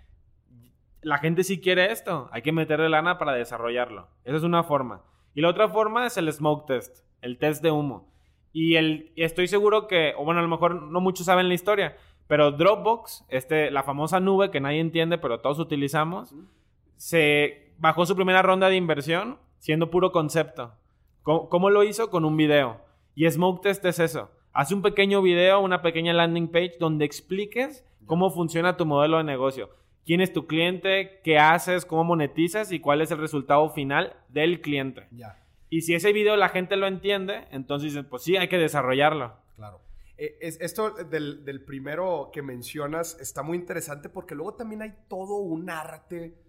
La 1.01 1.19
gente 1.19 1.43
sí 1.43 1.62
quiere 1.62 1.91
esto, 1.91 2.29
hay 2.32 2.41
que 2.41 2.51
meterle 2.51 2.89
lana 2.89 3.17
para 3.17 3.34
desarrollarlo. 3.34 4.08
Esa 4.23 4.38
es 4.38 4.43
una 4.43 4.63
forma. 4.63 5.03
Y 5.36 5.41
la 5.41 5.49
otra 5.49 5.67
forma 5.67 6.08
es 6.08 6.17
el 6.17 6.32
smoke 6.32 6.65
test, 6.65 7.06
el 7.21 7.38
test 7.38 7.62
de 7.62 7.71
humo. 7.71 8.12
Y, 8.51 8.75
el, 8.75 9.12
estoy 9.15 9.47
seguro 9.47 9.88
que, 9.88 10.13
o 10.17 10.23
bueno, 10.23 10.39
a 10.39 10.43
lo 10.43 10.49
mejor 10.49 10.82
no 10.82 11.01
muchos 11.01 11.25
saben 11.25 11.47
la 11.47 11.56
historia, 11.56 11.97
pero 12.27 12.51
Dropbox, 12.51 13.25
este, 13.29 13.71
la 13.71 13.84
famosa 13.84 14.19
nube 14.19 14.51
que 14.51 14.62
nadie 14.62 14.79
entiende, 14.79 15.17
pero 15.17 15.39
todos 15.39 15.60
utilizamos, 15.60 16.36
se 16.95 17.73
bajó 17.77 18.06
su 18.06 18.15
primera 18.15 18.41
ronda 18.41 18.69
de 18.69 18.75
inversión 18.75 19.39
siendo 19.63 19.89
puro 19.89 20.12
concepto. 20.12 20.73
¿Cómo, 21.21 21.47
¿Cómo, 21.47 21.69
lo 21.69 21.86
hizo? 21.86 22.10
Con 22.10 22.26
un 22.26 22.36
video. 22.36 22.82
Y 23.15 23.32
Smoke 23.32 23.62
Test 23.62 23.86
es 23.86 23.97
eso. 23.97 24.30
Haz 24.52 24.73
un 24.73 24.82
pequeño 24.82 25.21
video, 25.21 25.62
una 25.62 25.82
pequeña 25.82 26.12
landing 26.12 26.49
page 26.49 26.76
donde 26.82 27.06
expliques 27.06 27.86
cómo 28.06 28.30
funciona 28.30 28.76
tu 28.76 28.86
modelo 28.86 29.19
de 29.19 29.23
negocio. 29.23 29.69
¿Quién 30.06 30.19
es 30.19 30.34
tu 30.34 30.47
cliente? 30.47 31.21
¿Qué 31.23 31.38
haces? 31.38 31.86
¿Cómo 31.86 32.04
monetizas? 32.04 32.73
¿Y 32.73 32.82
cuál 32.82 32.99
es 32.99 33.12
el 33.12 33.19
resultado 33.19 33.69
final 33.69 34.17
del 34.28 34.60
cliente? 34.60 35.08
Y 35.69 35.84
si 35.84 35.93
ese 35.93 36.12
video 36.12 36.36
la 36.36 36.49
gente 36.49 36.76
lo 36.76 36.86
entiende, 36.86 37.47
entonces 37.52 37.97
pues 38.10 38.21
sí, 38.21 38.36
hay 38.36 38.49
que 38.49 38.58
desarrollarlo. 38.58 39.38
Claro. 39.56 39.80
Eh, 40.17 40.39
esto 40.41 40.91
del, 40.91 41.45
del, 41.45 41.63
primero 41.63 42.32
que 42.34 42.41
mencionas 42.41 43.17
está 43.21 43.43
muy 43.43 43.58
interesante 43.58 44.10
porque 44.10 44.36
luego 44.36 44.56
también 44.56 44.82
hay 44.82 44.93
todo 45.08 45.38
un 45.38 45.69
arte 45.69 46.42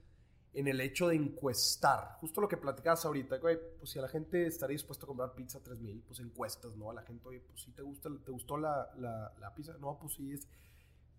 en 0.54 0.68
el 0.68 0.80
hecho 0.80 1.08
de 1.08 1.16
encuestar. 1.16 2.16
Justo 2.20 2.40
lo 2.40 2.48
que 2.48 2.56
platicabas 2.56 3.04
ahorita, 3.04 3.38
güey, 3.38 3.58
pues 3.78 3.90
si 3.90 3.98
a 3.98 4.02
la 4.02 4.08
gente 4.08 4.46
estaría 4.46 4.74
dispuesto 4.74 5.04
a 5.04 5.08
comprar 5.08 5.34
pizza 5.34 5.62
3000, 5.62 6.04
pues 6.06 6.20
encuestas, 6.20 6.76
¿no? 6.76 6.90
A 6.90 6.94
la 6.94 7.02
gente, 7.02 7.28
oye, 7.28 7.40
pues 7.40 7.62
si 7.62 7.72
te, 7.72 7.82
gusta, 7.82 8.08
te 8.24 8.30
gustó 8.30 8.56
la, 8.56 8.88
la, 8.96 9.54
pizza, 9.54 9.74
no, 9.80 9.98
pues 10.00 10.14
sí 10.14 10.32
es. 10.32 10.46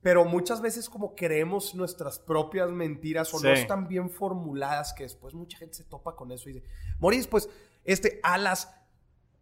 Pero 0.01 0.23
muchas 0.23 0.61
veces 0.61 0.89
como 0.89 1.15
creemos 1.15 1.75
nuestras 1.75 2.19
propias 2.19 2.71
mentiras 2.71 3.33
o 3.33 3.39
no 3.41 3.49
están 3.49 3.87
bien 3.87 4.09
formuladas 4.09 4.93
que 4.93 5.03
después 5.03 5.33
mucha 5.33 5.57
gente 5.57 5.75
se 5.75 5.83
topa 5.83 6.15
con 6.15 6.31
eso 6.31 6.49
y 6.49 6.53
dice, 6.53 6.65
Moris, 6.99 7.27
pues 7.27 7.49
este, 7.83 8.19
a 8.23 8.37
las 8.37 8.71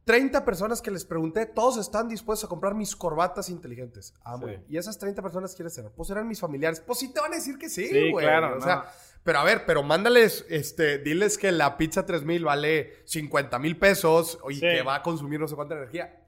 30 0.06 0.44
personas 0.44 0.82
que 0.82 0.92
les 0.92 1.06
pregunté, 1.06 1.46
todos 1.46 1.78
están 1.78 2.10
dispuestos 2.10 2.46
a 2.46 2.50
comprar 2.50 2.76
mis 2.76 2.96
corbatas 2.96 3.50
inteligentes. 3.50 4.14
Ah, 4.24 4.36
güey. 4.36 4.62
Y 4.68 4.78
esas 4.78 4.98
30 4.98 5.22
personas 5.22 5.56
quieren 5.56 5.72
ser, 5.72 5.90
pues 5.92 6.10
eran 6.10 6.28
mis 6.28 6.40
familiares. 6.40 6.82
Pues 6.82 7.00
sí 7.00 7.14
te 7.14 7.22
van 7.22 7.32
a 7.32 7.36
decir 7.36 7.58
que 7.58 7.70
sí, 7.70 8.12
güey. 8.12 8.26
claro. 8.26 8.58
O 8.58 8.62
sea, 8.62 8.86
pero 9.24 9.40
a 9.40 9.44
ver, 9.44 9.66
pero 9.66 9.84
mándales, 9.84 10.46
este, 10.50 10.98
diles 10.98 11.38
que 11.38 11.52
la 11.52 11.78
pizza 11.78 12.06
3000 12.06 12.44
vale 12.44 12.94
50 13.06 13.58
mil 13.60 13.78
pesos 13.78 14.38
y 14.50 14.60
que 14.60 14.82
va 14.82 14.96
a 14.96 15.02
consumir 15.02 15.40
no 15.40 15.48
sé 15.48 15.56
cuánta 15.56 15.76
energía. 15.76 16.20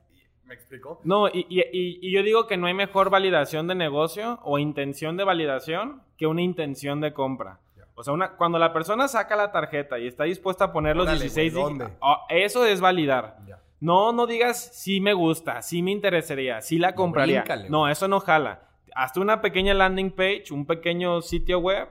¿Me 0.46 0.54
explico? 0.54 1.02
No, 1.04 1.28
y, 1.28 1.46
y, 1.50 2.12
yo 2.12 2.22
digo 2.22 2.46
que 2.46 2.56
no 2.56 2.68
hay 2.68 2.76
mejor 2.76 3.10
validación 3.10 3.68
de 3.68 3.76
negocio 3.76 4.40
o 4.44 4.60
intención 4.60 5.18
de 5.18 5.24
validación 5.24 6.04
que 6.18 6.28
una 6.28 6.44
intención 6.44 7.02
de 7.02 7.14
compra. 7.14 7.60
O 7.96 8.04
sea, 8.04 8.14
una, 8.14 8.36
cuando 8.36 8.60
la 8.60 8.72
persona 8.72 9.08
saca 9.08 9.36
la 9.36 9.52
tarjeta 9.52 9.98
y 9.98 10.08
está 10.08 10.26
dispuesta 10.26 10.66
a 10.66 10.72
poner 10.72 10.96
los 10.96 11.10
16 11.10 11.54
dígitos, 11.54 11.92
ah, 12.02 12.26
eso 12.30 12.66
es 12.66 12.80
validar. 12.80 13.38
No, 13.80 14.14
no 14.14 14.28
digas 14.28 14.72
sí 14.74 15.02
me 15.02 15.14
gusta, 15.14 15.62
sí 15.62 15.82
me 15.82 15.92
interesaría, 15.92 16.62
sí 16.62 16.78
la 16.78 16.94
compraría. 16.94 17.44
No, 17.70 17.90
eso 17.90 18.08
no 18.08 18.20
jala. 18.20 18.70
Hazte 18.94 19.20
una 19.20 19.42
pequeña 19.42 19.74
landing 19.74 20.12
page, 20.12 20.46
un 20.52 20.66
pequeño 20.66 21.22
sitio 21.22 21.60
web 21.60 21.90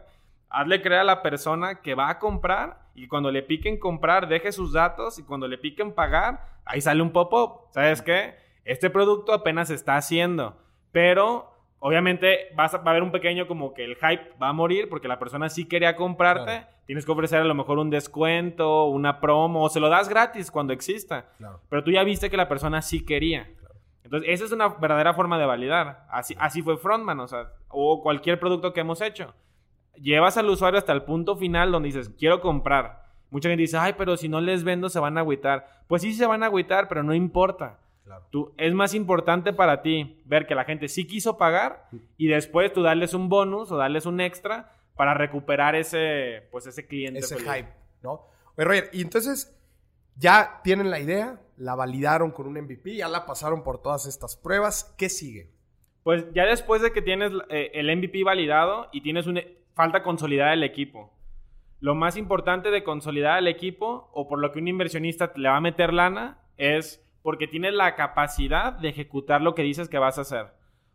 hazle 0.55 0.80
creer 0.80 1.00
a 1.00 1.05
la 1.05 1.22
persona 1.22 1.82
que 1.82 1.94
va 1.94 2.09
a 2.09 2.18
comprar 2.18 2.78
y 2.94 3.09
cuando 3.09 3.30
le 3.30 3.42
piquen 3.42 3.78
comprar, 3.78 4.28
deje 4.28 4.52
sus 4.52 4.72
datos 4.72 5.18
y 5.18 5.24
cuando 5.24 5.48
le 5.48 5.59
piquen 5.59 5.92
pagar, 5.92 6.61
ahí 6.64 6.80
sale 6.80 7.02
un 7.02 7.11
pop-up. 7.11 7.72
¿Sabes 7.72 8.02
qué? 8.02 8.36
Este 8.64 8.88
producto 8.88 9.32
apenas 9.32 9.68
se 9.68 9.74
está 9.74 9.96
haciendo, 9.96 10.57
pero 10.92 11.52
obviamente 11.80 12.48
vas 12.55 12.72
a, 12.72 12.78
va 12.78 12.86
a 12.86 12.90
haber 12.90 13.02
un 13.02 13.11
pequeño 13.11 13.48
como 13.48 13.74
que 13.74 13.84
el 13.84 13.96
hype 13.96 14.30
va 14.40 14.48
a 14.48 14.52
morir 14.52 14.88
porque 14.88 15.09
la 15.09 15.18
persona 15.18 15.48
sí 15.48 15.66
quería 15.66 15.96
comprarte. 15.96 16.66
Tienes 16.86 17.05
que 17.05 17.12
ofrecer 17.12 17.40
a 17.40 17.44
lo 17.44 17.55
mejor 17.55 17.78
un 17.78 17.90
descuento, 17.90 18.84
una 18.84 19.20
promo, 19.20 19.64
o 19.64 19.68
se 19.68 19.80
lo 19.80 19.88
das 19.88 20.09
gratis 20.09 20.50
cuando 20.50 20.72
exista. 20.72 21.32
Pero 21.68 21.82
tú 21.82 21.90
ya 21.90 22.05
viste 22.05 22.30
que 22.30 22.36
la 22.36 22.48
persona 22.48 22.80
sí 22.80 23.05
quería. 23.05 23.50
Entonces, 24.05 24.30
esa 24.30 24.44
es 24.44 24.52
una 24.52 24.68
verdadera 24.68 25.14
forma 25.14 25.38
de 25.38 25.46
validar. 25.46 26.07
Así, 26.11 26.36
así 26.38 26.62
fue 26.62 26.76
Frontman, 26.76 27.18
o 27.20 27.26
sea, 27.26 27.52
o 27.68 28.02
cualquier 28.02 28.38
producto 28.38 28.72
que 28.72 28.80
hemos 28.80 29.00
hecho 29.00 29.34
llevas 29.97 30.36
al 30.36 30.49
usuario 30.49 30.78
hasta 30.78 30.92
el 30.92 31.03
punto 31.03 31.36
final 31.36 31.72
donde 31.72 31.88
dices, 31.88 32.11
quiero 32.18 32.40
comprar. 32.40 33.05
Mucha 33.30 33.49
gente 33.49 33.62
dice, 33.62 33.76
ay, 33.76 33.95
pero 33.99 34.16
si 34.16 34.28
no 34.28 34.40
les 34.40 34.64
vendo 34.64 34.88
se 34.88 35.01
van 35.01 35.18
a 35.18 35.20
agüitar. 35.20 35.66
Pues 35.88 36.03
sí 36.03 36.14
se 36.14 36.26
van 36.26 36.42
a 36.42 36.47
agüitar, 36.47 36.88
pero 36.88 37.03
no 37.03 37.14
importa. 37.14 37.80
Tú, 38.30 38.55
es 38.59 38.74
más 38.74 38.95
importante 38.95 39.53
para 39.53 39.80
ti 39.80 40.22
ver 40.26 40.47
que 40.47 40.55
la 40.55 40.64
gente 40.64 40.88
sí 40.88 41.07
quiso 41.07 41.38
pagar 41.38 41.88
y 42.18 42.28
después 42.28 42.72
tú 42.72 42.82
darles 42.82 43.14
un 43.14 43.28
bonus 43.28 43.72
o 43.72 43.76
darles 43.76 44.05
un 44.05 44.20
extra 44.20 44.72
para 44.95 45.14
recuperar 45.14 45.74
ese, 45.74 46.47
pues 46.51 46.66
ese 46.66 46.86
cliente. 46.86 47.20
Ese 47.20 47.38
hype, 47.38 47.72
¿no? 48.03 48.26
Oye, 48.57 48.64
Roger, 48.64 48.90
y 48.92 49.01
entonces 49.01 49.59
ya 50.16 50.61
tienen 50.62 50.90
la 50.90 51.01
idea, 51.01 51.40
la 51.57 51.74
validaron 51.74 52.30
con 52.30 52.47
un 52.47 52.61
MVP, 52.61 52.97
ya 52.97 53.09
la 53.09 53.26
pasaron 53.26 53.62
por 53.62 53.80
todas 53.82 54.07
estas 54.07 54.36
pruebas. 54.36 54.95
¿Qué 54.99 55.09
sigue? 55.09 55.51
Pues 56.03 56.26
ya 56.34 56.45
después 56.45 56.82
de 56.82 56.92
que 56.92 57.03
tienes 57.03 57.32
eh, 57.49 57.70
el 57.74 57.95
MVP 57.97 58.22
validado 58.22 58.88
y 58.92 59.01
tienes 59.01 59.26
una 59.26 59.40
falta 59.75 60.03
consolidar 60.03 60.53
el 60.53 60.62
equipo. 60.62 61.12
Lo 61.81 61.95
más 61.95 62.16
importante 62.16 62.70
de 62.70 62.83
consolidar 62.83 63.39
el 63.39 63.49
equipo, 63.49 64.09
o 64.12 64.27
por 64.29 64.39
lo 64.39 64.53
que 64.53 64.59
un 64.59 64.68
inversionista 64.68 65.33
le 65.37 65.49
va 65.49 65.57
a 65.57 65.61
meter 65.61 65.93
lana, 65.93 66.39
es 66.57 67.05
porque 67.22 67.47
tienes 67.47 67.75
la 67.75 67.95
capacidad 67.97 68.72
de 68.72 68.89
ejecutar 68.89 69.41
lo 69.43 69.55
que 69.55 69.62
dices 69.62 69.89
que 69.89 69.99
vas 69.99 70.18
a 70.18 70.22
hacer. 70.22 70.47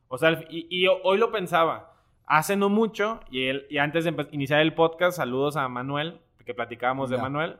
O 0.07 0.17
sea, 0.17 0.43
y, 0.49 0.87
hoy 1.03 1.17
lo 1.19 1.31
pensaba, 1.31 1.93
hace 2.25 2.55
no 2.55 2.69
mucho, 2.69 3.19
y, 3.29 3.45
él, 3.45 3.67
y 3.69 3.77
antes 3.77 4.05
de 4.05 4.27
iniciar 4.31 4.61
el 4.61 4.73
podcast, 4.73 5.17
saludos 5.17 5.55
a 5.55 5.67
Manuel, 5.67 6.21
que 6.45 6.53
platicábamos 6.55 7.11
de 7.11 7.17
Manuel, 7.17 7.57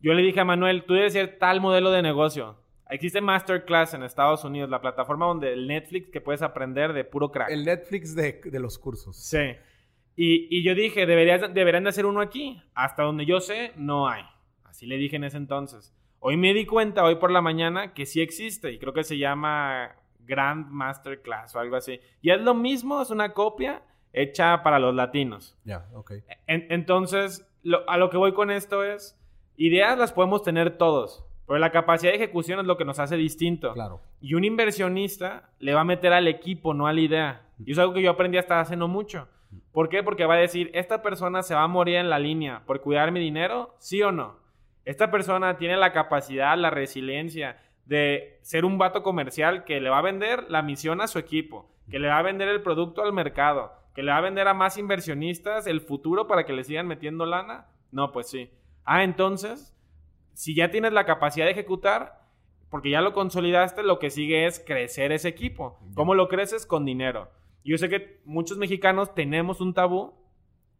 yo 0.00 0.14
le 0.14 0.22
dije 0.22 0.38
a 0.38 0.44
Manuel, 0.44 0.84
tú 0.84 0.94
debes 0.94 1.12
ser 1.12 1.38
tal 1.38 1.60
modelo 1.60 1.90
de 1.90 2.02
negocio. 2.02 2.56
Existe 2.90 3.20
Masterclass 3.20 3.94
en 3.94 4.02
Estados 4.02 4.44
Unidos, 4.44 4.70
la 4.70 4.80
plataforma 4.80 5.26
donde 5.26 5.52
el 5.52 5.66
Netflix 5.66 6.08
que 6.10 6.20
puedes 6.20 6.40
aprender 6.40 6.92
de 6.92 7.04
puro 7.04 7.30
crack. 7.30 7.50
El 7.50 7.64
Netflix 7.64 8.14
de, 8.14 8.40
los 8.60 8.78
cursos. 8.78 9.16
Sí. 9.16 9.56
Y, 10.20 10.64
yo 10.64 10.74
dije, 10.74 11.06
deberías, 11.06 11.54
deberían 11.54 11.84
de 11.84 11.90
hacer 11.90 12.04
uno 12.04 12.20
aquí. 12.20 12.60
Hasta 12.74 13.04
donde 13.04 13.24
yo 13.24 13.38
sé, 13.38 13.72
no 13.76 14.08
hay. 14.08 14.24
Así 14.64 14.84
le 14.84 14.96
dije 14.96 15.14
en 15.14 15.22
ese 15.22 15.36
entonces. 15.36 15.94
Hoy 16.18 16.36
me 16.36 16.52
di 16.54 16.66
cuenta, 16.66 17.04
hoy 17.04 17.14
por 17.14 17.30
la 17.30 17.40
mañana, 17.40 17.94
que 17.94 18.04
sí 18.04 18.20
existe 18.20 18.72
y 18.72 18.80
creo 18.80 18.92
que 18.92 19.04
se 19.04 19.16
llama 19.16 19.94
Grand 20.18 20.66
Masterclass 20.70 21.54
o 21.54 21.60
algo 21.60 21.76
así. 21.76 22.00
Y 22.20 22.30
es 22.30 22.40
lo 22.40 22.54
mismo, 22.54 23.00
es 23.00 23.10
una 23.10 23.32
copia 23.32 23.84
hecha 24.12 24.64
para 24.64 24.80
los 24.80 24.92
latinos. 24.92 25.56
Ya, 25.64 25.86
ok. 25.94 26.14
entonces, 26.48 27.48
a 27.86 27.96
lo 27.96 28.10
que 28.10 28.16
voy 28.16 28.32
con 28.32 28.50
esto 28.50 28.82
es, 28.82 29.16
ideas 29.56 29.96
las 29.96 30.12
podemos 30.12 30.42
tener 30.42 30.78
todos, 30.78 31.24
pero 31.46 31.60
la 31.60 31.70
capacidad 31.70 32.10
de 32.10 32.16
ejecución 32.16 32.58
es 32.58 32.66
lo 32.66 32.76
que 32.76 32.84
nos 32.84 32.98
hace 32.98 33.16
distinto. 33.16 33.72
Claro. 33.72 34.00
Y 34.20 34.34
un 34.34 34.42
inversionista 34.42 35.50
le 35.60 35.74
va 35.74 35.82
a 35.82 35.84
meter 35.84 36.12
al 36.12 36.26
equipo, 36.26 36.74
no 36.74 36.88
a 36.88 36.92
la 36.92 37.00
idea. 37.00 37.42
Y 37.64 37.70
es 37.70 37.78
algo 37.78 37.94
que 37.94 38.02
yo 38.02 38.10
aprendí 38.10 38.36
hasta 38.36 38.58
hace 38.58 38.74
no 38.74 38.88
mucho. 38.88 39.28
¿Por 39.78 39.88
qué? 39.88 40.02
Porque 40.02 40.26
va 40.26 40.34
a 40.34 40.38
decir, 40.38 40.72
esta 40.74 41.02
persona 41.02 41.44
se 41.44 41.54
va 41.54 41.62
a 41.62 41.68
morir 41.68 41.98
en 41.98 42.10
la 42.10 42.18
línea 42.18 42.64
por 42.66 42.80
cuidar 42.80 43.12
mi 43.12 43.20
dinero, 43.20 43.76
sí 43.78 44.02
o 44.02 44.10
no. 44.10 44.40
Esta 44.84 45.12
persona 45.12 45.56
tiene 45.56 45.76
la 45.76 45.92
capacidad, 45.92 46.58
la 46.58 46.70
resiliencia 46.70 47.60
de 47.84 48.40
ser 48.42 48.64
un 48.64 48.76
vato 48.76 49.04
comercial 49.04 49.62
que 49.62 49.80
le 49.80 49.88
va 49.88 49.98
a 49.98 50.02
vender 50.02 50.50
la 50.50 50.62
misión 50.62 51.00
a 51.00 51.06
su 51.06 51.20
equipo, 51.20 51.70
que 51.88 52.00
le 52.00 52.08
va 52.08 52.18
a 52.18 52.22
vender 52.22 52.48
el 52.48 52.60
producto 52.60 53.04
al 53.04 53.12
mercado, 53.12 53.72
que 53.94 54.02
le 54.02 54.10
va 54.10 54.16
a 54.16 54.22
vender 54.22 54.48
a 54.48 54.52
más 54.52 54.78
inversionistas 54.78 55.68
el 55.68 55.80
futuro 55.80 56.26
para 56.26 56.44
que 56.44 56.54
le 56.54 56.64
sigan 56.64 56.88
metiendo 56.88 57.24
lana. 57.24 57.68
No, 57.92 58.10
pues 58.10 58.28
sí. 58.28 58.50
Ah, 58.84 59.04
entonces, 59.04 59.76
si 60.32 60.56
ya 60.56 60.72
tienes 60.72 60.92
la 60.92 61.06
capacidad 61.06 61.46
de 61.46 61.52
ejecutar, 61.52 62.24
porque 62.68 62.90
ya 62.90 63.00
lo 63.00 63.12
consolidaste, 63.12 63.84
lo 63.84 64.00
que 64.00 64.10
sigue 64.10 64.46
es 64.46 64.58
crecer 64.58 65.12
ese 65.12 65.28
equipo. 65.28 65.78
¿Cómo 65.94 66.16
lo 66.16 66.26
creces? 66.26 66.66
Con 66.66 66.84
dinero. 66.84 67.30
Yo 67.68 67.76
sé 67.76 67.90
que 67.90 68.20
muchos 68.24 68.56
mexicanos 68.56 69.14
tenemos 69.14 69.60
un 69.60 69.74
tabú 69.74 70.14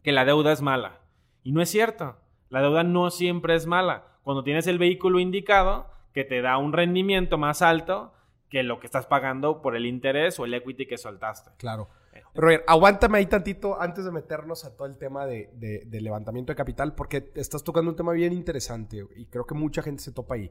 que 0.03 0.11
la 0.11 0.25
deuda 0.25 0.53
es 0.53 0.63
mala. 0.63 1.01
Y 1.43 1.53
no 1.53 1.61
es 1.61 1.69
cierto. 1.69 2.17
La 2.49 2.63
deuda 2.63 2.83
no 2.83 3.11
siempre 3.11 3.55
es 3.55 3.67
mala. 3.67 4.07
Cuando 4.23 4.43
tienes 4.43 4.67
el 4.67 4.79
vehículo 4.79 5.21
indicado, 5.21 5.91
que 6.15 6.25
te 6.25 6.41
da 6.41 6.57
un 6.57 6.73
rendimiento 6.73 7.37
más 7.37 7.61
alto 7.61 8.13
que 8.49 8.63
lo 8.63 8.81
que 8.81 8.87
estás 8.87 9.07
pagando 9.07 9.61
por 9.61 9.77
el 9.77 9.85
interés 9.85 10.41
o 10.41 10.47
el 10.47 10.55
equity 10.55 10.87
que 10.87 10.97
soltaste. 10.97 11.51
Claro. 11.59 11.91
Roger, 12.35 12.65
aguántame 12.67 13.19
ahí 13.19 13.27
tantito 13.27 13.81
antes 13.81 14.05
de 14.05 14.11
meternos 14.11 14.65
a 14.65 14.75
todo 14.75 14.87
el 14.87 14.97
tema 14.97 15.27
de, 15.27 15.51
levantamiento 15.91 16.53
de 16.53 16.57
capital, 16.57 16.95
porque 16.95 17.33
estás 17.35 17.63
tocando 17.65 17.91
un 17.91 17.97
tema 17.97 18.13
bien 18.13 18.33
interesante 18.33 19.05
y 19.17 19.27
creo 19.27 19.45
que 19.45 19.55
mucha 19.55 19.83
gente 19.83 20.03
se 20.03 20.13
topa 20.13 20.37
ahí. 20.37 20.51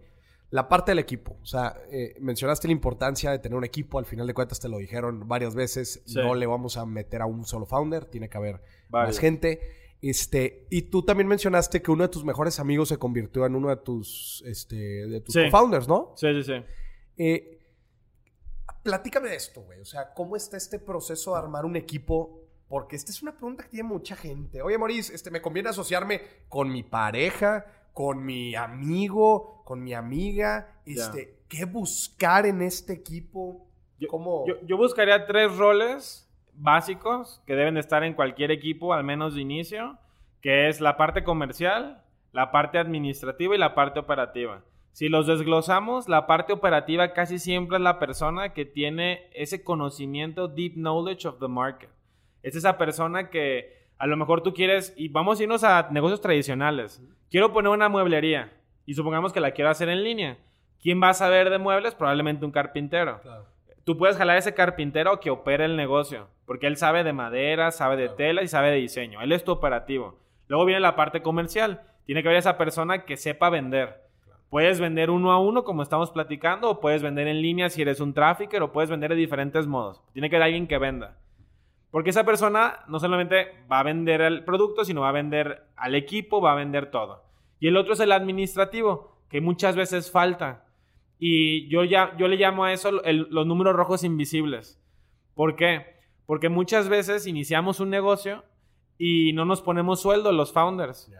La 0.49 0.69
parte 0.69 0.91
del 0.91 0.99
equipo, 0.99 1.37
o 1.41 1.45
sea, 1.45 1.75
eh, 1.91 2.15
mencionaste 2.21 2.67
la 2.67 2.71
importancia 2.71 3.31
de 3.31 3.39
tener 3.39 3.57
un 3.57 3.65
equipo, 3.65 3.99
al 3.99 4.05
final 4.05 4.25
de 4.27 4.33
cuentas 4.33 4.59
te 4.61 4.69
lo 4.69 4.77
dijeron 4.77 5.27
varias 5.27 5.55
veces, 5.55 6.03
no 6.15 6.35
le 6.35 6.45
vamos 6.45 6.77
a 6.77 6.85
meter 6.85 7.21
a 7.21 7.25
un 7.25 7.45
solo 7.45 7.65
founder, 7.65 8.05
tiene 8.05 8.29
que 8.29 8.37
haber 8.37 8.61
más 8.89 9.19
gente. 9.19 9.59
Este, 10.01 10.67
y 10.69 10.83
tú 10.83 11.03
también 11.03 11.27
mencionaste 11.27 11.81
que 11.81 11.91
uno 11.91 12.03
de 12.03 12.09
tus 12.09 12.23
mejores 12.23 12.59
amigos 12.59 12.89
se 12.89 12.97
convirtió 12.97 13.45
en 13.45 13.55
uno 13.55 13.69
de 13.69 13.77
tus, 13.77 14.43
este, 14.45 14.75
de 14.75 15.21
tus 15.21 15.35
co-founders, 15.35 15.87
¿no? 15.87 16.13
Sí, 16.15 16.27
sí, 16.35 16.43
sí. 16.43 16.63
Eh, 17.17 17.59
platícame 18.83 19.29
de 19.29 19.35
esto, 19.35 19.61
güey. 19.63 19.79
O 19.79 19.85
sea, 19.85 20.13
¿cómo 20.13 20.35
está 20.35 20.55
este 20.55 20.79
proceso 20.79 21.33
de 21.33 21.39
armar 21.39 21.65
un 21.65 21.75
equipo? 21.75 22.41
Porque 22.67 22.95
esta 22.95 23.11
es 23.11 23.21
una 23.21 23.31
pregunta 23.31 23.63
que 23.63 23.69
tiene 23.69 23.89
mucha 23.89 24.15
gente. 24.15 24.61
Oye, 24.61 24.77
Maurice, 24.77 25.13
este, 25.15 25.31
¿me 25.31 25.41
conviene 25.41 25.69
asociarme 25.69 26.21
con 26.47 26.71
mi 26.71 26.83
pareja, 26.83 27.65
con 27.97 28.23
mi 28.23 28.53
amigo, 28.53 29.63
con 29.65 29.83
mi 29.83 29.95
amiga? 29.95 30.81
Este, 30.85 31.39
¿Qué 31.49 31.65
buscar 31.65 32.45
en 32.45 32.61
este 32.61 32.93
equipo? 32.93 33.65
¿Cómo? 34.07 34.45
yo 34.67 34.77
buscaría 34.77 35.25
tres 35.25 35.57
roles 35.57 36.31
básicos 36.53 37.41
que 37.47 37.55
deben 37.55 37.75
estar 37.75 38.03
en 38.03 38.13
cualquier 38.13 38.51
equipo, 38.51 38.93
al 38.93 39.03
menos 39.03 39.33
de 39.33 39.41
inicio, 39.41 39.97
que 40.41 40.69
es 40.69 40.79
la 40.79 40.95
parte 40.95 41.23
comercial, 41.23 42.03
la 42.33 42.51
parte 42.51 42.77
administrativa 42.77 43.55
y 43.55 43.57
la 43.57 43.73
parte 43.73 43.99
operativa. 43.99 44.61
Si 44.91 45.09
los 45.09 45.25
desglosamos, 45.25 46.07
la 46.07 46.27
parte 46.27 46.53
operativa 46.53 47.13
casi 47.13 47.39
siempre 47.39 47.77
es 47.77 47.81
la 47.81 47.97
persona 47.97 48.53
que 48.53 48.65
tiene 48.65 49.27
ese 49.33 49.63
conocimiento, 49.63 50.47
deep 50.47 50.75
knowledge 50.75 51.27
of 51.27 51.39
the 51.39 51.47
market. 51.47 51.89
Es 52.43 52.55
esa 52.55 52.77
persona 52.77 53.31
que 53.31 53.86
a 53.97 54.07
lo 54.07 54.17
mejor 54.17 54.41
tú 54.41 54.53
quieres, 54.53 54.93
y 54.95 55.09
vamos 55.09 55.39
a 55.39 55.43
irnos 55.43 55.63
a 55.63 55.87
negocios 55.91 56.21
tradicionales. 56.21 57.01
Quiero 57.29 57.51
poner 57.51 57.71
una 57.71 57.89
mueblería 57.89 58.53
y 58.85 58.93
supongamos 58.93 59.33
que 59.33 59.39
la 59.39 59.51
quiero 59.51 59.69
hacer 59.69 59.89
en 59.89 60.03
línea. 60.03 60.37
¿Quién 60.81 61.01
va 61.01 61.09
a 61.09 61.13
saber 61.13 61.49
de 61.49 61.57
muebles? 61.57 61.95
Probablemente 61.95 62.45
un 62.45 62.51
carpintero. 62.51 63.19
Tú 63.83 63.97
puedes 63.97 64.17
jalar 64.17 64.35
a 64.35 64.39
ese 64.39 64.53
carpintero 64.53 65.19
que 65.19 65.29
opere 65.29 65.65
el 65.65 65.75
negocio. 65.75 66.27
Porque 66.45 66.67
él 66.67 66.77
sabe 66.77 67.03
de 67.03 67.13
madera, 67.13 67.71
sabe 67.71 67.97
de 67.97 68.09
tela 68.09 68.41
y 68.41 68.47
sabe 68.47 68.69
de 68.69 68.77
diseño. 68.77 69.21
Él 69.21 69.31
es 69.33 69.43
tu 69.43 69.51
operativo. 69.51 70.19
Luego 70.47 70.65
viene 70.65 70.79
la 70.79 70.95
parte 70.95 71.21
comercial. 71.21 71.81
Tiene 72.05 72.21
que 72.21 72.29
haber 72.29 72.39
esa 72.39 72.57
persona 72.57 73.03
que 73.03 73.17
sepa 73.17 73.49
vender. 73.49 74.01
Puedes 74.49 74.79
vender 74.79 75.09
uno 75.09 75.33
a 75.33 75.41
uno, 75.41 75.65
como 75.65 75.83
estamos 75.83 76.11
platicando, 76.11 76.69
o 76.69 76.79
puedes 76.79 77.03
vender 77.03 77.27
en 77.27 77.41
línea 77.41 77.69
si 77.69 77.81
eres 77.81 77.99
un 77.99 78.13
trafficker, 78.13 78.61
o 78.61 78.71
puedes 78.71 78.89
vender 78.89 79.09
de 79.09 79.17
diferentes 79.17 79.67
modos. 79.67 80.01
Tiene 80.13 80.29
que 80.29 80.37
haber 80.37 80.45
alguien 80.45 80.67
que 80.67 80.77
venda. 80.77 81.17
Porque 81.97 82.11
esa 82.11 82.25
persona 82.25 82.81
no 82.87 82.99
solamente 82.99 83.55
va 83.71 83.79
a 83.79 83.83
vender 83.83 84.21
el 84.21 84.45
producto, 84.45 84.85
sino 84.85 85.01
va 85.01 85.09
a 85.09 85.13
vender 85.13 85.63
al 85.75 85.95
equipo, 85.95 86.39
va 86.39 86.51
a 86.51 86.55
vender 86.55 86.91
todo. 86.91 87.23
Y 87.59 87.69
el 87.69 87.75
otro 87.75 87.93
es 87.93 87.99
el 87.99 88.11
administrativo, 88.11 89.17
que 89.31 89.41
muchas 89.41 89.75
veces 89.75 90.11
falta. 90.11 90.63
Y 91.17 91.67
yo, 91.69 91.83
ya, 91.83 92.15
yo 92.15 92.27
le 92.27 92.35
llamo 92.35 92.65
a 92.65 92.71
eso 92.71 92.91
los 92.91 93.47
números 93.47 93.75
rojos 93.75 94.03
invisibles. 94.03 94.79
¿Por 95.33 95.55
qué? 95.55 95.95
Porque 96.27 96.49
muchas 96.49 96.87
veces 96.87 97.25
iniciamos 97.25 97.79
un 97.79 97.89
negocio 97.89 98.43
y 98.99 99.33
no 99.33 99.45
nos 99.45 99.63
ponemos 99.63 99.99
sueldo 99.99 100.31
los 100.31 100.53
founders. 100.53 101.11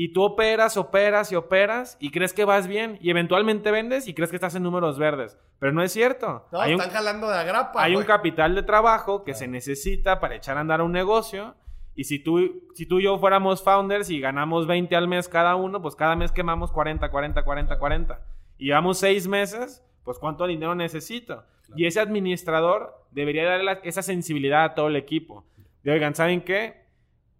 Y 0.00 0.12
tú 0.12 0.22
operas, 0.22 0.76
operas 0.76 1.32
y 1.32 1.34
operas 1.34 1.96
y 1.98 2.12
crees 2.12 2.32
que 2.32 2.44
vas 2.44 2.68
bien 2.68 3.00
y 3.00 3.10
eventualmente 3.10 3.72
vendes 3.72 4.06
y 4.06 4.14
crees 4.14 4.30
que 4.30 4.36
estás 4.36 4.54
en 4.54 4.62
números 4.62 4.96
verdes. 4.96 5.36
Pero 5.58 5.72
no 5.72 5.82
es 5.82 5.90
cierto. 5.90 6.46
No, 6.52 6.62
están 6.62 6.90
jalando 6.90 7.28
de 7.28 7.36
agrapa. 7.36 7.82
Hay 7.82 7.96
un 7.96 8.04
capital 8.04 8.54
de 8.54 8.62
trabajo 8.62 9.24
que 9.24 9.34
se 9.34 9.48
necesita 9.48 10.20
para 10.20 10.36
echar 10.36 10.56
a 10.56 10.60
andar 10.60 10.82
un 10.82 10.92
negocio. 10.92 11.56
Y 11.96 12.04
si 12.04 12.20
tú, 12.20 12.62
si 12.74 12.86
tú 12.86 13.00
y 13.00 13.02
yo 13.06 13.18
fuéramos 13.18 13.64
founders 13.64 14.08
y 14.08 14.20
ganamos 14.20 14.68
20 14.68 14.94
al 14.94 15.08
mes 15.08 15.28
cada 15.28 15.56
uno, 15.56 15.82
pues 15.82 15.96
cada 15.96 16.14
mes 16.14 16.30
quemamos 16.30 16.70
40, 16.70 17.10
40, 17.10 17.42
40, 17.42 17.76
40. 17.80 18.20
Y 18.56 18.66
llevamos 18.66 18.98
seis 19.00 19.26
meses, 19.26 19.84
pues 20.04 20.20
¿cuánto 20.20 20.46
dinero 20.46 20.76
necesito? 20.76 21.42
Y 21.74 21.86
ese 21.86 21.98
administrador 21.98 23.04
debería 23.10 23.48
darle 23.48 23.80
esa 23.82 24.02
sensibilidad 24.02 24.62
a 24.62 24.74
todo 24.76 24.86
el 24.86 24.94
equipo. 24.94 25.44
De, 25.82 25.90
oigan, 25.90 26.14
¿saben 26.14 26.42
qué? 26.42 26.86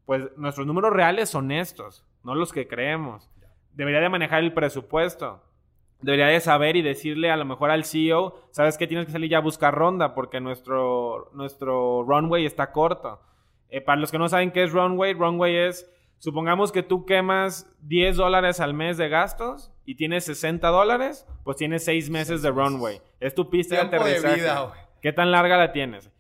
Pues 0.07 0.25
nuestros 0.37 0.67
números 0.67 0.93
reales 0.93 1.29
son 1.29 1.53
estos, 1.53 2.08
no 2.29 2.35
los 2.35 2.53
que 2.53 2.69
creemos. 2.69 3.31
Debería 3.73 4.01
de 4.01 4.09
manejar 4.09 4.43
el 4.43 4.53
presupuesto. 4.53 5.43
Debería 6.01 6.27
de 6.27 6.41
saber 6.41 6.77
y 6.77 6.83
decirle 6.83 7.31
a 7.31 7.37
lo 7.37 7.45
mejor 7.45 7.71
al 7.71 7.85
CEO, 7.85 8.37
¿sabes 8.53 8.79
qué? 8.79 8.87
Tienes 8.87 9.07
que 9.07 9.13
salir 9.13 9.31
ya 9.31 9.39
a 9.39 9.43
buscar 9.43 9.75
ronda 9.75 10.15
porque 10.15 10.41
nuestro, 10.41 11.31
nuestro 11.35 12.05
runway 12.05 12.47
está 12.47 12.71
corto. 12.71 13.21
Eh, 13.69 13.81
para 13.81 14.01
los 14.01 14.11
que 14.11 14.19
no 14.19 14.29
saben 14.29 14.53
qué 14.53 14.63
es 14.63 14.73
runway, 14.73 15.13
runway 15.13 15.57
es 15.57 15.91
Supongamos 16.19 16.73
que 16.73 16.83
tú 16.83 17.07
quemas 17.07 17.73
10 17.83 18.17
dólares 18.17 18.59
al 18.59 18.75
mes 18.75 18.97
de 18.97 19.09
gastos 19.09 19.71
y 19.85 19.95
tienes 19.95 20.25
60 20.25 20.67
dólares, 20.69 21.25
pues 21.45 21.57
tienes 21.57 21.85
6 21.85 22.11
meses 22.11 22.43
de 22.43 22.51
runway. 22.51 23.01
Es 23.21 23.37
tu 23.37 23.49
pista 23.49 23.77
de 23.77 23.83
aterrizaje. 23.83 24.81
¿Qué 25.01 25.13
tan 25.13 25.31
larga 25.31 25.57
la 25.57 25.71
tienes? 25.71 26.11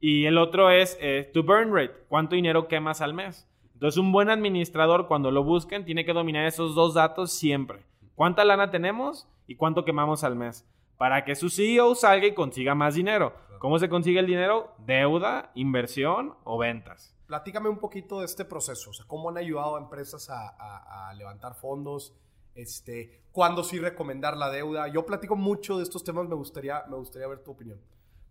Y 0.00 0.26
el 0.26 0.38
otro 0.38 0.70
es 0.70 0.98
eh, 1.00 1.30
tu 1.32 1.44
burn 1.44 1.72
rate. 1.72 1.94
¿Cuánto 2.08 2.34
dinero 2.34 2.66
quemas 2.66 3.00
al 3.00 3.14
mes? 3.14 3.48
Entonces 3.84 4.00
un 4.00 4.12
buen 4.12 4.30
administrador, 4.30 5.08
cuando 5.08 5.30
lo 5.30 5.44
busquen, 5.44 5.84
tiene 5.84 6.06
que 6.06 6.14
dominar 6.14 6.46
esos 6.46 6.74
dos 6.74 6.94
datos 6.94 7.34
siempre. 7.34 7.84
¿Cuánta 8.14 8.42
lana 8.42 8.70
tenemos 8.70 9.28
y 9.46 9.56
cuánto 9.56 9.84
quemamos 9.84 10.24
al 10.24 10.36
mes? 10.36 10.66
Para 10.96 11.22
que 11.26 11.34
su 11.34 11.50
CEO 11.50 11.94
salga 11.94 12.26
y 12.26 12.32
consiga 12.32 12.74
más 12.74 12.94
dinero. 12.94 13.34
¿Cómo 13.58 13.78
se 13.78 13.90
consigue 13.90 14.20
el 14.20 14.26
dinero? 14.26 14.74
Deuda, 14.78 15.50
inversión 15.54 16.34
o 16.44 16.56
ventas. 16.56 17.14
Platícame 17.26 17.68
un 17.68 17.76
poquito 17.76 18.20
de 18.20 18.24
este 18.24 18.46
proceso, 18.46 18.88
o 18.88 18.94
sea, 18.94 19.04
cómo 19.06 19.28
han 19.28 19.36
ayudado 19.36 19.76
a 19.76 19.80
empresas 19.80 20.30
a, 20.30 21.12
levantar 21.18 21.54
fondos, 21.54 22.14
este, 22.54 23.20
cuándo 23.32 23.62
sí 23.62 23.78
recomendar 23.78 24.38
la 24.38 24.48
deuda. 24.48 24.88
Yo 24.88 25.04
platico 25.04 25.36
mucho 25.36 25.76
de 25.76 25.82
estos 25.82 26.02
temas, 26.02 26.26
me 26.26 26.36
gustaría, 26.36 26.84
me 26.88 26.96
gustaría 26.96 27.28
ver 27.28 27.44
tu 27.44 27.50
opinión. 27.50 27.78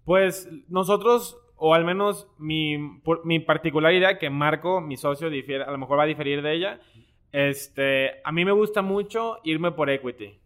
Pues 0.03 0.49
nosotros, 0.67 1.37
o 1.55 1.73
al 1.73 1.85
menos 1.85 2.27
mi, 2.37 2.77
mi 3.23 3.39
particular 3.39 3.93
idea, 3.93 4.17
que 4.17 4.29
Marco, 4.29 4.81
mi 4.81 4.97
socio, 4.97 5.29
difiere, 5.29 5.63
a 5.63 5.71
lo 5.71 5.77
mejor 5.77 5.99
va 5.99 6.03
a 6.03 6.07
diferir 6.07 6.41
de 6.41 6.53
ella, 6.53 6.79
este, 7.31 8.21
a 8.23 8.31
mí 8.31 8.45
me 8.45 8.51
gusta 8.51 8.81
mucho 8.81 9.39
irme 9.43 9.71
por 9.71 9.89
equity. 9.89 10.39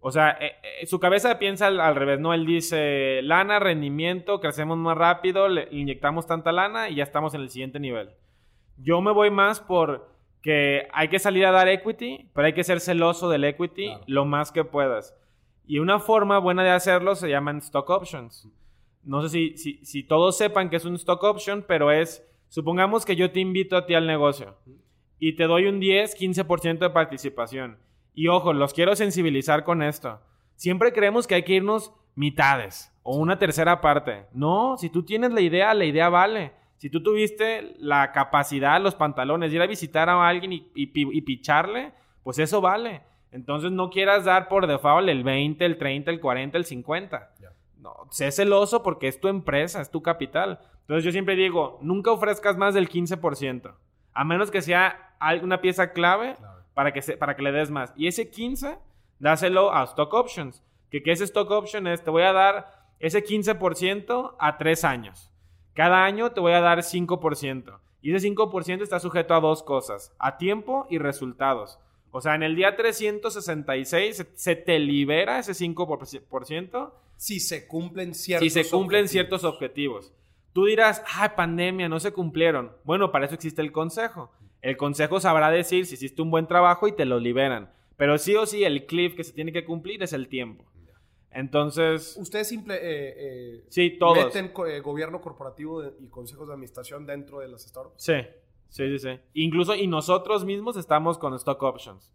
O 0.00 0.10
sea, 0.10 0.30
eh, 0.40 0.56
eh, 0.62 0.86
su 0.86 0.98
cabeza 0.98 1.38
piensa 1.38 1.66
al, 1.66 1.96
revés, 1.96 2.18
¿no? 2.18 2.34
Él 2.34 2.46
dice, 2.46 3.20
lana, 3.22 3.58
rendimiento, 3.58 4.40
crecemos 4.40 4.76
más 4.78 4.96
rápido, 4.96 5.48
le 5.48 5.68
inyectamos 5.70 6.26
tanta 6.26 6.52
lana 6.52 6.88
y 6.88 6.96
ya 6.96 7.04
estamos 7.04 7.34
en 7.34 7.42
el 7.42 7.50
siguiente 7.50 7.80
nivel. 7.80 8.10
Yo 8.76 9.00
me 9.00 9.12
voy 9.12 9.30
más 9.30 9.60
por 9.60 10.08
que 10.42 10.88
hay 10.92 11.08
que 11.08 11.18
salir 11.18 11.46
a 11.46 11.50
dar 11.50 11.68
equity, 11.68 12.30
pero 12.32 12.46
hay 12.46 12.52
que 12.52 12.64
ser 12.64 12.80
celoso 12.80 13.28
del 13.28 13.44
equity 13.44 13.92
lo 14.06 14.24
más 14.24 14.52
que 14.52 14.64
puedas. 14.64 15.16
Y 15.66 15.80
una 15.80 15.98
forma 15.98 16.38
buena 16.38 16.62
de 16.64 16.70
hacerlo 16.70 17.14
se 17.14 17.28
llaman 17.28 17.58
stock 17.58 17.90
options. 17.90 18.48
No 19.08 19.22
sé 19.26 19.56
si, 19.56 19.80
si, 19.82 20.02
todos 20.02 20.36
sepan 20.36 20.68
que 20.68 20.76
es 20.76 20.84
un 20.84 20.94
stock 20.96 21.22
option, 21.22 21.64
pero 21.66 21.90
es, 21.90 22.22
supongamos 22.48 23.06
que 23.06 23.16
yo 23.16 23.30
te 23.30 23.40
invito 23.40 23.74
a 23.74 23.86
ti 23.86 23.94
al 23.94 24.06
negocio 24.06 24.54
y 25.18 25.34
te 25.34 25.44
doy 25.44 25.64
un 25.64 25.80
10, 25.80 26.14
15% 26.14 26.78
de 26.78 26.90
participación. 26.90 27.78
Y 28.12 28.28
ojo, 28.28 28.52
los 28.52 28.74
quiero 28.74 28.94
sensibilizar 28.96 29.64
con 29.64 29.82
esto. 29.82 30.20
Siempre 30.56 30.92
creemos 30.92 31.26
que 31.26 31.36
hay 31.36 31.42
que 31.42 31.54
irnos 31.54 31.90
mitades 32.16 32.92
o 33.02 33.16
una 33.16 33.38
tercera 33.38 33.80
parte. 33.80 34.26
No, 34.34 34.76
si 34.76 34.90
tú 34.90 35.02
tienes 35.02 35.32
la 35.32 35.40
idea, 35.40 35.72
la 35.72 35.86
idea 35.86 36.10
vale. 36.10 36.52
Si 36.76 36.90
tú 36.90 37.02
tuviste 37.02 37.76
la 37.78 38.12
capacidad, 38.12 38.78
los 38.78 38.94
pantalones, 38.94 39.54
ir 39.54 39.62
a 39.62 39.66
visitar 39.66 40.10
a 40.10 40.28
alguien 40.28 40.52
y, 40.52 40.70
y, 40.74 41.20
picharle, 41.22 41.92
pues 42.22 42.38
eso 42.38 42.60
vale. 42.60 43.00
Entonces 43.32 43.72
no 43.72 43.88
quieras 43.88 44.26
dar 44.26 44.48
por 44.48 44.66
default 44.66 45.08
el 45.08 45.24
20, 45.24 45.64
el 45.64 45.78
30, 45.78 46.10
el 46.10 46.20
40, 46.20 46.58
el 46.58 46.66
50. 46.66 47.30
No, 47.78 48.08
sé 48.10 48.30
celoso 48.30 48.82
porque 48.82 49.08
es 49.08 49.20
tu 49.20 49.28
empresa, 49.28 49.80
es 49.80 49.90
tu 49.90 50.02
capital. 50.02 50.60
Entonces 50.80 51.04
yo 51.04 51.12
siempre 51.12 51.36
digo, 51.36 51.78
nunca 51.80 52.10
ofrezcas 52.10 52.56
más 52.56 52.74
del 52.74 52.88
15%. 52.88 53.74
A 54.12 54.24
menos 54.24 54.50
que 54.50 54.62
sea 54.62 55.16
una 55.42 55.60
pieza 55.60 55.92
clave 55.92 56.36
para, 56.74 56.92
que 56.92 57.00
para 57.16 57.36
que 57.36 57.42
le 57.42 57.52
des 57.52 57.70
más. 57.70 57.92
Y 57.96 58.08
ese 58.08 58.30
15, 58.30 58.78
dáselo 59.18 59.72
a 59.72 59.84
stock 59.84 60.12
options. 60.14 60.62
Que, 60.90 61.02
que 61.02 61.12
ese 61.12 61.24
stock 61.24 61.50
option 61.50 61.86
es, 61.86 62.02
te 62.02 62.10
voy 62.10 62.22
a 62.22 62.32
dar 62.32 62.88
ese 62.98 63.24
15% 63.24 64.34
a 64.38 64.58
tres 64.58 64.84
años. 64.84 65.30
Cada 65.74 66.04
año 66.04 66.32
te 66.32 66.40
voy 66.40 66.52
a 66.52 66.60
dar 66.60 66.78
5%. 66.78 67.78
Y 68.00 68.14
ese 68.14 68.28
5% 68.28 68.82
está 68.82 69.00
sujeto 69.00 69.34
a 69.34 69.40
dos 69.40 69.62
cosas, 69.62 70.14
a 70.18 70.36
tiempo 70.38 70.86
y 70.88 70.98
resultados. 70.98 71.78
O 72.10 72.20
sea, 72.20 72.34
en 72.34 72.42
el 72.42 72.56
día 72.56 72.76
366 72.76 74.26
se, 74.34 74.56
te 74.56 74.78
libera 74.78 75.38
ese 75.38 75.52
5%. 75.52 76.92
Si 77.18 77.40
se 77.40 77.66
cumplen 77.66 78.14
ciertos 78.14 78.52
Si 78.52 78.62
se 78.62 78.70
cumplen 78.70 79.08
ciertos 79.08 79.42
objetivos. 79.42 80.12
Tú 80.52 80.66
dirás, 80.66 81.02
ay, 81.14 81.30
pandemia, 81.36 81.88
no 81.88 82.00
se 82.00 82.12
cumplieron. 82.12 82.72
Bueno, 82.84 83.12
para 83.12 83.26
eso 83.26 83.34
existe 83.34 83.60
el 83.60 83.72
consejo. 83.72 84.32
El 84.62 84.76
consejo 84.76 85.20
sabrá 85.20 85.50
decir 85.50 85.86
si 85.86 85.94
hiciste 85.94 86.22
un 86.22 86.30
buen 86.30 86.46
trabajo 86.46 86.86
y 86.86 86.92
te 86.92 87.04
lo 87.04 87.18
liberan. 87.18 87.70
Pero 87.96 88.18
sí 88.18 88.36
o 88.36 88.46
sí, 88.46 88.62
el 88.62 88.86
cliff 88.86 89.14
que 89.14 89.24
se 89.24 89.32
tiene 89.32 89.52
que 89.52 89.64
cumplir 89.64 90.02
es 90.02 90.12
el 90.12 90.28
tiempo. 90.28 90.64
Entonces. 91.32 92.16
¿Ustedes 92.16 92.48
simple, 92.48 92.76
eh, 92.76 93.14
eh, 93.16 93.64
sí, 93.68 93.96
todos. 93.98 94.24
meten 94.24 94.52
eh, 94.68 94.80
gobierno 94.80 95.20
corporativo 95.20 95.84
y 96.00 96.06
consejos 96.08 96.46
de 96.46 96.54
administración 96.54 97.04
dentro 97.04 97.40
de 97.40 97.48
las 97.48 97.62
startups? 97.62 98.00
Sí, 98.00 98.14
sí, 98.68 98.88
sí, 98.88 98.98
sí. 99.00 99.20
Incluso, 99.34 99.74
y 99.74 99.88
nosotros 99.88 100.44
mismos 100.44 100.76
estamos 100.76 101.18
con 101.18 101.34
stock 101.34 101.60
options. 101.62 102.12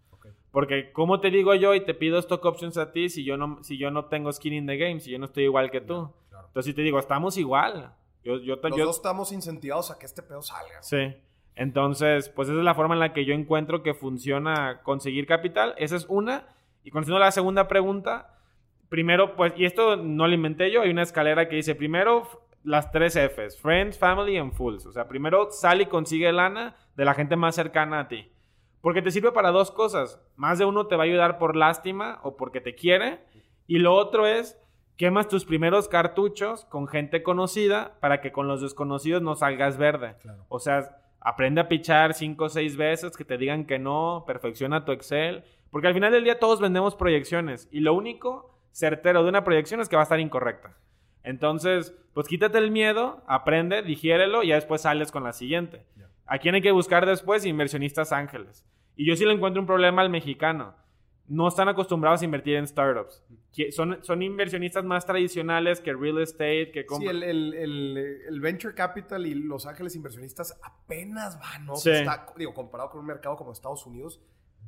Porque, 0.53 0.91
¿cómo 0.91 1.19
te 1.19 1.31
digo 1.31 1.55
yo 1.55 1.73
y 1.73 1.83
te 1.83 1.95
pido 1.95 2.19
stock 2.19 2.45
options 2.45 2.77
a 2.77 2.91
ti 2.91 3.09
si 3.09 3.23
yo 3.23 3.37
no, 3.37 3.63
si 3.63 3.79
yo 3.79 3.89
no 3.89 4.05
tengo 4.05 4.31
skin 4.31 4.53
in 4.53 4.67
the 4.67 4.77
game, 4.77 4.99
si 4.99 5.09
yo 5.09 5.17
no 5.17 5.25
estoy 5.25 5.45
igual 5.45 5.71
que 5.71 5.81
tú? 5.81 6.13
Entonces, 6.29 6.65
si 6.65 6.75
te 6.75 6.83
digo, 6.83 6.99
estamos 6.99 7.39
igual. 7.39 7.95
Yo, 8.23 8.37
yo, 8.37 8.57
Los 8.61 8.77
dos 8.77 8.95
estamos 8.97 9.31
incentivados 9.31 9.89
a 9.89 9.97
que 9.97 10.05
este 10.05 10.21
pedo 10.21 10.43
salga. 10.43 10.83
Sí. 10.83 11.15
Entonces, 11.55 12.29
pues 12.29 12.49
esa 12.49 12.59
es 12.59 12.63
la 12.63 12.75
forma 12.75 12.93
en 12.93 12.99
la 12.99 13.13
que 13.13 13.25
yo 13.25 13.33
encuentro 13.33 13.81
que 13.81 13.95
funciona 13.95 14.83
conseguir 14.83 15.25
capital. 15.25 15.73
Esa 15.79 15.95
es 15.95 16.05
una. 16.07 16.47
Y 16.83 16.91
conociendo 16.91 17.17
la 17.17 17.31
segunda 17.31 17.67
pregunta, 17.67 18.37
primero, 18.89 19.35
pues, 19.35 19.53
y 19.57 19.65
esto 19.65 19.95
no 19.97 20.27
lo 20.27 20.35
inventé 20.35 20.69
yo, 20.69 20.83
hay 20.83 20.91
una 20.91 21.01
escalera 21.01 21.49
que 21.49 21.55
dice, 21.55 21.73
primero, 21.73 22.45
las 22.63 22.91
tres 22.91 23.15
Fs, 23.15 23.59
Friends, 23.59 23.97
Family 23.97 24.37
and 24.37 24.53
Fools. 24.53 24.85
O 24.85 24.91
sea, 24.91 25.07
primero 25.07 25.49
sal 25.49 25.81
y 25.81 25.87
consigue 25.87 26.31
lana 26.31 26.75
de 26.95 27.05
la 27.05 27.15
gente 27.15 27.35
más 27.35 27.55
cercana 27.55 28.01
a 28.01 28.07
ti. 28.07 28.29
Porque 28.83 29.01
te 29.01 29.11
sirve 29.11 29.31
para 29.31 29.51
dos 29.51 29.71
cosas. 29.71 30.19
Más 30.35 30.59
de 30.59 30.65
uno 30.65 30.87
te 30.87 30.97
va 30.97 31.03
a 31.03 31.05
ayudar 31.05 31.37
por 31.37 31.55
lástima 31.55 32.19
o 32.21 32.35
porque 32.35 32.59
te 32.59 32.75
quiere. 32.75 33.21
Y 33.65 33.79
lo 33.79 33.95
otro 33.95 34.27
es 34.27 34.59
quemas 34.97 35.29
tus 35.29 35.45
primeros 35.45 35.87
cartuchos 35.87 36.65
con 36.65 36.89
gente 36.89 37.23
conocida 37.23 37.95
para 38.01 38.19
que 38.19 38.33
con 38.33 38.49
los 38.49 38.59
desconocidos 38.59 39.21
no 39.21 39.35
salgas 39.35 39.77
verde. 39.77 40.17
O 40.49 40.59
sea, 40.59 40.97
aprende 41.21 41.61
a 41.61 41.69
pichar 41.69 42.13
cinco 42.13 42.43
o 42.43 42.49
seis 42.49 42.75
veces, 42.75 43.15
que 43.15 43.23
te 43.23 43.37
digan 43.37 43.63
que 43.65 43.79
no, 43.79 44.25
perfecciona 44.27 44.83
tu 44.83 44.91
Excel, 44.91 45.45
porque 45.71 45.87
al 45.87 45.93
final 45.93 46.11
del 46.11 46.25
día 46.25 46.37
todos 46.37 46.59
vendemos 46.59 46.97
proyecciones 46.97 47.69
y 47.71 47.79
lo 47.79 47.93
único 47.93 48.53
certero 48.73 49.23
de 49.23 49.29
una 49.29 49.45
proyección 49.45 49.79
es 49.79 49.87
que 49.87 49.95
va 49.95 50.01
a 50.01 50.03
estar 50.03 50.19
incorrecta. 50.19 50.75
Entonces, 51.23 51.95
pues 52.13 52.27
quítate 52.27 52.57
el 52.57 52.69
miedo, 52.69 53.23
aprende, 53.27 53.81
digiérelo 53.81 54.43
y 54.43 54.49
ya 54.49 54.55
después 54.55 54.81
sales 54.81 55.09
con 55.09 55.23
la 55.23 55.31
siguiente. 55.31 55.85
¿A 56.25 56.37
quién 56.37 56.55
hay 56.55 56.61
que 56.61 56.71
buscar 56.71 57.05
después? 57.05 57.45
Inversionistas 57.45 58.11
ángeles. 58.11 58.65
Y 58.95 59.05
yo 59.07 59.15
sí 59.15 59.25
le 59.25 59.33
encuentro 59.33 59.61
un 59.61 59.67
problema 59.67 60.01
al 60.01 60.09
mexicano 60.09 60.75
no 61.27 61.47
están 61.47 61.69
acostumbrados 61.69 62.21
a 62.21 62.25
invertir 62.25 62.55
en 62.55 62.67
startups. 62.67 63.23
Son, 63.71 63.99
son 64.03 64.21
inversionistas 64.21 64.83
más 64.83 65.05
tradicionales 65.05 65.79
que 65.79 65.93
real 65.93 66.19
estate, 66.19 66.71
que 66.71 66.85
Sí, 66.97 67.05
el, 67.07 68.39
venture 68.41 68.73
capital 68.73 69.25
y 69.25 69.35
los 69.35 69.65
ángeles 69.65 69.95
inversionistas 69.95 70.59
apenas 70.63 71.39
van, 71.39 71.65
¿no? 71.65 71.73
Está, 71.75 72.27
digo, 72.35 72.53
comparado 72.53 72.89
con 72.89 73.01
un 73.01 73.05
mercado 73.05 73.35
como 73.35 73.51
Estados 73.51 73.85
Unidos, 73.85 74.21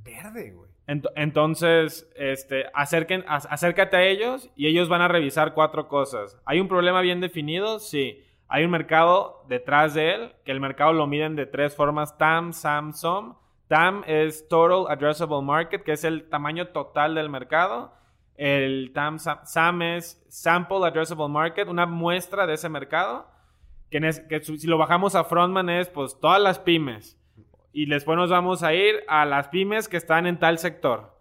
verde, 0.03 0.51
güey. 0.51 0.69
entonces, 1.15 2.07
este, 2.15 2.65
acerquen, 2.73 3.25
acércate 3.27 3.97
a 3.97 4.03
ellos 4.05 4.51
y 4.55 4.67
ellos 4.67 4.87
van 4.87 5.01
a 5.01 5.07
revisar 5.07 5.53
cuatro 5.53 5.87
cosas. 5.87 6.39
¿Hay 6.45 6.59
un 6.59 6.67
problema 6.67 7.01
bien 7.01 7.21
definido? 7.21 7.79
Sí. 7.79 8.23
Hay 8.47 8.63
un 8.63 8.71
mercado 8.71 9.43
detrás 9.47 9.93
de 9.93 10.13
él, 10.13 10.33
que 10.45 10.51
el 10.51 10.59
mercado 10.59 10.93
lo 10.93 11.07
miden 11.07 11.35
de 11.35 11.45
tres 11.45 11.75
formas, 11.75 12.17
TAM, 12.17 12.53
SAM, 12.53 12.93
SOM 12.93 13.35
TAM 13.67 14.03
es 14.05 14.47
Total 14.47 14.91
Addressable 14.91 15.41
Market, 15.41 15.83
que 15.83 15.93
es 15.93 16.03
el 16.03 16.29
tamaño 16.29 16.67
total 16.67 17.15
del 17.15 17.29
mercado. 17.29 17.93
El 18.35 18.91
TAM 18.93 19.17
SAM 19.17 19.81
es 19.81 20.23
Sample 20.29 20.85
Addressable 20.85 21.29
Market, 21.29 21.67
una 21.67 21.85
muestra 21.85 22.45
de 22.45 22.53
ese 22.53 22.69
mercado. 22.69 23.27
Que, 23.89 24.11
si 24.41 24.67
lo 24.67 24.77
bajamos 24.77 25.15
a 25.15 25.23
Frontman 25.23 25.69
es 25.69 25.89
pues 25.89 26.19
todas 26.19 26.41
las 26.41 26.59
pymes. 26.59 27.17
Y 27.71 27.87
después 27.87 28.17
nos 28.17 28.29
vamos 28.29 28.61
a 28.61 28.73
ir 28.73 29.03
a 29.07 29.25
las 29.25 29.47
pymes 29.47 29.87
que 29.87 29.97
están 29.97 30.27
en 30.27 30.37
tal 30.37 30.59
sector. 30.59 31.15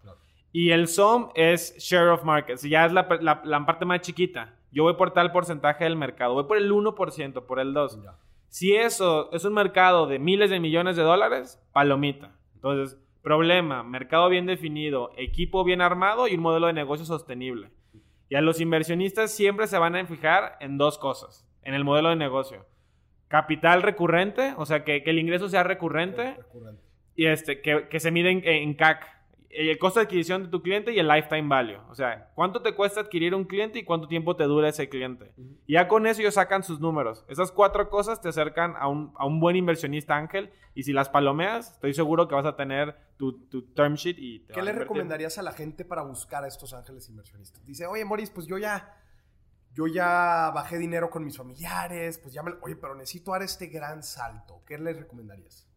Y 0.51 0.71
el 0.71 0.87
SOM 0.87 1.31
es 1.35 1.75
Share 1.77 2.09
of 2.09 2.23
Market, 2.23 2.59
ya 2.59 2.85
es 2.85 2.93
la, 2.93 3.07
parte 3.65 3.85
más 3.85 4.01
chiquita. 4.01 4.53
Yo 4.71 4.83
voy 4.83 4.95
por 4.95 5.11
tal 5.11 5.31
porcentaje 5.31 5.83
del 5.83 5.95
mercado, 5.95 6.33
voy 6.33 6.45
por 6.45 6.57
el 6.57 6.71
1%, 6.71 7.45
por 7.45 7.59
el 7.59 7.73
2%. 7.73 8.15
Si 8.47 8.73
eso 8.73 9.31
es 9.33 9.43
un 9.43 9.53
mercado 9.53 10.07
de 10.07 10.19
miles 10.19 10.49
de 10.49 10.59
millones 10.59 10.95
de 10.95 11.03
dólares, 11.03 11.61
palomita. 11.73 12.31
Entonces, 12.55 12.97
problema, 13.21 13.83
mercado 13.83 14.29
bien 14.29 14.45
definido, 14.45 15.11
equipo 15.17 15.63
bien 15.63 15.81
armado 15.81 16.27
y 16.27 16.35
un 16.35 16.41
modelo 16.41 16.67
de 16.67 16.73
negocio 16.73 17.05
sostenible. 17.05 17.71
Y 18.29 18.35
a 18.35 18.41
los 18.41 18.61
inversionistas 18.61 19.31
siempre 19.31 19.67
se 19.67 19.77
van 19.77 19.95
a 19.95 20.05
fijar 20.05 20.57
en 20.59 20.77
dos 20.77 20.97
cosas, 20.97 21.47
en 21.63 21.73
el 21.73 21.83
modelo 21.83 22.09
de 22.09 22.15
negocio. 22.15 22.65
Capital 23.27 23.81
recurrente, 23.81 24.53
o 24.57 24.65
sea, 24.65 24.83
que, 24.83 25.03
el 25.05 25.19
ingreso 25.19 25.49
sea 25.49 25.63
recurrente, 25.63 26.37
y 27.15 27.25
este, 27.25 27.61
que, 27.61 27.87
que 27.89 27.99
se 27.99 28.11
mide 28.11 28.29
en 28.29 28.73
CAC, 28.75 29.14
el 29.55 29.77
costo 29.77 29.99
de 29.99 30.05
adquisición 30.05 30.43
de 30.43 30.49
tu 30.49 30.61
cliente 30.61 30.93
y 30.93 30.99
el 30.99 31.07
lifetime 31.07 31.47
value. 31.47 31.79
O 31.89 31.95
sea, 31.95 32.31
cuánto 32.35 32.61
te 32.61 32.73
cuesta 32.73 33.01
adquirir 33.01 33.33
un 33.33 33.45
cliente 33.45 33.79
y 33.79 33.83
cuánto 33.83 34.07
tiempo 34.07 34.35
te 34.35 34.43
dura 34.43 34.69
ese 34.69 34.89
cliente. 34.89 35.33
Y 35.65 35.73
ya 35.73 35.87
con 35.87 36.05
eso 36.07 36.21
ellos 36.21 36.33
sacan 36.33 36.63
sus 36.63 36.79
números. 36.79 37.25
Esas 37.29 37.51
cuatro 37.51 37.89
cosas 37.89 38.21
te 38.21 38.29
acercan 38.29 38.75
a 38.77 38.87
un, 38.87 39.39
buen 39.39 39.55
inversionista 39.55 40.15
ángel 40.15 40.51
y 40.73 40.83
si 40.83 40.93
las 40.93 41.09
palomeas, 41.09 41.71
estoy 41.71 41.93
seguro 41.93 42.27
que 42.27 42.35
vas 42.35 42.45
a 42.45 42.55
tener 42.55 42.95
tu, 43.17 43.33
term 43.73 43.95
sheet 43.95 44.17
y... 44.19 44.39
¿Qué 44.47 44.61
le 44.61 44.73
recomendarías 44.73 45.37
a 45.37 45.41
la 45.41 45.51
gente 45.51 45.85
para 45.85 46.03
buscar 46.03 46.43
a 46.43 46.47
estos 46.47 46.73
ángeles 46.73 47.07
inversionistas? 47.09 47.65
Dice, 47.65 47.85
oye, 47.87 48.05
Moris, 48.05 48.29
pues 48.29 48.47
yo 48.47 48.57
ya... 48.57 49.01
Yo 49.73 49.87
ya 49.87 50.53
bajé 50.55 50.77
dinero 50.77 51.09
con 51.09 51.25
mis 51.25 51.35
familiares, 51.35 52.17
pues 52.19 52.33
ya 52.33 52.41
me... 52.41 52.53
Oye, 52.61 52.77
pero 52.77 52.95
necesito 52.95 53.31
dar 53.31 53.41
este 53.41 53.67
gran 53.67 54.03
salto. 54.03 54.61
¿Qué 54.65 54.77
les 54.77 54.97
recomendarías? 54.97 55.67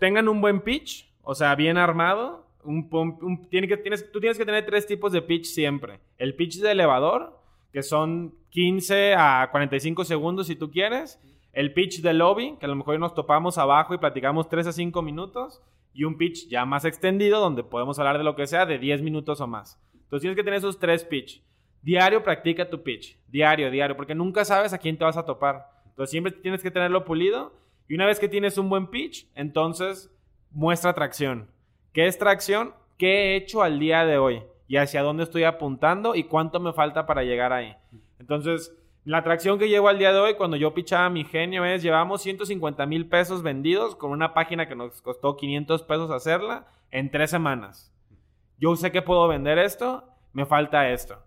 tengan 0.00 0.28
un 0.28 0.40
buen 0.40 0.60
pitch, 0.60 1.12
o 1.22 1.34
sea, 1.34 1.54
bien 1.54 1.78
armado. 1.78 2.45
Un, 2.66 3.48
tiene 3.50 3.68
que, 3.68 3.76
tienes, 3.76 4.10
tú 4.10 4.20
tienes 4.20 4.36
que 4.36 4.44
tener 4.44 4.66
tres 4.66 4.86
tipos 4.86 5.12
de 5.12 5.22
pitch 5.22 5.46
siempre. 5.46 6.00
El 6.18 6.34
pitch 6.34 6.58
de 6.60 6.72
elevador, 6.72 7.40
que 7.72 7.82
son 7.82 8.34
15 8.50 9.14
a 9.14 9.48
45 9.50 10.04
segundos 10.04 10.46
si 10.48 10.56
tú 10.56 10.70
quieres. 10.70 11.20
El 11.52 11.72
pitch 11.72 12.02
de 12.02 12.12
lobby, 12.12 12.56
que 12.58 12.66
a 12.66 12.68
lo 12.68 12.76
mejor 12.76 12.98
nos 12.98 13.14
topamos 13.14 13.56
abajo 13.56 13.94
y 13.94 13.98
platicamos 13.98 14.48
3 14.48 14.66
a 14.66 14.72
5 14.72 15.02
minutos. 15.02 15.62
Y 15.94 16.04
un 16.04 16.18
pitch 16.18 16.48
ya 16.48 16.66
más 16.66 16.84
extendido, 16.84 17.40
donde 17.40 17.64
podemos 17.64 17.98
hablar 17.98 18.18
de 18.18 18.24
lo 18.24 18.36
que 18.36 18.46
sea, 18.46 18.66
de 18.66 18.78
10 18.78 19.00
minutos 19.00 19.40
o 19.40 19.46
más. 19.46 19.80
Entonces 19.94 20.20
tienes 20.20 20.36
que 20.36 20.44
tener 20.44 20.58
esos 20.58 20.78
tres 20.78 21.04
pitch. 21.04 21.42
Diario 21.82 22.22
practica 22.22 22.68
tu 22.68 22.82
pitch. 22.82 23.18
Diario, 23.28 23.70
diario, 23.70 23.96
porque 23.96 24.14
nunca 24.14 24.44
sabes 24.44 24.72
a 24.72 24.78
quién 24.78 24.96
te 24.96 25.04
vas 25.04 25.16
a 25.16 25.24
topar. 25.24 25.66
Entonces 25.88 26.10
siempre 26.10 26.32
tienes 26.32 26.62
que 26.62 26.70
tenerlo 26.70 27.04
pulido. 27.04 27.54
Y 27.88 27.94
una 27.94 28.06
vez 28.06 28.18
que 28.18 28.28
tienes 28.28 28.58
un 28.58 28.68
buen 28.68 28.88
pitch, 28.88 29.28
entonces 29.34 30.10
muestra 30.50 30.94
tracción. 30.94 31.48
¿Qué 31.96 32.06
es 32.06 32.18
tracción? 32.18 32.74
¿Qué 32.98 33.08
he 33.08 33.36
hecho 33.36 33.62
al 33.62 33.78
día 33.78 34.04
de 34.04 34.18
hoy? 34.18 34.42
Y 34.68 34.76
hacia 34.76 35.00
dónde 35.00 35.22
estoy 35.22 35.44
apuntando 35.44 36.14
y 36.14 36.24
cuánto 36.24 36.60
me 36.60 36.74
falta 36.74 37.06
para 37.06 37.24
llegar 37.24 37.54
ahí. 37.54 37.74
Entonces, 38.18 38.76
la 39.06 39.16
atracción 39.16 39.58
que 39.58 39.70
llevo 39.70 39.88
al 39.88 39.98
día 39.98 40.12
de 40.12 40.18
hoy, 40.18 40.34
cuando 40.34 40.58
yo 40.58 40.74
pichaba 40.74 41.08
mi 41.08 41.24
genio, 41.24 41.64
es 41.64 41.82
llevamos 41.82 42.20
150 42.20 42.84
mil 42.84 43.08
pesos 43.08 43.42
vendidos 43.42 43.96
con 43.96 44.10
una 44.10 44.34
página 44.34 44.68
que 44.68 44.76
nos 44.76 45.00
costó 45.00 45.38
500 45.38 45.84
pesos 45.84 46.10
hacerla 46.10 46.66
en 46.90 47.10
tres 47.10 47.30
semanas. 47.30 47.90
Yo 48.58 48.76
sé 48.76 48.92
que 48.92 49.00
puedo 49.00 49.26
vender 49.26 49.56
esto, 49.56 50.04
me 50.34 50.44
falta 50.44 50.90
esto. 50.90 51.22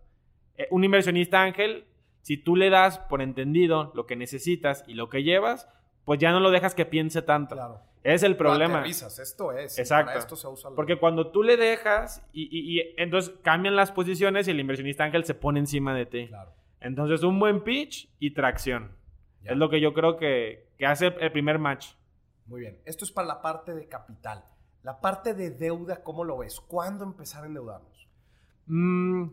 Eh, 0.55 0.67
un 0.69 0.83
inversionista 0.83 1.41
ángel, 1.41 1.87
si 2.21 2.37
tú 2.37 2.55
le 2.55 2.69
das 2.69 2.99
por 2.99 3.23
entendido 3.23 3.91
lo 3.95 4.05
que 4.05 4.15
necesitas 4.15 4.83
y 4.87 4.93
lo 4.93 5.09
que 5.09 5.23
llevas, 5.23 5.67
pues 6.09 6.19
ya 6.19 6.31
no 6.31 6.39
lo 6.39 6.49
dejas 6.49 6.73
que 6.73 6.87
piense 6.87 7.21
tanto. 7.21 7.53
Claro. 7.53 7.81
Es 8.01 8.23
el 8.23 8.35
problema. 8.35 8.83
esto 8.83 9.51
es. 9.51 9.77
Exacto. 9.77 10.17
esto 10.17 10.35
se 10.35 10.47
usa 10.47 10.71
Porque 10.75 10.97
cuando 10.97 11.29
tú 11.29 11.43
le 11.43 11.55
dejas 11.55 12.27
y, 12.33 12.49
y, 12.51 12.95
entonces 12.97 13.35
cambian 13.43 13.75
las 13.75 13.91
posiciones 13.91 14.47
y 14.47 14.51
el 14.51 14.59
inversionista 14.59 15.03
ángel 15.03 15.23
se 15.23 15.35
pone 15.35 15.59
encima 15.59 15.93
de 15.93 16.07
ti. 16.07 16.27
Claro. 16.29 16.51
Entonces, 16.79 17.21
un 17.21 17.37
buen 17.37 17.63
pitch 17.63 18.09
y 18.17 18.33
tracción. 18.33 18.91
Es 19.43 19.55
lo 19.55 19.69
que 19.69 19.79
yo 19.81 19.93
creo 19.93 20.17
que, 20.17 20.71
hace 20.83 21.13
el 21.19 21.31
primer 21.31 21.59
match. 21.59 21.89
Muy 22.47 22.61
bien. 22.61 22.81
Esto 22.85 23.05
es 23.05 23.11
para 23.11 23.27
la 23.27 23.43
parte 23.43 23.75
de 23.75 23.87
capital. 23.87 24.43
La 24.81 25.01
parte 25.01 25.35
de 25.35 25.51
deuda, 25.51 26.01
¿cómo 26.01 26.23
lo 26.23 26.39
ves? 26.39 26.59
¿Cuándo 26.59 27.03
empezar 27.03 27.43
a 27.43 27.45
endeudarnos? 27.45 28.09
Mm, 28.65 29.27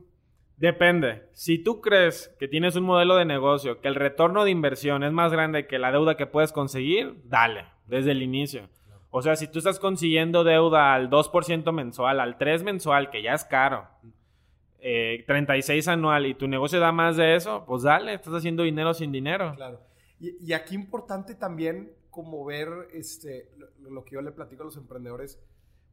depende. 0.57 1.29
Si 1.33 1.59
tú 1.59 1.81
crees 1.81 2.35
que 2.39 2.49
tienes 2.49 2.77
un 2.77 2.85
modelo 2.85 3.17
de 3.17 3.25
negocio, 3.25 3.81
que 3.81 3.89
el 3.89 3.95
retorno 3.95 4.45
de 4.45 4.51
inversión 4.51 5.03
es 5.05 5.13
más 5.13 5.33
grande 5.33 5.67
que 5.67 5.79
la 5.79 5.93
deuda 5.93 6.17
que 6.17 6.27
puedes 6.27 6.53
conseguir, 6.53 7.21
dale, 7.25 7.67
desde 7.87 8.13
el 8.13 8.23
inicio. 8.23 8.69
O 9.11 9.23
sea, 9.23 9.37
si 9.37 9.49
tú 9.49 9.59
estás 9.59 9.79
consiguiendo 9.79 10.45
deuda 10.45 10.93
al 10.95 11.09
2% 11.09 11.73
mensual, 11.73 12.21
al 12.21 12.39
3% 12.39 12.63
mensual, 12.65 13.11
que 13.11 13.23
ya 13.23 13.33
es 13.33 13.45
caro, 13.45 13.89
36 15.27 15.87
eh, 15.87 15.91
anual 15.91 16.27
y 16.27 16.35
tu 16.35 16.47
negocio 16.47 16.79
da 16.79 16.93
más 16.93 17.17
de 17.17 17.35
eso, 17.35 17.65
pues 17.67 17.83
dale, 17.83 18.15
estás 18.15 18.35
haciendo 18.35 18.63
dinero 18.63 18.95
sin 18.95 19.13
dinero. 19.13 19.55
Claro. 19.57 19.81
Y, 20.21 20.53
aquí 20.53 20.75
importante 20.75 21.35
también 21.35 21.93
como 22.11 22.45
ver 22.45 22.69
este, 22.95 23.51
lo, 23.81 24.05
que 24.05 24.15
yo 24.15 24.23
le 24.23 24.33
platico 24.33 24.63
a 24.63 24.67
los 24.67 24.77
emprendedores, 24.77 25.39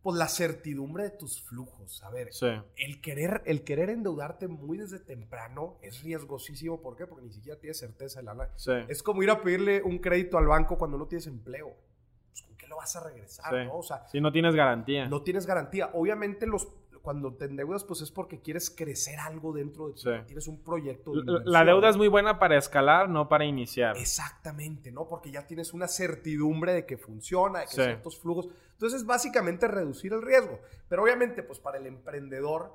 pues 0.04 0.18
la 0.18 0.28
certidumbre 0.28 1.06
de 1.06 1.10
tus 1.12 1.42
flujos. 1.42 2.04
A 2.04 2.10
ver, 2.10 2.30
el, 2.76 3.02
querer, 3.02 3.42
el 3.46 3.64
querer 3.64 3.90
endeudarte 3.90 4.50
muy 4.50 4.78
desde 4.78 5.00
temprano 5.00 5.78
es 5.82 6.04
riesgosísimo. 6.04 6.82
¿Por 6.82 6.98
qué? 6.98 7.08
Porque 7.08 7.26
ni 7.26 7.32
siquiera 7.32 7.58
tienes 7.58 7.80
certeza 7.80 8.20
de 8.20 8.26
la 8.26 8.50
Es 8.90 9.02
como 9.02 9.24
ir 9.24 9.30
a 9.30 9.42
pedirle 9.42 9.82
un 9.82 10.00
crédito 10.00 10.38
al 10.38 10.48
banco 10.48 10.78
cuando 10.78 10.98
no 10.98 11.08
tienes 11.08 11.26
empleo. 11.28 11.74
Pues, 12.30 12.44
¿Con 12.44 12.58
qué 12.58 12.68
lo 12.68 12.76
vas 12.76 12.94
a 12.98 13.04
regresar? 13.06 13.66
¿no? 13.66 13.78
O 13.78 13.84
sea, 13.84 14.06
si 14.10 14.20
no 14.20 14.34
tienes 14.34 14.56
garantía. 14.56 15.08
No 15.08 15.24
tienes 15.24 15.46
garantía. 15.46 15.90
Obviamente 15.94 16.48
los 16.48 16.68
cuando 17.04 17.34
te 17.34 17.46
endeudas, 17.46 17.84
pues 17.84 18.00
es 18.00 18.12
porque 18.12 18.40
quieres 18.40 18.70
crecer 18.70 19.20
algo 19.20 19.52
dentro 19.52 19.90
de 19.90 19.94
ti. 19.94 20.04
Tienes 20.26 20.48
un 20.48 20.64
proyecto. 20.64 21.12
la 21.44 21.66
deuda 21.66 21.90
es 21.90 21.98
muy 21.98 22.08
buena 22.08 22.40
para 22.40 22.58
escalar, 22.58 23.10
no 23.10 23.28
para 23.28 23.44
iniciar. 23.44 23.98
Exactamente, 23.98 24.90
¿no? 24.90 25.06
Porque 25.06 25.30
ya 25.30 25.46
tienes 25.46 25.74
una 25.74 25.90
certidumbre 25.90 26.72
de 26.72 26.86
que 26.86 26.98
funciona, 26.98 27.60
de 27.60 27.66
que 27.66 27.72
ciertos 27.74 28.18
flujos. 28.18 28.48
Entonces, 28.72 29.06
básicamente 29.06 29.68
reducir 29.68 30.14
el 30.14 30.22
riesgo. 30.22 30.62
Pero 30.88 31.04
obviamente, 31.04 31.44
pues 31.44 31.60
para 31.60 31.78
el 31.78 31.88
emprendedor, 31.88 32.74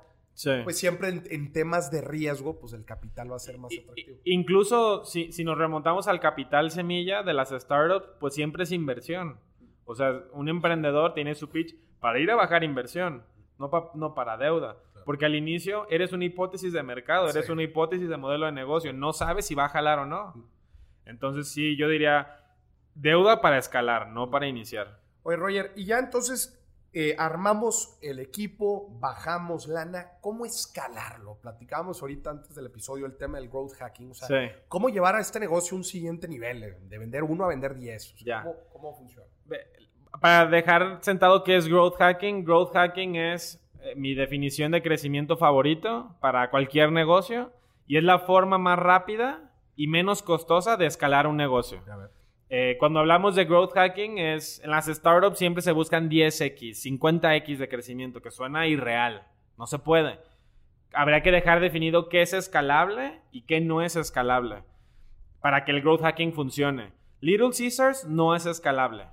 pues 0.63 0.77
siempre 0.77 1.09
en, 1.09 1.51
temas 1.51 1.89
de 1.89 2.01
riesgo, 2.01 2.59
pues 2.59 2.73
el 2.73 2.85
capital 2.85 3.31
va 3.31 3.37
a 3.37 3.39
ser 3.39 3.57
más 3.57 3.71
atractivo. 3.75 4.19
incluso 4.25 5.05
si, 5.05 5.31
si 5.31 5.43
nos 5.43 5.57
remontamos 5.57 6.07
al 6.07 6.19
capital 6.19 6.69
semilla 6.69 7.23
de 7.23 7.33
las 7.33 7.49
startups, 7.49 8.05
pues 8.19 8.35
siempre 8.35 8.61
es 8.61 8.71
inversión. 8.71 9.39
O 9.85 9.95
sea, 9.95 10.21
un 10.33 10.49
emprendedor 10.49 11.15
tiene 11.15 11.33
su 11.33 11.49
pitch 11.49 11.75
para 11.99 12.19
ir 12.19 12.29
a 12.29 12.35
bajar 12.35 12.63
inversión 12.63 13.23
no, 13.59 14.15
para 14.15 14.37
deuda. 14.37 14.77
Porque 15.05 15.25
al 15.25 15.35
inicio 15.35 15.87
eres 15.89 16.13
una 16.13 16.25
hipótesis 16.25 16.71
de 16.71 16.83
mercado, 16.83 17.29
eres 17.29 17.49
una 17.49 17.63
hipótesis 17.63 18.09
de 18.09 18.17
modelo 18.17 18.45
de 18.45 18.51
negocio, 18.51 18.93
no 18.93 19.11
sabes 19.13 19.45
si 19.45 19.55
va 19.55 19.65
a 19.65 19.69
jalar 19.69 19.99
o 19.99 20.05
no. 20.05 20.33
Entonces 21.05 21.49
sí, 21.49 21.75
yo 21.75 21.89
diría 21.89 22.39
deuda 22.95 23.41
para 23.41 23.57
escalar, 23.57 24.09
no 24.09 24.29
para 24.29 24.47
iniciar. 24.47 24.99
Oye, 25.23 25.37
Roger, 25.37 25.73
y 25.75 25.85
ya 25.85 25.99
entonces 25.99 26.59
eh, 26.93 27.15
armamos 27.17 27.97
el 28.01 28.19
equipo, 28.19 28.89
bajamos 28.99 29.67
lana, 29.67 30.13
¿cómo 30.21 30.45
escalarlo? 30.45 31.35
Platicábamos 31.35 32.01
ahorita 32.01 32.29
antes 32.29 32.55
del 32.55 32.67
episodio 32.67 33.05
el 33.05 33.15
tema 33.17 33.39
del 33.39 33.49
growth 33.49 33.73
hacking, 33.73 34.11
o 34.11 34.13
sea, 34.13 34.27
¿cómo 34.67 34.89
llevar 34.89 35.15
a 35.15 35.19
este 35.19 35.39
negocio 35.39 35.75
a 35.75 35.77
un 35.77 35.83
siguiente 35.83 36.27
nivel, 36.27 36.77
de 36.87 36.97
vender 36.97 37.23
uno 37.23 37.45
a 37.45 37.47
vender 37.47 37.75
diez? 37.75 38.15
¿cómo, 38.43 38.55
¿cómo, 38.71 38.95
funciona? 38.95 39.27
Para 40.21 40.45
dejar 40.47 40.99
sentado 41.01 41.43
qué 41.43 41.55
es 41.55 41.67
growth 41.67 41.95
hacking, 41.97 42.43
growth 42.43 42.73
hacking 42.73 43.15
es 43.15 43.61
eh, 43.81 43.93
mi 43.95 44.13
definición 44.13 44.71
de 44.71 44.81
crecimiento 44.81 45.37
favorito 45.37 46.15
para 46.19 46.49
cualquier 46.49 46.91
negocio 46.91 47.51
y 47.87 47.97
es 47.97 48.03
la 48.03 48.19
forma 48.19 48.57
más 48.57 48.77
rápida 48.77 49.51
y 49.75 49.87
menos 49.87 50.21
costosa 50.21 50.77
de 50.77 50.85
escalar 50.85 51.27
un 51.27 51.37
negocio. 51.37 51.81
Eh, 52.49 52.75
cuando 52.79 52.99
hablamos 52.99 53.35
de 53.35 53.45
growth 53.45 53.73
hacking, 53.73 54.17
es 54.17 54.61
en 54.63 54.71
las 54.71 54.87
startups 54.87 55.37
siempre 55.37 55.61
se 55.61 55.71
buscan 55.71 56.09
10x, 56.09 56.83
50x 56.83 57.57
de 57.57 57.69
crecimiento, 57.69 58.21
que 58.21 58.31
suena 58.31 58.67
irreal. 58.67 59.23
No 59.57 59.67
se 59.67 59.79
puede. 59.79 60.19
Habría 60.93 61.21
que 61.21 61.31
dejar 61.31 61.59
definido 61.59 62.09
qué 62.09 62.21
es 62.21 62.33
escalable 62.33 63.21
y 63.31 63.43
qué 63.43 63.61
no 63.61 63.81
es 63.81 63.95
escalable 63.95 64.63
para 65.41 65.63
que 65.65 65.71
el 65.71 65.81
growth 65.81 66.01
hacking 66.01 66.33
funcione. 66.33 66.91
Little 67.21 67.51
Caesars 67.57 68.05
no 68.05 68.35
es 68.35 68.45
escalable. 68.45 69.05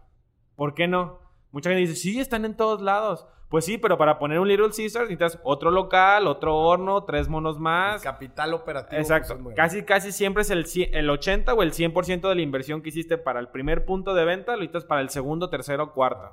¿Por 0.56 0.74
qué 0.74 0.88
no? 0.88 1.20
Mucha 1.52 1.70
gente 1.70 1.82
dice, 1.82 1.94
sí, 1.94 2.18
están 2.18 2.44
en 2.44 2.56
todos 2.56 2.82
lados. 2.82 3.26
Pues 3.48 3.64
sí, 3.64 3.78
pero 3.78 3.96
para 3.96 4.18
poner 4.18 4.40
un 4.40 4.48
Little 4.48 4.70
Caesar 4.76 5.02
necesitas 5.02 5.38
otro 5.44 5.70
local, 5.70 6.26
otro 6.26 6.56
horno, 6.56 7.04
tres 7.04 7.28
monos 7.28 7.60
más. 7.60 8.02
capital 8.02 8.52
operativo. 8.54 9.00
Pues, 9.00 9.10
Exacto. 9.10 9.38
casi, 9.54 9.84
casi 9.84 10.10
siempre 10.10 10.42
es 10.42 10.50
el, 10.50 10.66
el 10.92 11.08
80 11.08 11.54
o 11.54 11.62
el 11.62 11.72
100% 11.72 12.28
de 12.28 12.34
la 12.34 12.42
inversión 12.42 12.82
que 12.82 12.88
hiciste 12.88 13.18
para 13.18 13.38
el 13.38 13.48
primer 13.48 13.84
punto 13.84 14.14
de 14.14 14.24
venta, 14.24 14.52
lo 14.52 14.58
necesitas 14.58 14.84
para 14.84 15.00
el 15.00 15.10
segundo, 15.10 15.48
tercero, 15.48 15.92
cuarto. 15.92 16.32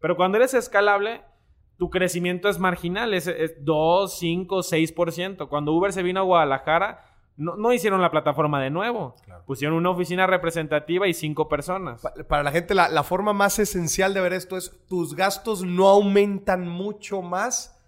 Pero 0.00 0.16
cuando 0.16 0.38
eres 0.38 0.54
escalable, 0.54 1.22
tu 1.78 1.90
crecimiento 1.90 2.48
es 2.48 2.58
marginal, 2.58 3.12
es, 3.12 3.26
es 3.26 3.62
2, 3.62 4.18
5, 4.18 4.58
6%. 4.62 5.48
Cuando 5.48 5.72
Uber 5.72 5.92
se 5.92 6.02
vino 6.02 6.20
a 6.20 6.24
Guadalajara, 6.24 7.05
no, 7.36 7.72
hicieron 7.72 8.00
la 8.00 8.10
plataforma 8.10 8.62
de 8.62 8.70
nuevo. 8.70 9.14
Pusieron 9.46 9.76
una 9.76 9.90
oficina 9.90 10.26
representativa 10.26 11.06
y 11.06 11.14
cinco 11.14 11.48
personas. 11.48 12.02
para 12.28 12.42
la 12.42 12.50
gente, 12.50 12.74
la, 12.74 13.02
forma 13.02 13.32
más 13.32 13.58
esencial 13.58 14.14
de 14.14 14.20
ver 14.20 14.32
esto 14.32 14.56
es 14.56 14.80
tus 14.88 15.14
gastos 15.14 15.62
no 15.62 15.88
aumentan 15.88 16.66
mucho 16.66 17.20
más, 17.22 17.78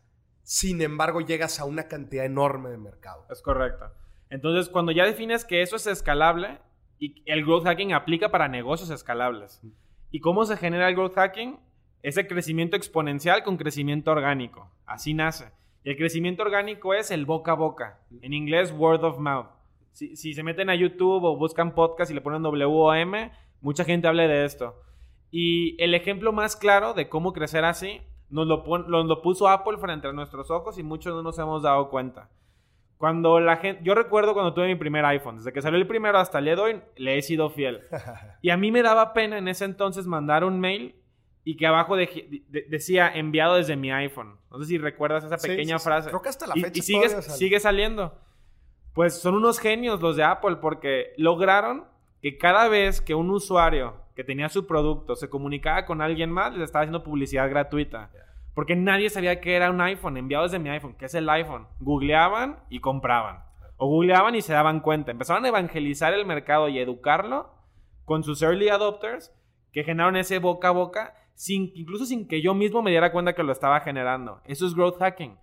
sin 0.42 0.82
embargo 0.82 1.20
llegas 1.20 1.60
a 1.60 1.64
una 1.64 1.88
cantidad 1.88 2.24
enorme 2.24 2.68
de 2.68 2.76
mercado. 2.76 3.24
Es 3.30 3.40
correcto. 3.40 3.86
Entonces, 4.30 4.68
cuando 4.68 4.92
ya 4.92 5.04
defines 5.04 5.44
que 5.44 5.62
eso 5.62 5.76
es 5.76 5.86
escalable 5.86 6.58
y 6.98 7.22
el 7.24 7.44
growth 7.44 7.64
hacking 7.64 7.94
aplica 7.94 8.30
para 8.30 8.48
negocios 8.48 8.90
escalables. 8.90 9.62
¿Y 10.10 10.20
cómo 10.20 10.44
se 10.44 10.56
genera 10.56 10.88
el 10.88 10.94
growth 10.94 11.14
hacking? 11.14 11.58
Ese 12.02 12.26
crecimiento 12.26 12.76
exponencial 12.76 13.42
con 13.42 13.56
crecimiento 13.56 14.10
orgánico. 14.10 14.70
Así 14.84 15.14
nace. 15.14 15.50
El 15.88 15.96
crecimiento 15.96 16.42
orgánico 16.42 16.92
es 16.92 17.10
el 17.10 17.24
boca 17.24 17.52
a 17.52 17.54
boca. 17.54 17.98
En 18.20 18.34
inglés, 18.34 18.74
word 18.76 19.02
of 19.04 19.18
mouth. 19.18 19.46
Si, 19.92 20.34
se 20.34 20.42
meten 20.42 20.68
a 20.68 20.74
YouTube 20.74 21.24
o 21.24 21.38
buscan 21.38 21.74
podcast 21.74 22.10
y 22.10 22.14
le 22.14 22.20
ponen 22.20 22.42
WOM, 22.42 23.30
mucha 23.62 23.84
gente 23.86 24.06
habla 24.06 24.28
de 24.28 24.44
esto. 24.44 24.74
Y 25.30 25.82
el 25.82 25.94
ejemplo 25.94 26.30
más 26.30 26.56
claro 26.56 26.92
de 26.92 27.08
cómo 27.08 27.32
crecer 27.32 27.64
así 27.64 28.02
nos 28.28 28.46
lo, 28.46 28.66
lo 28.86 29.22
puso 29.22 29.48
Apple 29.48 29.78
frente 29.78 30.08
a 30.08 30.12
nuestros 30.12 30.50
ojos 30.50 30.78
y 30.78 30.82
muchos 30.82 31.14
no 31.14 31.22
nos 31.22 31.38
hemos 31.38 31.62
dado 31.62 31.88
cuenta. 31.88 32.28
Cuando 32.98 33.40
la 33.40 33.56
gente, 33.56 33.80
yo 33.82 33.94
recuerdo 33.94 34.34
cuando 34.34 34.52
tuve 34.52 34.66
mi 34.66 34.74
primer 34.74 35.06
iPhone, 35.06 35.36
desde 35.36 35.54
que 35.54 35.62
salió 35.62 35.78
el 35.78 35.86
primero 35.86 36.18
hasta 36.18 36.40
el 36.40 36.44
día 36.44 36.56
de 36.56 36.60
hoy, 36.60 36.80
le 36.96 37.16
he 37.16 37.22
sido 37.22 37.48
fiel. 37.48 37.80
Y 38.42 38.50
a 38.50 38.58
mí 38.58 38.70
me 38.70 38.82
daba 38.82 39.14
pena 39.14 39.38
en 39.38 39.48
ese 39.48 39.64
entonces 39.64 40.06
mandar 40.06 40.44
un 40.44 40.60
mail 40.60 40.96
y 41.48 41.56
que 41.56 41.66
abajo 41.66 41.96
decía 41.96 43.08
enviado 43.08 43.54
desde 43.54 43.74
mi 43.74 43.90
iPhone. 43.90 44.36
No 44.50 44.58
sé 44.58 44.66
si 44.66 44.76
recuerdas 44.76 45.24
esa 45.24 45.38
pequeña 45.38 45.78
frase. 45.78 46.10
Creo 46.10 46.20
que 46.20 46.28
hasta 46.28 46.46
la 46.46 46.52
fecha. 46.52 46.72
Y, 46.74 46.82
sigue, 46.82 47.58
saliendo. 47.58 48.20
Pues 48.92 49.18
son 49.18 49.34
unos 49.34 49.58
genios 49.58 50.02
los 50.02 50.16
de 50.16 50.24
Apple 50.24 50.56
porque 50.56 51.14
lograron 51.16 51.86
que 52.20 52.36
cada 52.36 52.68
vez 52.68 53.00
que 53.00 53.14
un 53.14 53.30
usuario 53.30 53.94
que 54.14 54.24
tenía 54.24 54.50
su 54.50 54.66
producto, 54.66 55.16
se 55.16 55.30
comunicaba 55.30 55.86
con 55.86 56.02
alguien 56.02 56.30
más, 56.30 56.52
les 56.52 56.64
estaba 56.64 56.82
haciendo 56.82 57.02
publicidad 57.02 57.48
gratuita. 57.48 58.10
Porque 58.52 58.76
nadie 58.76 59.08
sabía 59.08 59.40
que 59.40 59.56
era 59.56 59.70
un 59.70 59.80
iPhone, 59.80 60.18
enviado 60.18 60.44
desde 60.44 60.58
mi 60.58 60.68
iPhone, 60.68 60.96
que 60.98 61.06
es 61.06 61.14
el 61.14 61.30
iPhone. 61.30 61.66
Googleaban 61.80 62.58
y 62.68 62.80
compraban. 62.80 63.42
O 63.78 63.86
googleaban 63.86 64.34
y 64.34 64.42
se 64.42 64.52
daban 64.52 64.80
cuenta. 64.80 65.12
Empezaron 65.12 65.46
a 65.46 65.48
evangelizar 65.48 66.12
el 66.12 66.26
mercado 66.26 66.68
y 66.68 66.78
educarlo 66.78 67.54
con 68.04 68.22
sus 68.22 68.42
early 68.42 68.68
adopters 68.68 69.32
que 69.72 69.84
generaron 69.84 70.16
ese 70.16 70.38
boca 70.40 70.68
a 70.68 70.72
boca, 70.72 71.14
sin, 71.38 71.70
incluso 71.76 72.04
sin 72.04 72.26
que 72.26 72.42
yo 72.42 72.52
mismo 72.52 72.82
me 72.82 72.90
diera 72.90 73.12
cuenta 73.12 73.32
que 73.32 73.44
lo 73.44 73.52
estaba 73.52 73.78
generando. 73.80 74.40
Eso 74.44 74.66
es 74.66 74.74
growth 74.74 74.98
hacking. 74.98 75.36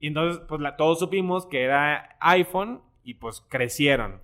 Y 0.00 0.08
entonces, 0.08 0.42
pues 0.48 0.60
todos 0.76 0.98
supimos 0.98 1.46
que 1.46 1.62
era 1.62 2.16
iPhone 2.18 2.80
y 3.04 3.14
pues 3.14 3.46
crecieron. 3.48 4.20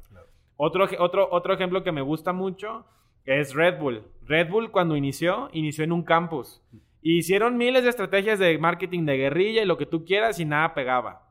Otro, 0.57 0.89
otro, 0.99 1.29
otro 1.31 1.55
ejemplo 1.55 1.85
que 1.85 1.93
me 1.93 2.03
gusta 2.03 2.33
mucho 2.33 2.87
es 3.25 3.55
Red 3.55 3.79
Bull. 3.79 4.03
Red 4.27 4.51
Bull 4.51 4.73
cuando 4.73 4.97
inició, 4.97 5.49
inició 5.53 5.85
en 5.85 5.93
un 5.93 6.03
campus. 6.03 6.61
Hicieron 7.03 7.57
miles 7.57 7.85
de 7.85 7.91
estrategias 7.91 8.41
de 8.41 8.59
marketing 8.59 9.07
de 9.07 9.17
guerrilla 9.17 9.63
y 9.63 9.67
lo 9.67 9.79
que 9.79 9.87
tú 9.87 10.05
quieras 10.05 10.41
y 10.41 10.45
nada 10.45 10.75
pegaba. 10.75 11.31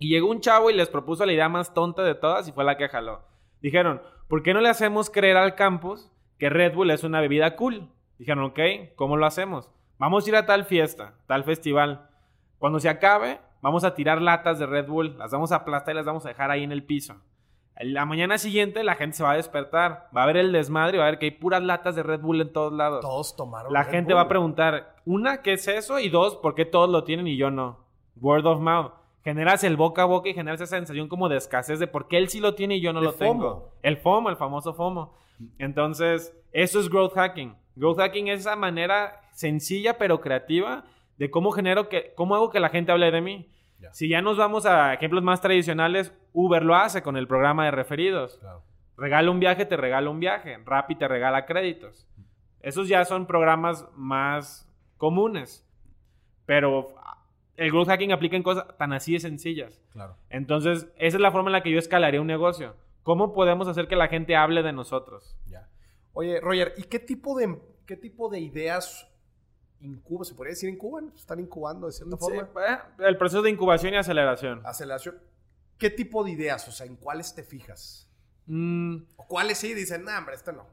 Y 0.00 0.08
llegó 0.08 0.28
un 0.28 0.40
chavo 0.40 0.70
y 0.70 0.74
les 0.74 0.88
propuso 0.88 1.24
la 1.24 1.32
idea 1.32 1.48
más 1.48 1.72
tonta 1.72 2.02
de 2.02 2.16
todas 2.16 2.48
y 2.48 2.52
fue 2.52 2.64
la 2.64 2.76
que 2.76 2.88
jaló. 2.88 3.22
Dijeron, 3.62 4.02
¿por 4.26 4.42
qué 4.42 4.54
no 4.54 4.60
le 4.60 4.70
hacemos 4.70 5.08
creer 5.08 5.36
al 5.36 5.54
campus 5.54 6.10
que 6.36 6.50
Red 6.50 6.74
Bull 6.74 6.90
es 6.90 7.04
una 7.04 7.20
bebida 7.20 7.54
cool? 7.54 7.88
Dijeron, 8.20 8.44
ok, 8.44 8.60
¿cómo 8.96 9.16
lo 9.16 9.24
hacemos? 9.24 9.70
Vamos 9.96 10.26
a 10.26 10.28
ir 10.28 10.36
a 10.36 10.44
tal 10.44 10.66
fiesta, 10.66 11.14
tal 11.26 11.42
festival. 11.42 12.10
Cuando 12.58 12.78
se 12.78 12.90
acabe, 12.90 13.40
vamos 13.62 13.82
a 13.82 13.94
tirar 13.94 14.20
latas 14.20 14.58
de 14.58 14.66
Red 14.66 14.88
Bull, 14.88 15.16
las 15.16 15.30
vamos 15.30 15.52
a 15.52 15.56
aplastar 15.56 15.94
y 15.94 15.96
las 15.96 16.04
vamos 16.04 16.26
a 16.26 16.28
dejar 16.28 16.50
ahí 16.50 16.62
en 16.62 16.70
el 16.70 16.84
piso. 16.84 17.16
La 17.78 18.04
mañana 18.04 18.36
siguiente 18.36 18.84
la 18.84 18.94
gente 18.96 19.16
se 19.16 19.22
va 19.22 19.30
a 19.30 19.36
despertar, 19.36 20.10
va 20.14 20.24
a 20.24 20.26
ver 20.26 20.36
el 20.36 20.52
desmadre, 20.52 20.98
va 20.98 21.04
a 21.04 21.10
ver 21.12 21.18
que 21.18 21.24
hay 21.24 21.30
puras 21.30 21.62
latas 21.62 21.96
de 21.96 22.02
Red 22.02 22.20
Bull 22.20 22.42
en 22.42 22.52
todos 22.52 22.74
lados. 22.74 23.00
Todos 23.00 23.34
tomaron. 23.36 23.72
La 23.72 23.84
gente 23.84 24.12
va 24.12 24.20
a 24.20 24.28
preguntar, 24.28 24.96
una, 25.06 25.40
¿qué 25.40 25.54
es 25.54 25.66
eso? 25.66 25.98
Y 25.98 26.10
dos, 26.10 26.36
¿por 26.36 26.54
qué 26.54 26.66
todos 26.66 26.90
lo 26.90 27.04
tienen 27.04 27.26
y 27.26 27.38
yo 27.38 27.50
no? 27.50 27.86
Word 28.20 28.44
of 28.44 28.60
mouth. 28.60 28.92
Generas 29.24 29.64
el 29.64 29.78
boca 29.78 30.02
a 30.02 30.04
boca 30.04 30.28
y 30.28 30.34
generas 30.34 30.60
esa 30.60 30.76
sensación 30.76 31.08
como 31.08 31.30
de 31.30 31.38
escasez 31.38 31.78
de 31.78 31.86
por 31.86 32.06
qué 32.06 32.18
él 32.18 32.28
sí 32.28 32.40
lo 32.40 32.54
tiene 32.54 32.76
y 32.76 32.82
yo 32.82 32.92
no 32.92 33.00
lo 33.00 33.14
tengo. 33.14 33.72
El 33.80 33.96
FOMO, 33.96 34.28
el 34.28 34.36
famoso 34.36 34.74
FOMO. 34.74 35.14
Entonces, 35.58 36.36
eso 36.52 36.80
es 36.80 36.90
growth 36.90 37.14
hacking. 37.14 37.56
Growth 37.76 37.98
hacking 37.98 38.28
es 38.28 38.40
esa 38.40 38.56
manera 38.56 39.20
sencilla 39.32 39.98
pero 39.98 40.20
creativa 40.20 40.84
de 41.18 41.30
cómo 41.30 41.50
genero 41.50 41.88
que, 41.88 42.12
cómo 42.14 42.34
hago 42.34 42.50
que 42.50 42.60
la 42.60 42.68
gente 42.70 42.92
hable 42.92 43.10
de 43.10 43.20
mí. 43.20 43.50
Si 43.92 44.08
ya 44.08 44.20
nos 44.20 44.36
vamos 44.36 44.66
a 44.66 44.92
ejemplos 44.92 45.22
más 45.22 45.40
tradicionales, 45.40 46.12
Uber 46.32 46.62
lo 46.62 46.74
hace 46.74 47.02
con 47.02 47.16
el 47.16 47.26
programa 47.26 47.64
de 47.64 47.70
referidos. 47.70 48.40
Regala 48.96 49.30
un 49.30 49.40
viaje, 49.40 49.64
te 49.64 49.76
regala 49.76 50.10
un 50.10 50.20
viaje. 50.20 50.58
Rappi 50.64 50.96
te 50.96 51.08
regala 51.08 51.46
créditos. 51.46 52.06
Esos 52.60 52.88
ya 52.88 53.04
son 53.06 53.26
programas 53.26 53.88
más 53.94 54.70
comunes. 54.98 55.66
Pero 56.44 56.94
el 57.56 57.70
growth 57.70 57.88
hacking 57.88 58.12
aplica 58.12 58.36
en 58.36 58.42
cosas 58.42 58.66
tan 58.76 58.92
así 58.92 59.14
de 59.14 59.20
sencillas. 59.20 59.80
Claro. 59.92 60.16
Entonces, 60.28 60.92
esa 60.96 61.16
es 61.16 61.20
la 61.20 61.32
forma 61.32 61.48
en 61.48 61.52
la 61.52 61.62
que 61.62 61.70
yo 61.70 61.78
escalaría 61.78 62.20
un 62.20 62.26
negocio. 62.26 62.76
¿Cómo 63.02 63.32
podemos 63.32 63.66
hacer 63.68 63.88
que 63.88 63.96
la 63.96 64.08
gente 64.08 64.36
hable 64.36 64.62
de 64.62 64.72
nosotros? 64.72 65.38
Ya. 65.46 65.68
Oye, 66.12 66.40
Roger, 66.40 66.74
¿y 66.76 66.84
qué 66.84 66.98
tipo 66.98 67.38
de, 67.38 67.58
qué 67.86 67.96
tipo 67.96 68.28
de 68.28 68.40
ideas 68.40 69.10
incuba, 69.80 70.24
se 70.24 70.34
podría 70.34 70.50
decir 70.50 70.68
incuban, 70.68 71.12
están 71.14 71.40
incubando 71.40 71.86
de 71.86 71.92
cierta 71.92 72.16
forma. 72.16 72.42
Eh, 72.42 72.78
el 72.98 73.16
proceso 73.16 73.42
de 73.42 73.50
incubación 73.50 73.94
y 73.94 73.96
aceleración. 73.96 74.60
Aceleración. 74.64 75.18
¿Qué 75.78 75.90
tipo 75.90 76.22
de 76.24 76.32
ideas? 76.32 76.68
O 76.68 76.72
sea, 76.72 76.86
¿en 76.86 76.96
cuáles 76.96 77.34
te 77.34 77.42
fijas? 77.42 78.08
Mm. 78.46 78.96
¿O 79.16 79.26
cuáles 79.26 79.58
sí 79.58 79.72
dicen, 79.74 80.04
no, 80.04 80.16
hombre, 80.16 80.34
esto 80.34 80.52
no? 80.52 80.66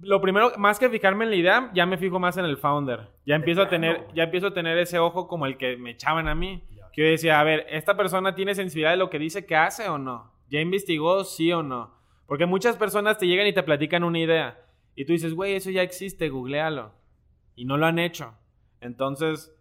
Lo 0.00 0.20
primero, 0.20 0.52
más 0.58 0.78
que 0.78 0.88
fijarme 0.88 1.24
en 1.24 1.30
la 1.30 1.36
idea, 1.36 1.70
ya 1.74 1.84
me 1.86 1.98
fijo 1.98 2.20
más 2.20 2.36
en 2.36 2.44
el 2.44 2.56
founder. 2.56 3.08
Ya 3.26 3.34
empiezo 3.34 3.62
a 3.62 3.68
tener, 3.68 4.06
ya 4.14 4.24
empiezo 4.24 4.48
a 4.48 4.54
tener 4.54 4.78
ese 4.78 4.98
ojo 4.98 5.26
como 5.26 5.46
el 5.46 5.56
que 5.56 5.76
me 5.76 5.90
echaban 5.90 6.28
a 6.28 6.34
mí. 6.34 6.62
Que 6.92 7.02
yo 7.02 7.10
decía, 7.10 7.40
a 7.40 7.44
ver, 7.44 7.66
¿esta 7.68 7.96
persona 7.96 8.34
tiene 8.34 8.54
sensibilidad 8.54 8.90
de 8.90 8.96
lo 8.96 9.10
que 9.10 9.18
dice 9.18 9.44
que 9.44 9.56
hace 9.56 9.88
o 9.88 9.98
no? 9.98 10.32
¿Ya 10.48 10.60
investigó 10.60 11.24
sí 11.24 11.52
o 11.52 11.62
no? 11.62 11.97
Porque 12.28 12.46
muchas 12.46 12.76
personas 12.76 13.18
te 13.18 13.26
llegan 13.26 13.48
y 13.48 13.52
te 13.52 13.64
platican 13.64 14.04
una 14.04 14.20
idea. 14.20 14.62
Y 14.94 15.06
tú 15.06 15.14
dices, 15.14 15.34
güey, 15.34 15.54
eso 15.54 15.70
ya 15.70 15.82
existe, 15.82 16.28
googlealo 16.28 16.92
y 17.58 17.64
no 17.64 17.76
lo 17.76 17.86
han 17.86 17.98
hecho. 17.98 18.34
Entonces, 18.80 19.52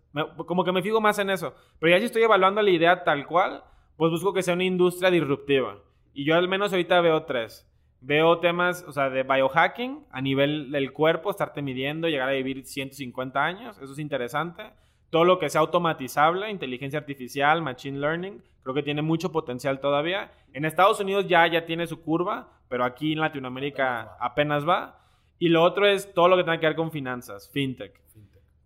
como 0.45 0.63
que 0.63 0.72
me 0.72 0.84
fijo 0.84 1.01
más 1.01 1.18
en 1.18 1.32
eso. 1.32 1.55
Pero 1.80 1.91
ya 1.91 1.99
si 1.99 2.05
estoy 2.05 2.22
evaluando 2.22 2.61
la 2.61 2.70
idea 2.70 3.03
tal 3.03 3.26
cual, 3.26 3.63
pues 3.95 4.11
busco 4.11 4.34
que 4.34 4.43
sea 4.43 4.53
una 4.53 4.65
industria 4.65 5.09
disruptiva. 5.09 5.80
Y 6.13 6.24
yo 6.24 6.36
al 6.36 6.47
menos 6.47 6.72
ahorita 6.72 7.01
veo 7.01 7.24
tres. 7.24 7.68
Veo 8.01 8.38
temas, 8.39 8.86
o 8.88 8.91
sea, 8.91 9.09
de 9.09 9.24
biohacking 9.24 10.05
a 10.11 10.22
nivel 10.22 10.72
del 10.72 10.93
cuerpo, 10.93 11.32
estarte 11.32 11.63
midiendo, 11.63 12.07
llegar 12.07 12.30
a 12.30 12.34
vivir 12.34 12.65
150 12.65 13.43
años, 13.43 13.80
eso 13.82 13.93
es 13.93 13.99
interesante. 13.99 14.74
Todo 15.09 15.24
lo 15.24 15.39
que 15.39 15.49
sea 15.49 15.61
automatizable, 15.61 16.51
inteligencia 16.51 16.99
artificial, 16.99 17.63
machine 17.63 17.97
learning, 17.97 18.43
creo 18.61 18.76
que 18.76 18.84
tiene 18.84 19.01
mucho 19.01 19.32
potencial 19.32 19.80
todavía. 19.80 20.32
En 20.54 20.66
Estados 20.66 21.00
Unidos 21.00 21.28
ya, 21.28 21.45
ya 21.48 21.66
tiene 21.66 21.88
su 21.88 22.02
curva, 22.02 22.52
pero 22.70 22.84
aquí 22.84 23.14
en 23.14 23.20
Latinoamérica 23.20 24.18
apenas 24.20 24.68
va. 24.68 25.00
Y 25.39 25.50
lo 25.50 25.64
otro 25.64 25.88
es 25.88 26.14
todo 26.14 26.28
lo 26.30 26.38
que 26.38 26.43
tenga 26.43 26.60
que 26.60 26.68
ver 26.68 26.76
con 26.76 26.91
finanzas, 26.91 27.50
fintech. 27.52 28.02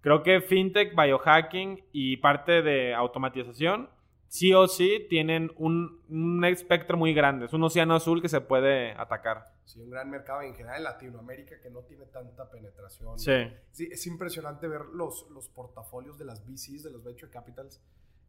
Creo 0.01 0.23
que 0.23 0.41
fintech, 0.41 0.95
biohacking 0.95 1.83
y 1.91 2.17
parte 2.17 2.63
de 2.63 2.93
automatización, 2.93 3.87
sí 4.27 4.53
o 4.53 4.67
sí, 4.67 5.05
tienen 5.09 5.51
un, 5.57 6.43
espectro 6.45 6.97
muy 6.97 7.13
grande. 7.13 7.45
Es 7.45 7.53
un 7.53 7.63
océano 7.63 7.93
azul 7.93 8.21
que 8.21 8.29
se 8.29 8.41
puede 8.41 8.93
atacar. 8.93 9.53
Sí, 9.65 9.79
un 9.79 9.91
gran 9.91 10.09
mercado 10.09 10.41
en 10.41 10.55
general 10.55 10.77
en 10.77 10.83
Latinoamérica 10.85 11.59
que 11.61 11.69
no 11.69 11.81
tiene 11.81 12.05
tanta 12.05 12.49
penetración. 12.49 13.19
Sí. 13.19 13.53
sí 13.71 13.89
es 13.91 14.07
impresionante 14.07 14.67
ver 14.67 14.85
los, 14.85 15.29
los 15.29 15.49
portafolios 15.49 16.17
de 16.17 16.25
las 16.25 16.43
VCs, 16.45 16.83
de 16.83 16.91
los 16.91 17.03
venture 17.03 17.31
capitals. 17.31 17.79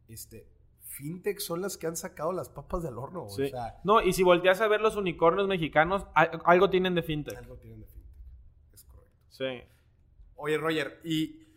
Este, 0.07 0.45
fintech 0.83 1.39
son 1.39 1.61
las 1.61 1.77
que 1.77 1.87
han 1.87 1.95
sacado 1.95 2.31
las 2.31 2.49
papas 2.49 2.83
del 2.83 2.97
horno. 2.97 3.27
Sí. 3.29 3.51
no, 3.83 4.01
y 4.01 4.13
si 4.13 4.23
volteas 4.23 4.61
a 4.61 4.67
ver 4.67 4.81
los 4.81 4.95
unicornios 4.95 5.47
mexicanos, 5.47 6.05
algo 6.13 6.69
tienen 6.69 6.95
de 6.95 7.03
fintech. 7.03 7.37
Algo 7.37 7.57
tienen 7.57 7.81
de 7.81 7.87
fintech. 7.87 8.13
Sí. 9.29 9.63
Oye, 10.35 10.57
Roger, 10.57 10.99
y 11.03 11.47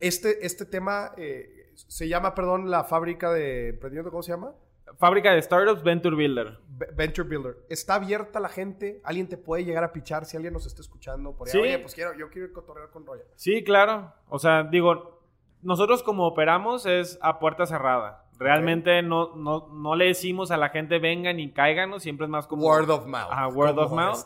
este, 0.00 0.44
este 0.44 0.66
tema 0.66 1.12
eh, 1.16 1.72
se 1.74 2.08
llama, 2.08 2.34
perdón, 2.34 2.70
la 2.70 2.84
fábrica 2.84 3.32
de 3.32 3.70
emprendimiento, 3.70 4.10
¿cómo 4.10 4.22
se 4.22 4.32
llama? 4.32 4.54
Fábrica 4.98 5.32
de 5.32 5.40
Startups 5.40 5.82
Venture 5.82 6.16
Builder. 6.16 6.58
Venture 6.94 7.28
Builder. 7.28 7.56
¿Está 7.70 7.94
abierta 7.94 8.40
la 8.40 8.48
gente? 8.48 9.00
¿Alguien 9.04 9.28
te 9.28 9.36
puede 9.36 9.64
llegar 9.64 9.84
a 9.84 9.92
pichar 9.92 10.26
si 10.26 10.36
alguien 10.36 10.52
nos 10.52 10.66
está 10.66 10.82
escuchando? 10.82 11.34
Por 11.34 11.48
ahí? 11.48 11.52
Sí. 11.52 11.58
Oye, 11.58 11.78
pues 11.78 11.94
quiero, 11.94 12.14
yo 12.14 12.28
quiero 12.30 12.52
cotorrear 12.52 12.90
con 12.90 13.06
Roger. 13.06 13.26
Sí, 13.36 13.64
claro. 13.64 14.12
O 14.28 14.38
sea, 14.38 14.64
digo, 14.64 15.22
nosotros 15.62 16.02
como 16.02 16.26
operamos 16.26 16.84
es 16.86 17.18
a 17.22 17.38
puerta 17.38 17.66
cerrada. 17.66 18.26
Realmente 18.42 19.02
no, 19.02 19.36
no, 19.36 19.68
no 19.72 19.94
le 19.94 20.06
decimos 20.06 20.50
a 20.50 20.56
la 20.56 20.70
gente 20.70 20.98
vengan 20.98 21.38
y 21.38 21.52
cáiganos, 21.52 22.02
siempre 22.02 22.26
es 22.26 22.30
más 22.30 22.46
como... 22.46 22.66
Word 22.66 22.90
of 22.90 23.06
mouth. 23.06 23.30
Ajá, 23.30 23.48
word 23.48 23.78
of 23.78 23.92
mouth. 23.92 24.18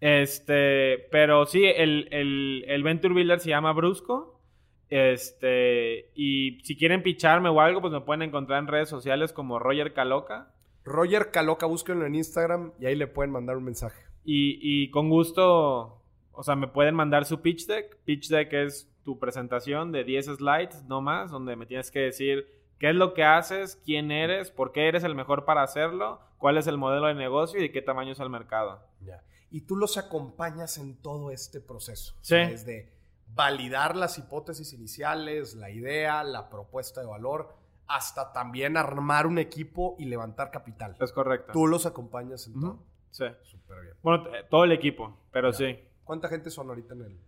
Este, 0.00 1.06
pero 1.10 1.46
sí, 1.46 1.64
el, 1.64 2.08
el, 2.10 2.82
Venture 2.82 3.14
Builder 3.14 3.40
se 3.40 3.50
llama 3.50 3.72
Brusco. 3.72 4.40
Este, 4.88 6.10
y 6.14 6.60
si 6.62 6.76
quieren 6.76 7.02
picharme 7.02 7.48
o 7.48 7.60
algo, 7.60 7.80
pues 7.80 7.92
me 7.92 8.00
pueden 8.00 8.22
encontrar 8.22 8.60
en 8.60 8.68
redes 8.68 8.88
sociales 8.88 9.32
como 9.32 9.58
Roger 9.58 9.92
Caloca. 9.92 10.54
Roger 10.84 11.30
Caloca, 11.30 11.66
búsquenlo 11.66 12.06
en 12.06 12.14
Instagram 12.14 12.72
y 12.80 12.86
ahí 12.86 12.96
le 12.96 13.06
pueden 13.06 13.30
mandar 13.30 13.56
un 13.56 13.64
mensaje. 13.64 14.00
Y, 14.24 14.58
y 14.62 14.90
con 14.90 15.10
gusto, 15.10 16.02
o 16.32 16.42
sea, 16.42 16.56
me 16.56 16.68
pueden 16.68 16.94
mandar 16.94 17.24
su 17.26 17.42
pitch 17.42 17.66
deck. 17.66 17.98
Pitch 18.04 18.28
deck 18.28 18.52
es 18.52 18.90
tu 19.04 19.18
presentación 19.18 19.92
de 19.92 20.04
10 20.04 20.26
slides, 20.36 20.84
no 20.84 21.00
más, 21.00 21.30
donde 21.30 21.56
me 21.56 21.66
tienes 21.66 21.90
que 21.90 22.00
decir 22.00 22.46
qué 22.78 22.90
es 22.90 22.96
lo 22.96 23.14
que 23.14 23.24
haces, 23.24 23.80
quién 23.84 24.10
eres, 24.10 24.50
por 24.50 24.72
qué 24.72 24.88
eres 24.88 25.04
el 25.04 25.14
mejor 25.14 25.44
para 25.44 25.62
hacerlo, 25.62 26.20
cuál 26.38 26.58
es 26.58 26.66
el 26.66 26.78
modelo 26.78 27.06
de 27.06 27.14
negocio 27.14 27.58
y 27.58 27.62
de 27.62 27.72
qué 27.72 27.82
tamaño 27.82 28.12
es 28.12 28.20
el 28.20 28.30
mercado. 28.30 28.80
Ya 29.00 29.22
y 29.50 29.62
tú 29.62 29.76
los 29.76 29.96
acompañas 29.96 30.78
en 30.78 30.96
todo 30.96 31.30
este 31.30 31.60
proceso. 31.60 32.14
Sí. 32.20 32.36
desde 32.36 32.92
validar 33.34 33.96
las 33.96 34.18
hipótesis 34.18 34.72
iniciales, 34.72 35.54
la 35.54 35.70
idea, 35.70 36.24
la 36.24 36.48
propuesta 36.48 37.00
de 37.00 37.06
valor, 37.06 37.54
hasta 37.86 38.32
también 38.32 38.76
armar 38.76 39.26
un 39.26 39.38
equipo 39.38 39.96
y 39.98 40.06
levantar 40.06 40.50
capital. 40.50 40.96
Es 41.00 41.12
correcto. 41.12 41.52
Tú 41.52 41.66
los 41.66 41.86
acompañas 41.86 42.46
en 42.46 42.60
todo. 42.60 42.82
Sí. 43.10 43.24
Súper 43.42 43.82
bien. 43.82 43.94
Bueno, 44.02 44.24
todo 44.50 44.64
el 44.64 44.72
equipo, 44.72 45.18
pero 45.30 45.52
sí. 45.52 45.78
¿Cuánta 46.04 46.28
gente 46.28 46.50
son 46.50 46.68
ahorita 46.68 46.94
en 46.94 47.02
el? 47.02 47.20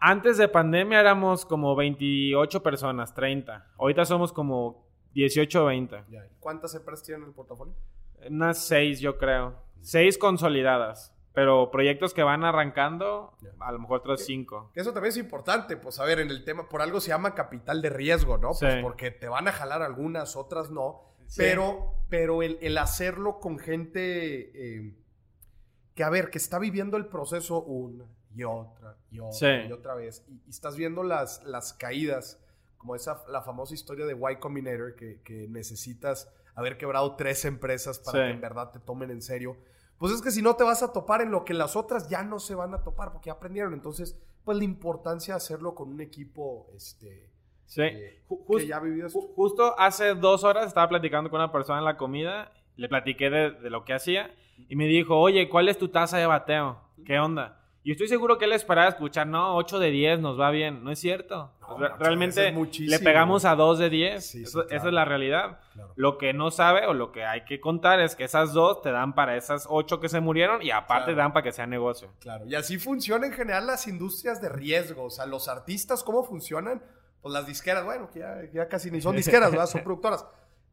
Antes 0.00 0.38
de 0.38 0.48
pandemia 0.48 1.00
éramos 1.00 1.44
como 1.44 1.74
28 1.76 2.62
personas, 2.62 3.14
30. 3.14 3.72
Ahorita 3.78 4.04
somos 4.04 4.32
como 4.32 4.86
18 5.14 5.62
o 5.62 5.66
20. 5.66 6.04
¿Cuántas 6.40 6.74
empresas 6.74 7.04
tienen 7.04 7.22
en 7.22 7.28
el 7.28 7.34
portafolio? 7.34 7.74
Unas 8.28 8.58
6, 8.66 9.00
yo 9.00 9.18
creo. 9.18 9.54
6 9.80 10.18
consolidadas. 10.18 11.14
Pero 11.32 11.70
proyectos 11.70 12.14
que 12.14 12.22
van 12.22 12.44
arrancando, 12.44 13.36
a 13.60 13.70
lo 13.70 13.78
mejor 13.78 14.00
otros 14.00 14.24
cinco. 14.24 14.70
Eso 14.74 14.94
también 14.94 15.10
es 15.10 15.18
importante, 15.18 15.76
pues 15.76 16.00
a 16.00 16.04
ver, 16.06 16.18
en 16.18 16.30
el 16.30 16.44
tema, 16.44 16.66
por 16.66 16.80
algo 16.80 16.98
se 16.98 17.08
llama 17.08 17.34
capital 17.34 17.82
de 17.82 17.90
riesgo, 17.90 18.38
¿no? 18.38 18.52
Pues 18.58 18.82
porque 18.82 19.10
te 19.10 19.28
van 19.28 19.46
a 19.46 19.52
jalar 19.52 19.82
algunas, 19.82 20.34
otras 20.34 20.70
no. 20.70 21.14
Pero, 21.36 21.92
pero 22.08 22.42
el, 22.42 22.78
hacerlo 22.78 23.38
con 23.38 23.58
gente 23.58 24.78
eh, 24.78 24.96
que 25.94 26.04
a 26.04 26.08
ver, 26.08 26.30
que 26.30 26.38
está 26.38 26.58
viviendo 26.58 26.96
el 26.96 27.06
proceso 27.06 27.62
una 27.62 28.06
y 28.36 28.44
otra 28.44 28.96
y 29.10 29.18
otra 29.18 29.66
y 29.66 29.72
otra 29.72 29.94
vez. 29.94 30.24
Y, 30.28 30.50
estás 30.50 30.76
viendo 30.76 31.02
las, 31.02 31.42
las 31.44 31.72
caídas, 31.72 32.38
como 32.76 32.94
esa, 32.94 33.22
la 33.28 33.42
famosa 33.42 33.74
historia 33.74 34.04
de 34.04 34.12
Y 34.14 34.36
Combinator, 34.36 34.94
que, 34.94 35.20
que 35.22 35.48
necesitas 35.48 36.30
haber 36.54 36.76
quebrado 36.76 37.16
tres 37.16 37.44
empresas 37.44 37.98
para 37.98 38.26
que 38.26 38.30
en 38.32 38.40
verdad 38.40 38.70
te 38.70 38.78
tomen 38.78 39.10
en 39.10 39.22
serio. 39.22 39.56
Pues 39.98 40.12
es 40.12 40.20
que 40.20 40.30
si 40.30 40.42
no 40.42 40.56
te 40.56 40.64
vas 40.64 40.82
a 40.82 40.92
topar 40.92 41.22
en 41.22 41.30
lo 41.30 41.44
que 41.44 41.54
las 41.54 41.74
otras 41.74 42.08
ya 42.08 42.22
no 42.22 42.38
se 42.38 42.54
van 42.54 42.74
a 42.74 42.82
topar 42.82 43.12
porque 43.12 43.28
ya 43.28 43.32
aprendieron. 43.32 43.72
Entonces, 43.72 44.18
pues 44.44 44.58
la 44.58 44.64
importancia 44.64 45.34
de 45.34 45.38
hacerlo 45.38 45.74
con 45.74 45.88
un 45.88 46.00
equipo, 46.00 46.70
este... 46.74 47.30
Sí, 47.64 47.82
que 47.82 48.66
ya 48.68 48.78
vivido 48.78 49.08
justo 49.10 49.74
hace 49.76 50.14
dos 50.14 50.44
horas 50.44 50.68
estaba 50.68 50.88
platicando 50.88 51.30
con 51.30 51.40
una 51.40 51.50
persona 51.50 51.80
en 51.80 51.84
la 51.84 51.96
comida, 51.96 52.52
le 52.76 52.88
platiqué 52.88 53.28
de, 53.28 53.50
de 53.50 53.70
lo 53.70 53.84
que 53.84 53.92
hacía 53.92 54.32
y 54.68 54.76
me 54.76 54.86
dijo, 54.86 55.18
oye, 55.18 55.48
¿cuál 55.48 55.68
es 55.68 55.76
tu 55.76 55.88
tasa 55.88 56.16
de 56.18 56.26
bateo? 56.26 56.80
¿Qué 57.04 57.18
onda? 57.18 57.65
Y 57.86 57.92
estoy 57.92 58.08
seguro 58.08 58.36
que 58.36 58.46
él 58.46 58.52
esperaba 58.52 58.88
escuchar, 58.88 59.28
no, 59.28 59.54
8 59.54 59.78
de 59.78 59.92
10 59.92 60.18
nos 60.18 60.40
va 60.40 60.50
bien. 60.50 60.82
No 60.82 60.90
es 60.90 60.98
cierto. 60.98 61.52
Realmente 62.00 62.52
le 62.80 62.98
pegamos 62.98 63.44
a 63.44 63.54
2 63.54 63.78
de 63.78 63.90
10. 63.90 64.34
Esa 64.34 64.64
es 64.68 64.84
la 64.86 65.04
realidad. 65.04 65.60
Lo 65.94 66.18
que 66.18 66.32
no 66.32 66.50
sabe 66.50 66.88
o 66.88 66.94
lo 66.94 67.12
que 67.12 67.24
hay 67.24 67.44
que 67.44 67.60
contar 67.60 68.00
es 68.00 68.16
que 68.16 68.24
esas 68.24 68.52
dos 68.52 68.82
te 68.82 68.90
dan 68.90 69.14
para 69.14 69.36
esas 69.36 69.68
8 69.70 70.00
que 70.00 70.08
se 70.08 70.18
murieron 70.18 70.62
y 70.62 70.72
aparte 70.72 71.14
dan 71.14 71.32
para 71.32 71.44
que 71.44 71.52
sea 71.52 71.68
negocio. 71.68 72.10
Claro. 72.18 72.44
Y 72.48 72.56
así 72.56 72.76
funciona 72.76 73.24
en 73.24 73.32
general 73.32 73.68
las 73.68 73.86
industrias 73.86 74.42
de 74.42 74.48
riesgo. 74.48 75.04
O 75.04 75.10
sea, 75.10 75.24
los 75.24 75.46
artistas, 75.46 76.02
¿cómo 76.02 76.24
funcionan? 76.24 76.82
Pues 77.22 77.32
las 77.32 77.46
disqueras, 77.46 77.84
bueno, 77.84 78.10
que 78.10 78.18
ya, 78.18 78.50
ya 78.52 78.68
casi 78.68 78.90
ni 78.90 79.00
son 79.00 79.14
disqueras, 79.14 79.52
¿verdad? 79.52 79.66
Son 79.66 79.84
productoras. 79.84 80.26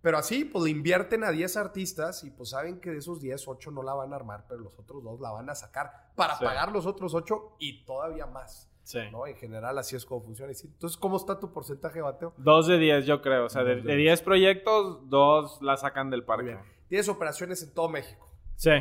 Pero 0.04 0.18
así, 0.18 0.44
pues 0.44 0.66
le 0.66 0.70
invierten 0.70 1.24
a 1.24 1.32
10 1.32 1.56
artistas 1.56 2.26
y 2.26 2.30
pues 2.30 2.50
saben 2.50 2.82
que 2.82 2.92
de 2.92 2.98
esos 2.98 3.22
10, 3.22 3.48
8 3.48 3.72
no 3.72 3.84
la 3.84 3.94
van 3.94 4.12
a 4.12 4.18
armar, 4.18 4.44
pero 4.50 4.60
los 4.60 4.78
otros 4.78 5.02
dos 5.02 5.22
la 5.22 5.32
van 5.32 5.50
a 5.50 5.56
sacar 5.56 6.10
para 6.14 6.38
pagar 6.38 6.74
los 6.74 6.86
otros 6.86 7.14
8 7.14 7.56
y 7.58 7.86
todavía 7.86 8.26
más. 8.26 8.70
Sí. 8.84 9.00
¿no? 9.14 9.26
En 9.26 9.38
general, 9.38 9.78
así 9.78 9.96
es 9.96 10.06
como 10.06 10.22
funciona. 10.22 10.52
Entonces, 10.52 10.98
¿cómo 10.98 11.16
está 11.16 11.40
tu 11.40 11.54
porcentaje 11.54 11.96
de 11.96 12.02
bateo? 12.02 12.34
2 12.36 12.68
de 12.68 12.78
10, 12.80 13.06
yo 13.06 13.22
creo. 13.22 13.46
O 13.46 13.50
sea, 13.50 13.64
de, 13.64 13.82
10 13.82 14.22
proyectos, 14.24 15.10
2 15.10 15.62
la 15.62 15.78
sacan 15.78 16.10
del 16.10 16.26
parque. 16.26 16.60
Tienes 16.90 17.08
operaciones 17.08 17.64
en 17.64 17.74
todo 17.74 17.88
México. 17.88 18.30
Sí. 18.58 18.72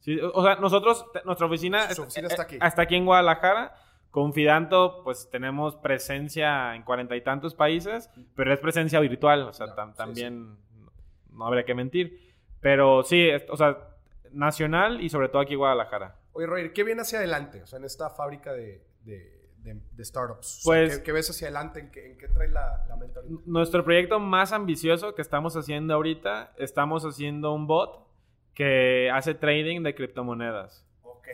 sí. 0.00 0.18
O 0.18 0.42
sea, 0.42 0.56
nosotros, 0.56 1.04
nuestra 1.26 1.46
oficina, 1.46 1.88
oficina 1.90 2.28
está 2.28 2.44
aquí. 2.44 2.56
Hasta 2.58 2.80
aquí 2.80 2.94
en 2.94 3.04
Guadalajara. 3.04 3.74
Confidanto, 4.14 5.00
pues 5.02 5.28
tenemos 5.28 5.74
presencia 5.74 6.76
en 6.76 6.84
cuarenta 6.84 7.16
y 7.16 7.20
tantos 7.20 7.56
países, 7.56 8.08
pero 8.36 8.54
es 8.54 8.60
presencia 8.60 9.00
virtual, 9.00 9.42
o 9.42 9.52
sea, 9.52 9.74
también 9.96 10.56
no 11.32 11.44
habría 11.44 11.64
que 11.64 11.74
mentir. 11.74 12.32
Pero 12.60 13.02
sí, 13.02 13.28
o 13.48 13.56
sea, 13.56 13.76
nacional 14.30 15.00
y 15.00 15.08
sobre 15.08 15.30
todo 15.30 15.42
aquí 15.42 15.54
en 15.54 15.58
Guadalajara. 15.58 16.14
Oye, 16.30 16.46
Roger, 16.46 16.72
¿qué 16.72 16.84
viene 16.84 17.02
hacia 17.02 17.18
adelante? 17.18 17.64
O 17.64 17.66
sea, 17.66 17.80
en 17.80 17.86
esta 17.86 18.08
fábrica 18.08 18.52
de, 18.52 18.84
startups. 19.98 20.62
Pues, 20.64 21.00
¿qué, 21.00 21.10
ves 21.10 21.30
hacia 21.30 21.48
adelante? 21.48 21.80
¿En 21.80 21.90
qué, 21.90 22.28
trae 22.32 22.48
la, 22.50 22.84
la 22.88 22.94
mente 22.94 23.18
Nuestro 23.46 23.82
proyecto 23.82 24.20
más 24.20 24.52
ambicioso 24.52 25.16
que 25.16 25.22
estamos 25.22 25.56
haciendo 25.56 25.92
ahorita, 25.92 26.52
estamos 26.56 27.04
haciendo 27.04 27.52
un 27.52 27.66
bot 27.66 28.06
que 28.54 29.10
hace 29.12 29.34
trading 29.34 29.82
de 29.82 29.92
criptomonedas. 29.96 30.86
Ok. 31.02 31.26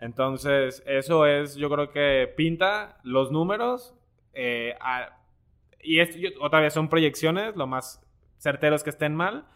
Entonces, 0.00 0.82
eso 0.86 1.26
es, 1.26 1.56
yo 1.56 1.68
creo 1.68 1.90
que 1.90 2.32
pinta 2.34 2.98
los 3.04 3.30
números. 3.30 3.94
Eh, 4.32 4.74
y 5.82 6.00
otra 6.40 6.60
vez 6.60 6.72
son 6.72 6.88
proyecciones, 6.88 7.54
lo 7.54 7.66
más 7.66 8.02
certero 8.38 8.74
es 8.74 8.82
que 8.82 8.90
estén 8.90 9.14
mal, 9.14 9.46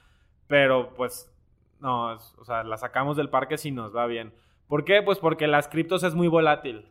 pero 0.46 0.94
pues 0.94 1.34
no, 1.80 2.12
o 2.12 2.44
sea, 2.44 2.62
la 2.62 2.76
sacamos 2.76 3.16
del 3.16 3.30
parque 3.30 3.56
si 3.56 3.70
nos 3.70 3.96
va 3.96 4.06
bien. 4.06 4.34
¿Por 4.68 4.84
qué? 4.84 5.02
Pues 5.02 5.18
porque 5.18 5.46
las 5.46 5.68
criptos 5.68 6.02
es 6.02 6.14
muy 6.14 6.28
volátil. 6.28 6.86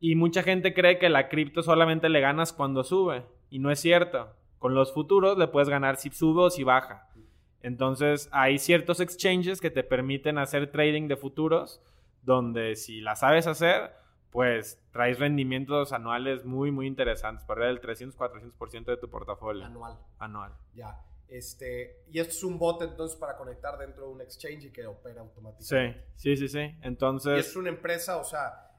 Y 0.00 0.16
mucha 0.16 0.42
gente 0.42 0.74
cree 0.74 0.98
que 0.98 1.08
la 1.08 1.28
cripto 1.28 1.62
solamente 1.62 2.08
le 2.08 2.20
ganas 2.20 2.52
cuando 2.52 2.82
sube. 2.82 3.24
Y 3.50 3.60
no 3.60 3.70
es 3.70 3.80
cierto. 3.80 4.28
Con 4.58 4.74
los 4.74 4.92
futuros 4.92 5.38
le 5.38 5.48
puedes 5.48 5.68
ganar 5.68 5.96
si 5.96 6.10
sube 6.10 6.42
o 6.42 6.50
si 6.50 6.64
baja. 6.64 7.08
Entonces 7.62 8.28
hay 8.32 8.58
ciertos 8.58 9.00
exchanges 9.00 9.60
que 9.60 9.70
te 9.70 9.84
permiten 9.84 10.38
hacer 10.38 10.70
trading 10.70 11.08
de 11.08 11.16
futuros 11.16 11.80
donde 12.22 12.76
si 12.76 13.00
la 13.00 13.16
sabes 13.16 13.46
hacer, 13.46 13.92
pues 14.30 14.80
traes 14.92 15.18
rendimientos 15.18 15.92
anuales 15.92 16.44
muy, 16.44 16.70
muy 16.70 16.86
interesantes, 16.86 17.44
por 17.44 17.60
del 17.60 17.80
300, 17.80 18.18
400% 18.18 18.84
de 18.84 18.96
tu 18.96 19.08
portafolio. 19.08 19.64
Anual. 19.64 19.98
Anual. 20.18 20.52
Ya. 20.74 21.00
Este, 21.28 22.02
y 22.10 22.20
esto 22.20 22.32
es 22.32 22.44
un 22.44 22.58
bot 22.58 22.80
entonces 22.82 23.18
para 23.18 23.36
conectar 23.36 23.76
dentro 23.78 24.06
de 24.06 24.12
un 24.12 24.20
exchange 24.20 24.64
y 24.64 24.70
que 24.70 24.86
opera 24.86 25.20
automáticamente. 25.20 26.02
Sí, 26.14 26.36
sí, 26.36 26.48
sí, 26.48 26.48
sí. 26.48 26.78
Entonces... 26.82 27.36
¿Y 27.36 27.40
es 27.40 27.56
una 27.56 27.68
empresa, 27.68 28.16
o 28.16 28.24
sea, 28.24 28.72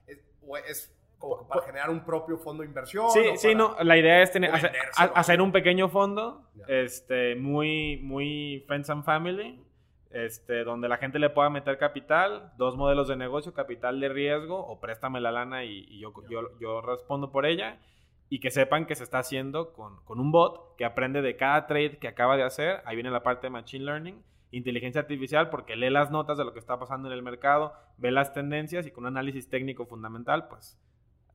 es, 0.67 0.95
como 1.19 1.47
para 1.47 1.61
generar 1.61 1.89
un 1.89 2.03
propio 2.03 2.37
fondo 2.37 2.63
de 2.63 2.69
inversión? 2.69 3.11
Sí, 3.11 3.37
sí, 3.37 3.53
no. 3.53 3.75
La 3.83 3.97
idea 3.97 4.23
es 4.23 4.31
tener, 4.31 4.51
hacer, 4.95 5.41
un 5.41 5.51
pequeño 5.51 5.89
fondo, 5.89 6.49
este, 6.67 7.35
muy, 7.35 7.97
muy 7.97 8.63
friends 8.67 8.89
and 8.89 9.03
family 9.03 9.63
este, 10.11 10.63
donde 10.63 10.89
la 10.89 10.97
gente 10.97 11.19
le 11.19 11.29
pueda 11.29 11.49
meter 11.49 11.77
capital, 11.77 12.51
dos 12.57 12.75
modelos 12.75 13.07
de 13.07 13.15
negocio, 13.15 13.53
capital 13.53 13.99
de 13.99 14.09
riesgo 14.09 14.59
o 14.59 14.79
préstame 14.79 15.21
la 15.21 15.31
lana 15.31 15.65
y, 15.65 15.99
yo, 15.99 16.13
yo, 16.59 16.81
respondo 16.81 17.31
por 17.31 17.45
ella 17.45 17.79
y 18.27 18.39
que 18.39 18.51
sepan 18.51 18.85
que 18.85 18.95
se 18.95 19.03
está 19.03 19.19
haciendo 19.19 19.73
con, 19.73 19.99
un 20.07 20.31
bot 20.31 20.75
que 20.77 20.85
aprende 20.85 21.21
de 21.21 21.35
cada 21.35 21.67
trade 21.67 21.97
que 21.97 22.07
acaba 22.07 22.37
de 22.37 22.43
hacer. 22.43 22.81
Ahí 22.85 22.95
viene 22.95 23.11
la 23.11 23.23
parte 23.23 23.47
de 23.47 23.51
Machine 23.51 23.85
Learning, 23.85 24.23
inteligencia 24.51 25.01
artificial, 25.01 25.49
porque 25.49 25.75
lee 25.75 25.89
las 25.89 26.11
notas 26.11 26.37
de 26.37 26.45
lo 26.45 26.53
que 26.53 26.59
está 26.59 26.79
pasando 26.79 27.07
en 27.07 27.13
el 27.13 27.23
mercado, 27.23 27.73
ve 27.97 28.11
las 28.11 28.33
tendencias 28.33 28.85
y 28.87 28.91
con 28.91 29.03
un 29.03 29.09
análisis 29.09 29.49
técnico 29.49 29.85
fundamental, 29.85 30.47
pues 30.47 30.79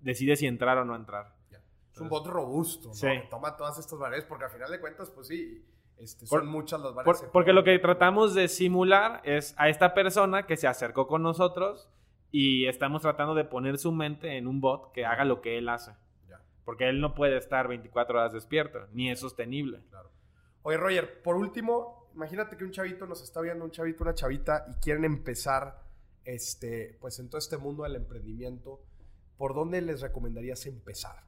decide 0.00 0.36
si 0.36 0.46
entrar 0.46 0.78
o 0.78 0.84
no 0.84 0.96
entrar. 0.96 1.34
Es 1.92 2.00
un 2.00 2.08
bot 2.08 2.26
robusto, 2.26 2.88
¿no? 2.88 3.00
que 3.00 3.28
toma 3.30 3.56
todas 3.56 3.78
estas 3.78 3.96
variables, 3.96 4.24
porque 4.24 4.46
al 4.46 4.50
final 4.50 4.68
de 4.68 4.80
cuentas, 4.80 5.10
pues 5.10 5.28
sí, 5.28 5.64
este, 5.98 6.26
son 6.26 6.46
muchas 6.46 6.80
las 6.80 6.94
variables. 6.94 7.30
porque 7.32 7.52
lo 7.52 7.64
que 7.64 7.78
tratamos 7.78 8.34
de 8.34 8.48
simular 8.48 9.20
es 9.24 9.54
a 9.56 9.68
esta 9.68 9.94
persona 9.94 10.46
que 10.46 10.56
se 10.56 10.66
acercó 10.66 11.06
con 11.06 11.22
nosotros 11.22 11.90
y 12.30 12.66
estamos 12.66 13.02
tratando 13.02 13.34
de 13.34 13.44
poner 13.44 13.78
su 13.78 13.92
mente 13.92 14.36
en 14.36 14.46
un 14.46 14.60
bot 14.60 14.92
que 14.92 15.06
haga 15.06 15.24
lo 15.24 15.40
que 15.40 15.58
él 15.58 15.68
hace. 15.68 15.92
Porque 16.64 16.88
él 16.88 16.98
no 16.98 17.14
puede 17.14 17.36
estar 17.36 17.68
24 17.68 18.18
horas 18.18 18.32
despierto, 18.32 18.86
ni 18.92 19.10
es 19.10 19.20
sostenible. 19.20 19.82
Claro. 19.90 20.10
Oye, 20.62 20.78
Roger, 20.78 21.22
por 21.22 21.36
último, 21.36 22.08
imagínate 22.14 22.56
que 22.56 22.64
un 22.64 22.70
chavito 22.70 23.06
nos 23.06 23.22
está 23.22 23.42
viendo, 23.42 23.66
un 23.66 23.70
chavito, 23.70 24.02
una 24.02 24.14
chavita, 24.14 24.64
y 24.70 24.80
quieren 24.80 25.04
empezar 25.04 25.82
este, 26.24 26.96
pues 27.00 27.18
en 27.18 27.28
todo 27.28 27.38
este 27.38 27.58
mundo 27.58 27.82
del 27.82 27.96
emprendimiento. 27.96 28.80
¿Por 29.36 29.54
dónde 29.54 29.82
les 29.82 30.00
recomendarías 30.00 30.64
empezar? 30.64 31.26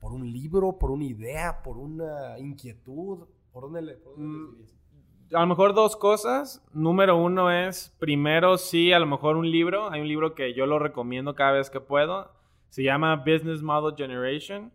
¿Por 0.00 0.12
un 0.12 0.30
libro? 0.30 0.78
¿Por 0.78 0.90
una 0.90 1.04
idea? 1.04 1.62
¿Por 1.62 1.78
una 1.78 2.38
inquietud? 2.38 3.26
¿Por 3.58 3.72
dónde 3.72 3.82
le, 3.82 3.96
mm, 4.16 5.34
A 5.34 5.40
lo 5.40 5.46
mejor 5.48 5.74
dos 5.74 5.96
cosas. 5.96 6.64
Número 6.72 7.16
uno 7.16 7.50
es, 7.50 7.92
primero 7.98 8.56
sí, 8.56 8.92
a 8.92 9.00
lo 9.00 9.06
mejor 9.06 9.36
un 9.36 9.50
libro. 9.50 9.90
Hay 9.90 10.00
un 10.00 10.06
libro 10.06 10.36
que 10.36 10.54
yo 10.54 10.64
lo 10.64 10.78
recomiendo 10.78 11.34
cada 11.34 11.50
vez 11.50 11.68
que 11.68 11.80
puedo. 11.80 12.30
Se 12.68 12.84
llama 12.84 13.16
Business 13.16 13.60
Model 13.60 13.96
Generation. 13.96 14.72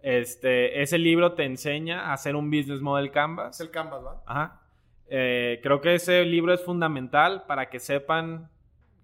Este, 0.00 0.82
ese 0.82 0.98
libro 0.98 1.34
te 1.34 1.44
enseña 1.44 2.06
a 2.06 2.14
hacer 2.14 2.34
un 2.34 2.50
business 2.50 2.80
model 2.80 3.12
canvas. 3.12 3.60
Es 3.60 3.60
el 3.60 3.70
canvas, 3.70 4.04
¿va? 4.04 4.24
Ajá. 4.26 4.60
Eh, 5.06 5.60
creo 5.62 5.80
que 5.80 5.94
ese 5.94 6.24
libro 6.24 6.52
es 6.52 6.64
fundamental 6.64 7.44
para 7.46 7.70
que 7.70 7.78
sepan 7.78 8.50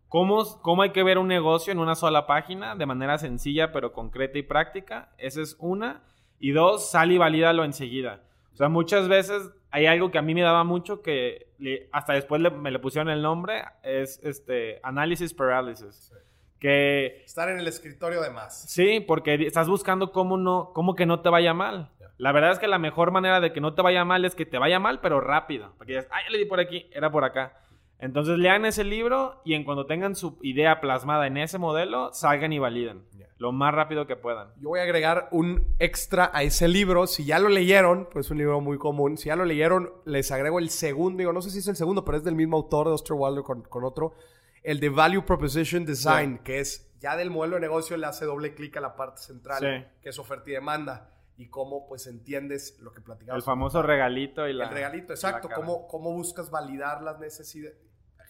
cómo, 0.08 0.42
cómo 0.62 0.82
hay 0.82 0.90
que 0.90 1.04
ver 1.04 1.18
un 1.18 1.28
negocio 1.28 1.72
en 1.72 1.78
una 1.78 1.94
sola 1.94 2.26
página 2.26 2.74
de 2.74 2.86
manera 2.86 3.18
sencilla 3.18 3.70
pero 3.70 3.92
concreta 3.92 4.36
y 4.36 4.42
práctica. 4.42 5.14
Esa 5.16 5.42
es 5.42 5.54
una. 5.60 6.02
Y 6.40 6.50
dos, 6.50 6.90
sal 6.90 7.12
y 7.12 7.18
valídalo 7.18 7.62
enseguida. 7.62 8.20
O 8.52 8.56
sea, 8.56 8.68
muchas 8.68 9.08
veces 9.08 9.50
hay 9.70 9.86
algo 9.86 10.10
que 10.10 10.18
a 10.18 10.22
mí 10.22 10.34
me 10.34 10.42
daba 10.42 10.64
mucho 10.64 11.02
que 11.02 11.48
hasta 11.92 12.12
después 12.12 12.40
me 12.40 12.70
le 12.70 12.78
pusieron 12.78 13.08
el 13.08 13.22
nombre, 13.22 13.64
es 13.82 14.20
este 14.22 14.80
análisis 14.82 15.32
paralysis. 15.32 16.12
Que, 16.58 17.22
Estar 17.24 17.48
en 17.48 17.58
el 17.58 17.66
escritorio 17.66 18.20
de 18.20 18.30
más. 18.30 18.70
Sí, 18.70 19.00
porque 19.00 19.34
estás 19.34 19.68
buscando 19.68 20.12
cómo, 20.12 20.36
no, 20.36 20.70
cómo 20.74 20.94
que 20.94 21.06
no 21.06 21.20
te 21.20 21.28
vaya 21.28 21.54
mal. 21.54 21.90
La 22.18 22.30
verdad 22.30 22.52
es 22.52 22.58
que 22.60 22.68
la 22.68 22.78
mejor 22.78 23.10
manera 23.10 23.40
de 23.40 23.52
que 23.52 23.60
no 23.60 23.74
te 23.74 23.82
vaya 23.82 24.04
mal 24.04 24.24
es 24.24 24.36
que 24.36 24.46
te 24.46 24.58
vaya 24.58 24.78
mal, 24.78 25.00
pero 25.00 25.20
rápido. 25.20 25.74
Porque 25.76 25.94
dices, 25.94 26.08
ay, 26.12 26.24
ya 26.24 26.30
le 26.30 26.38
di 26.38 26.44
por 26.44 26.60
aquí, 26.60 26.88
era 26.92 27.10
por 27.10 27.24
acá. 27.24 27.58
Entonces 27.98 28.38
lean 28.38 28.64
ese 28.64 28.84
libro 28.84 29.40
y 29.44 29.54
en 29.54 29.64
cuando 29.64 29.86
tengan 29.86 30.14
su 30.14 30.38
idea 30.42 30.80
plasmada 30.80 31.26
en 31.26 31.36
ese 31.36 31.58
modelo, 31.58 32.12
salgan 32.12 32.52
y 32.52 32.58
validen 32.58 33.02
lo 33.42 33.50
más 33.50 33.74
rápido 33.74 34.06
que 34.06 34.14
puedan. 34.14 34.52
Yo 34.60 34.68
voy 34.68 34.78
a 34.78 34.84
agregar 34.84 35.26
un 35.32 35.74
extra 35.80 36.30
a 36.32 36.44
ese 36.44 36.68
libro. 36.68 37.08
Si 37.08 37.24
ya 37.24 37.40
lo 37.40 37.48
leyeron, 37.48 38.08
pues 38.08 38.26
es 38.26 38.30
un 38.30 38.38
libro 38.38 38.60
muy 38.60 38.78
común. 38.78 39.18
Si 39.18 39.26
ya 39.30 39.34
lo 39.34 39.44
leyeron, 39.44 39.92
les 40.04 40.30
agrego 40.30 40.60
el 40.60 40.70
segundo. 40.70 41.18
Digo, 41.18 41.32
no 41.32 41.42
sé 41.42 41.50
si 41.50 41.58
es 41.58 41.66
el 41.66 41.74
segundo, 41.74 42.04
pero 42.04 42.18
es 42.18 42.22
del 42.22 42.36
mismo 42.36 42.56
autor 42.56 42.86
de 42.86 42.94
Osterwalder 42.94 43.42
con, 43.42 43.62
con 43.62 43.82
otro. 43.82 44.14
El 44.62 44.78
de 44.78 44.90
Value 44.90 45.24
Proposition 45.26 45.84
Design, 45.84 46.38
que 46.44 46.60
es 46.60 46.88
ya 47.00 47.16
del 47.16 47.30
modelo 47.30 47.56
de 47.56 47.62
negocio, 47.62 47.96
le 47.96 48.06
hace 48.06 48.26
doble 48.26 48.54
clic 48.54 48.76
a 48.76 48.80
la 48.80 48.94
parte 48.94 49.20
central, 49.20 49.90
que 50.00 50.08
es 50.08 50.18
oferta 50.20 50.48
y 50.48 50.52
demanda. 50.52 51.10
Y 51.36 51.48
cómo, 51.48 51.88
pues, 51.88 52.06
entiendes 52.06 52.78
lo 52.78 52.92
que 52.92 53.00
platicamos. 53.00 53.42
El 53.42 53.44
famoso 53.44 53.82
regalito 53.82 54.46
y 54.46 54.52
la... 54.52 54.66
El 54.68 54.70
regalito, 54.70 55.14
exacto. 55.14 55.48
Cómo, 55.52 55.88
cómo 55.88 56.12
buscas 56.12 56.48
validar 56.48 57.02
las 57.02 57.18
necesidades, 57.18 57.76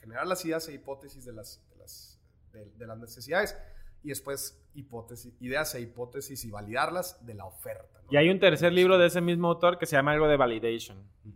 generar 0.00 0.26
las 0.26 0.42
ideas 0.46 0.66
e 0.68 0.72
hipótesis 0.72 1.26
de 1.26 1.34
las, 1.34 1.62
de 1.68 1.76
las 1.76 2.12
de, 2.52 2.86
las 2.86 2.98
necesidades. 2.98 3.56
Y 4.02 4.08
después 4.08 4.62
hipótesis, 4.74 5.34
ideas 5.40 5.74
e 5.74 5.80
hipótesis 5.80 6.44
y 6.44 6.50
validarlas 6.50 7.24
de 7.24 7.34
la 7.34 7.44
oferta. 7.44 8.00
Y 8.10 8.16
hay 8.16 8.28
un 8.28 8.40
tercer 8.40 8.72
libro 8.72 8.98
de 8.98 9.06
ese 9.06 9.20
mismo 9.20 9.48
autor 9.48 9.78
que 9.78 9.86
se 9.86 9.96
llama 9.96 10.12
algo 10.12 10.28
de 10.28 10.36
validation. 10.36 10.98
Mm, 11.24 11.32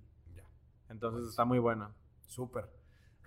Entonces 0.91 1.31
está 1.31 1.45
muy 1.45 1.59
bueno. 1.59 1.95
Súper. 2.27 2.69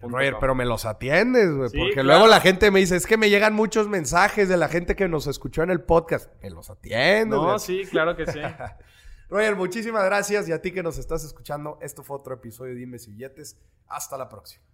Roger, 0.00 0.36
pero 0.38 0.54
me 0.54 0.64
los 0.64 0.84
atiendes, 0.84 1.52
güey. 1.54 1.70
porque 1.70 2.02
luego 2.02 2.26
la 2.26 2.40
gente 2.40 2.70
me 2.70 2.80
dice, 2.80 2.96
es 2.96 3.06
que 3.06 3.16
me 3.16 3.30
llegan 3.30 3.54
muchos 3.54 3.88
mensajes 3.88 4.48
de 4.48 4.56
la 4.56 4.68
gente 4.68 4.94
que 4.94 5.08
nos 5.08 5.26
escuchó 5.26 5.62
en 5.62 5.70
el 5.70 5.80
podcast. 5.80 6.30
Me 6.40 6.50
los 6.50 6.70
atiendes. 6.70 7.38
No, 7.38 7.58
sí, 7.58 7.82
claro 7.90 8.16
que 8.16 8.26
sí. 8.26 8.38
Roger, 9.28 9.56
muchísimas 9.56 10.04
gracias. 10.04 10.48
Y 10.48 10.52
a 10.52 10.62
ti 10.62 10.72
que 10.72 10.82
nos 10.82 10.98
estás 10.98 11.24
escuchando, 11.24 11.78
esto 11.82 12.02
fue 12.02 12.16
otro 12.16 12.34
episodio 12.34 12.74
de 12.74 12.80
Dime 12.80 12.98
si 12.98 13.10
Billetes. 13.10 13.60
Hasta 13.88 14.16
la 14.16 14.28
próxima. 14.28 14.67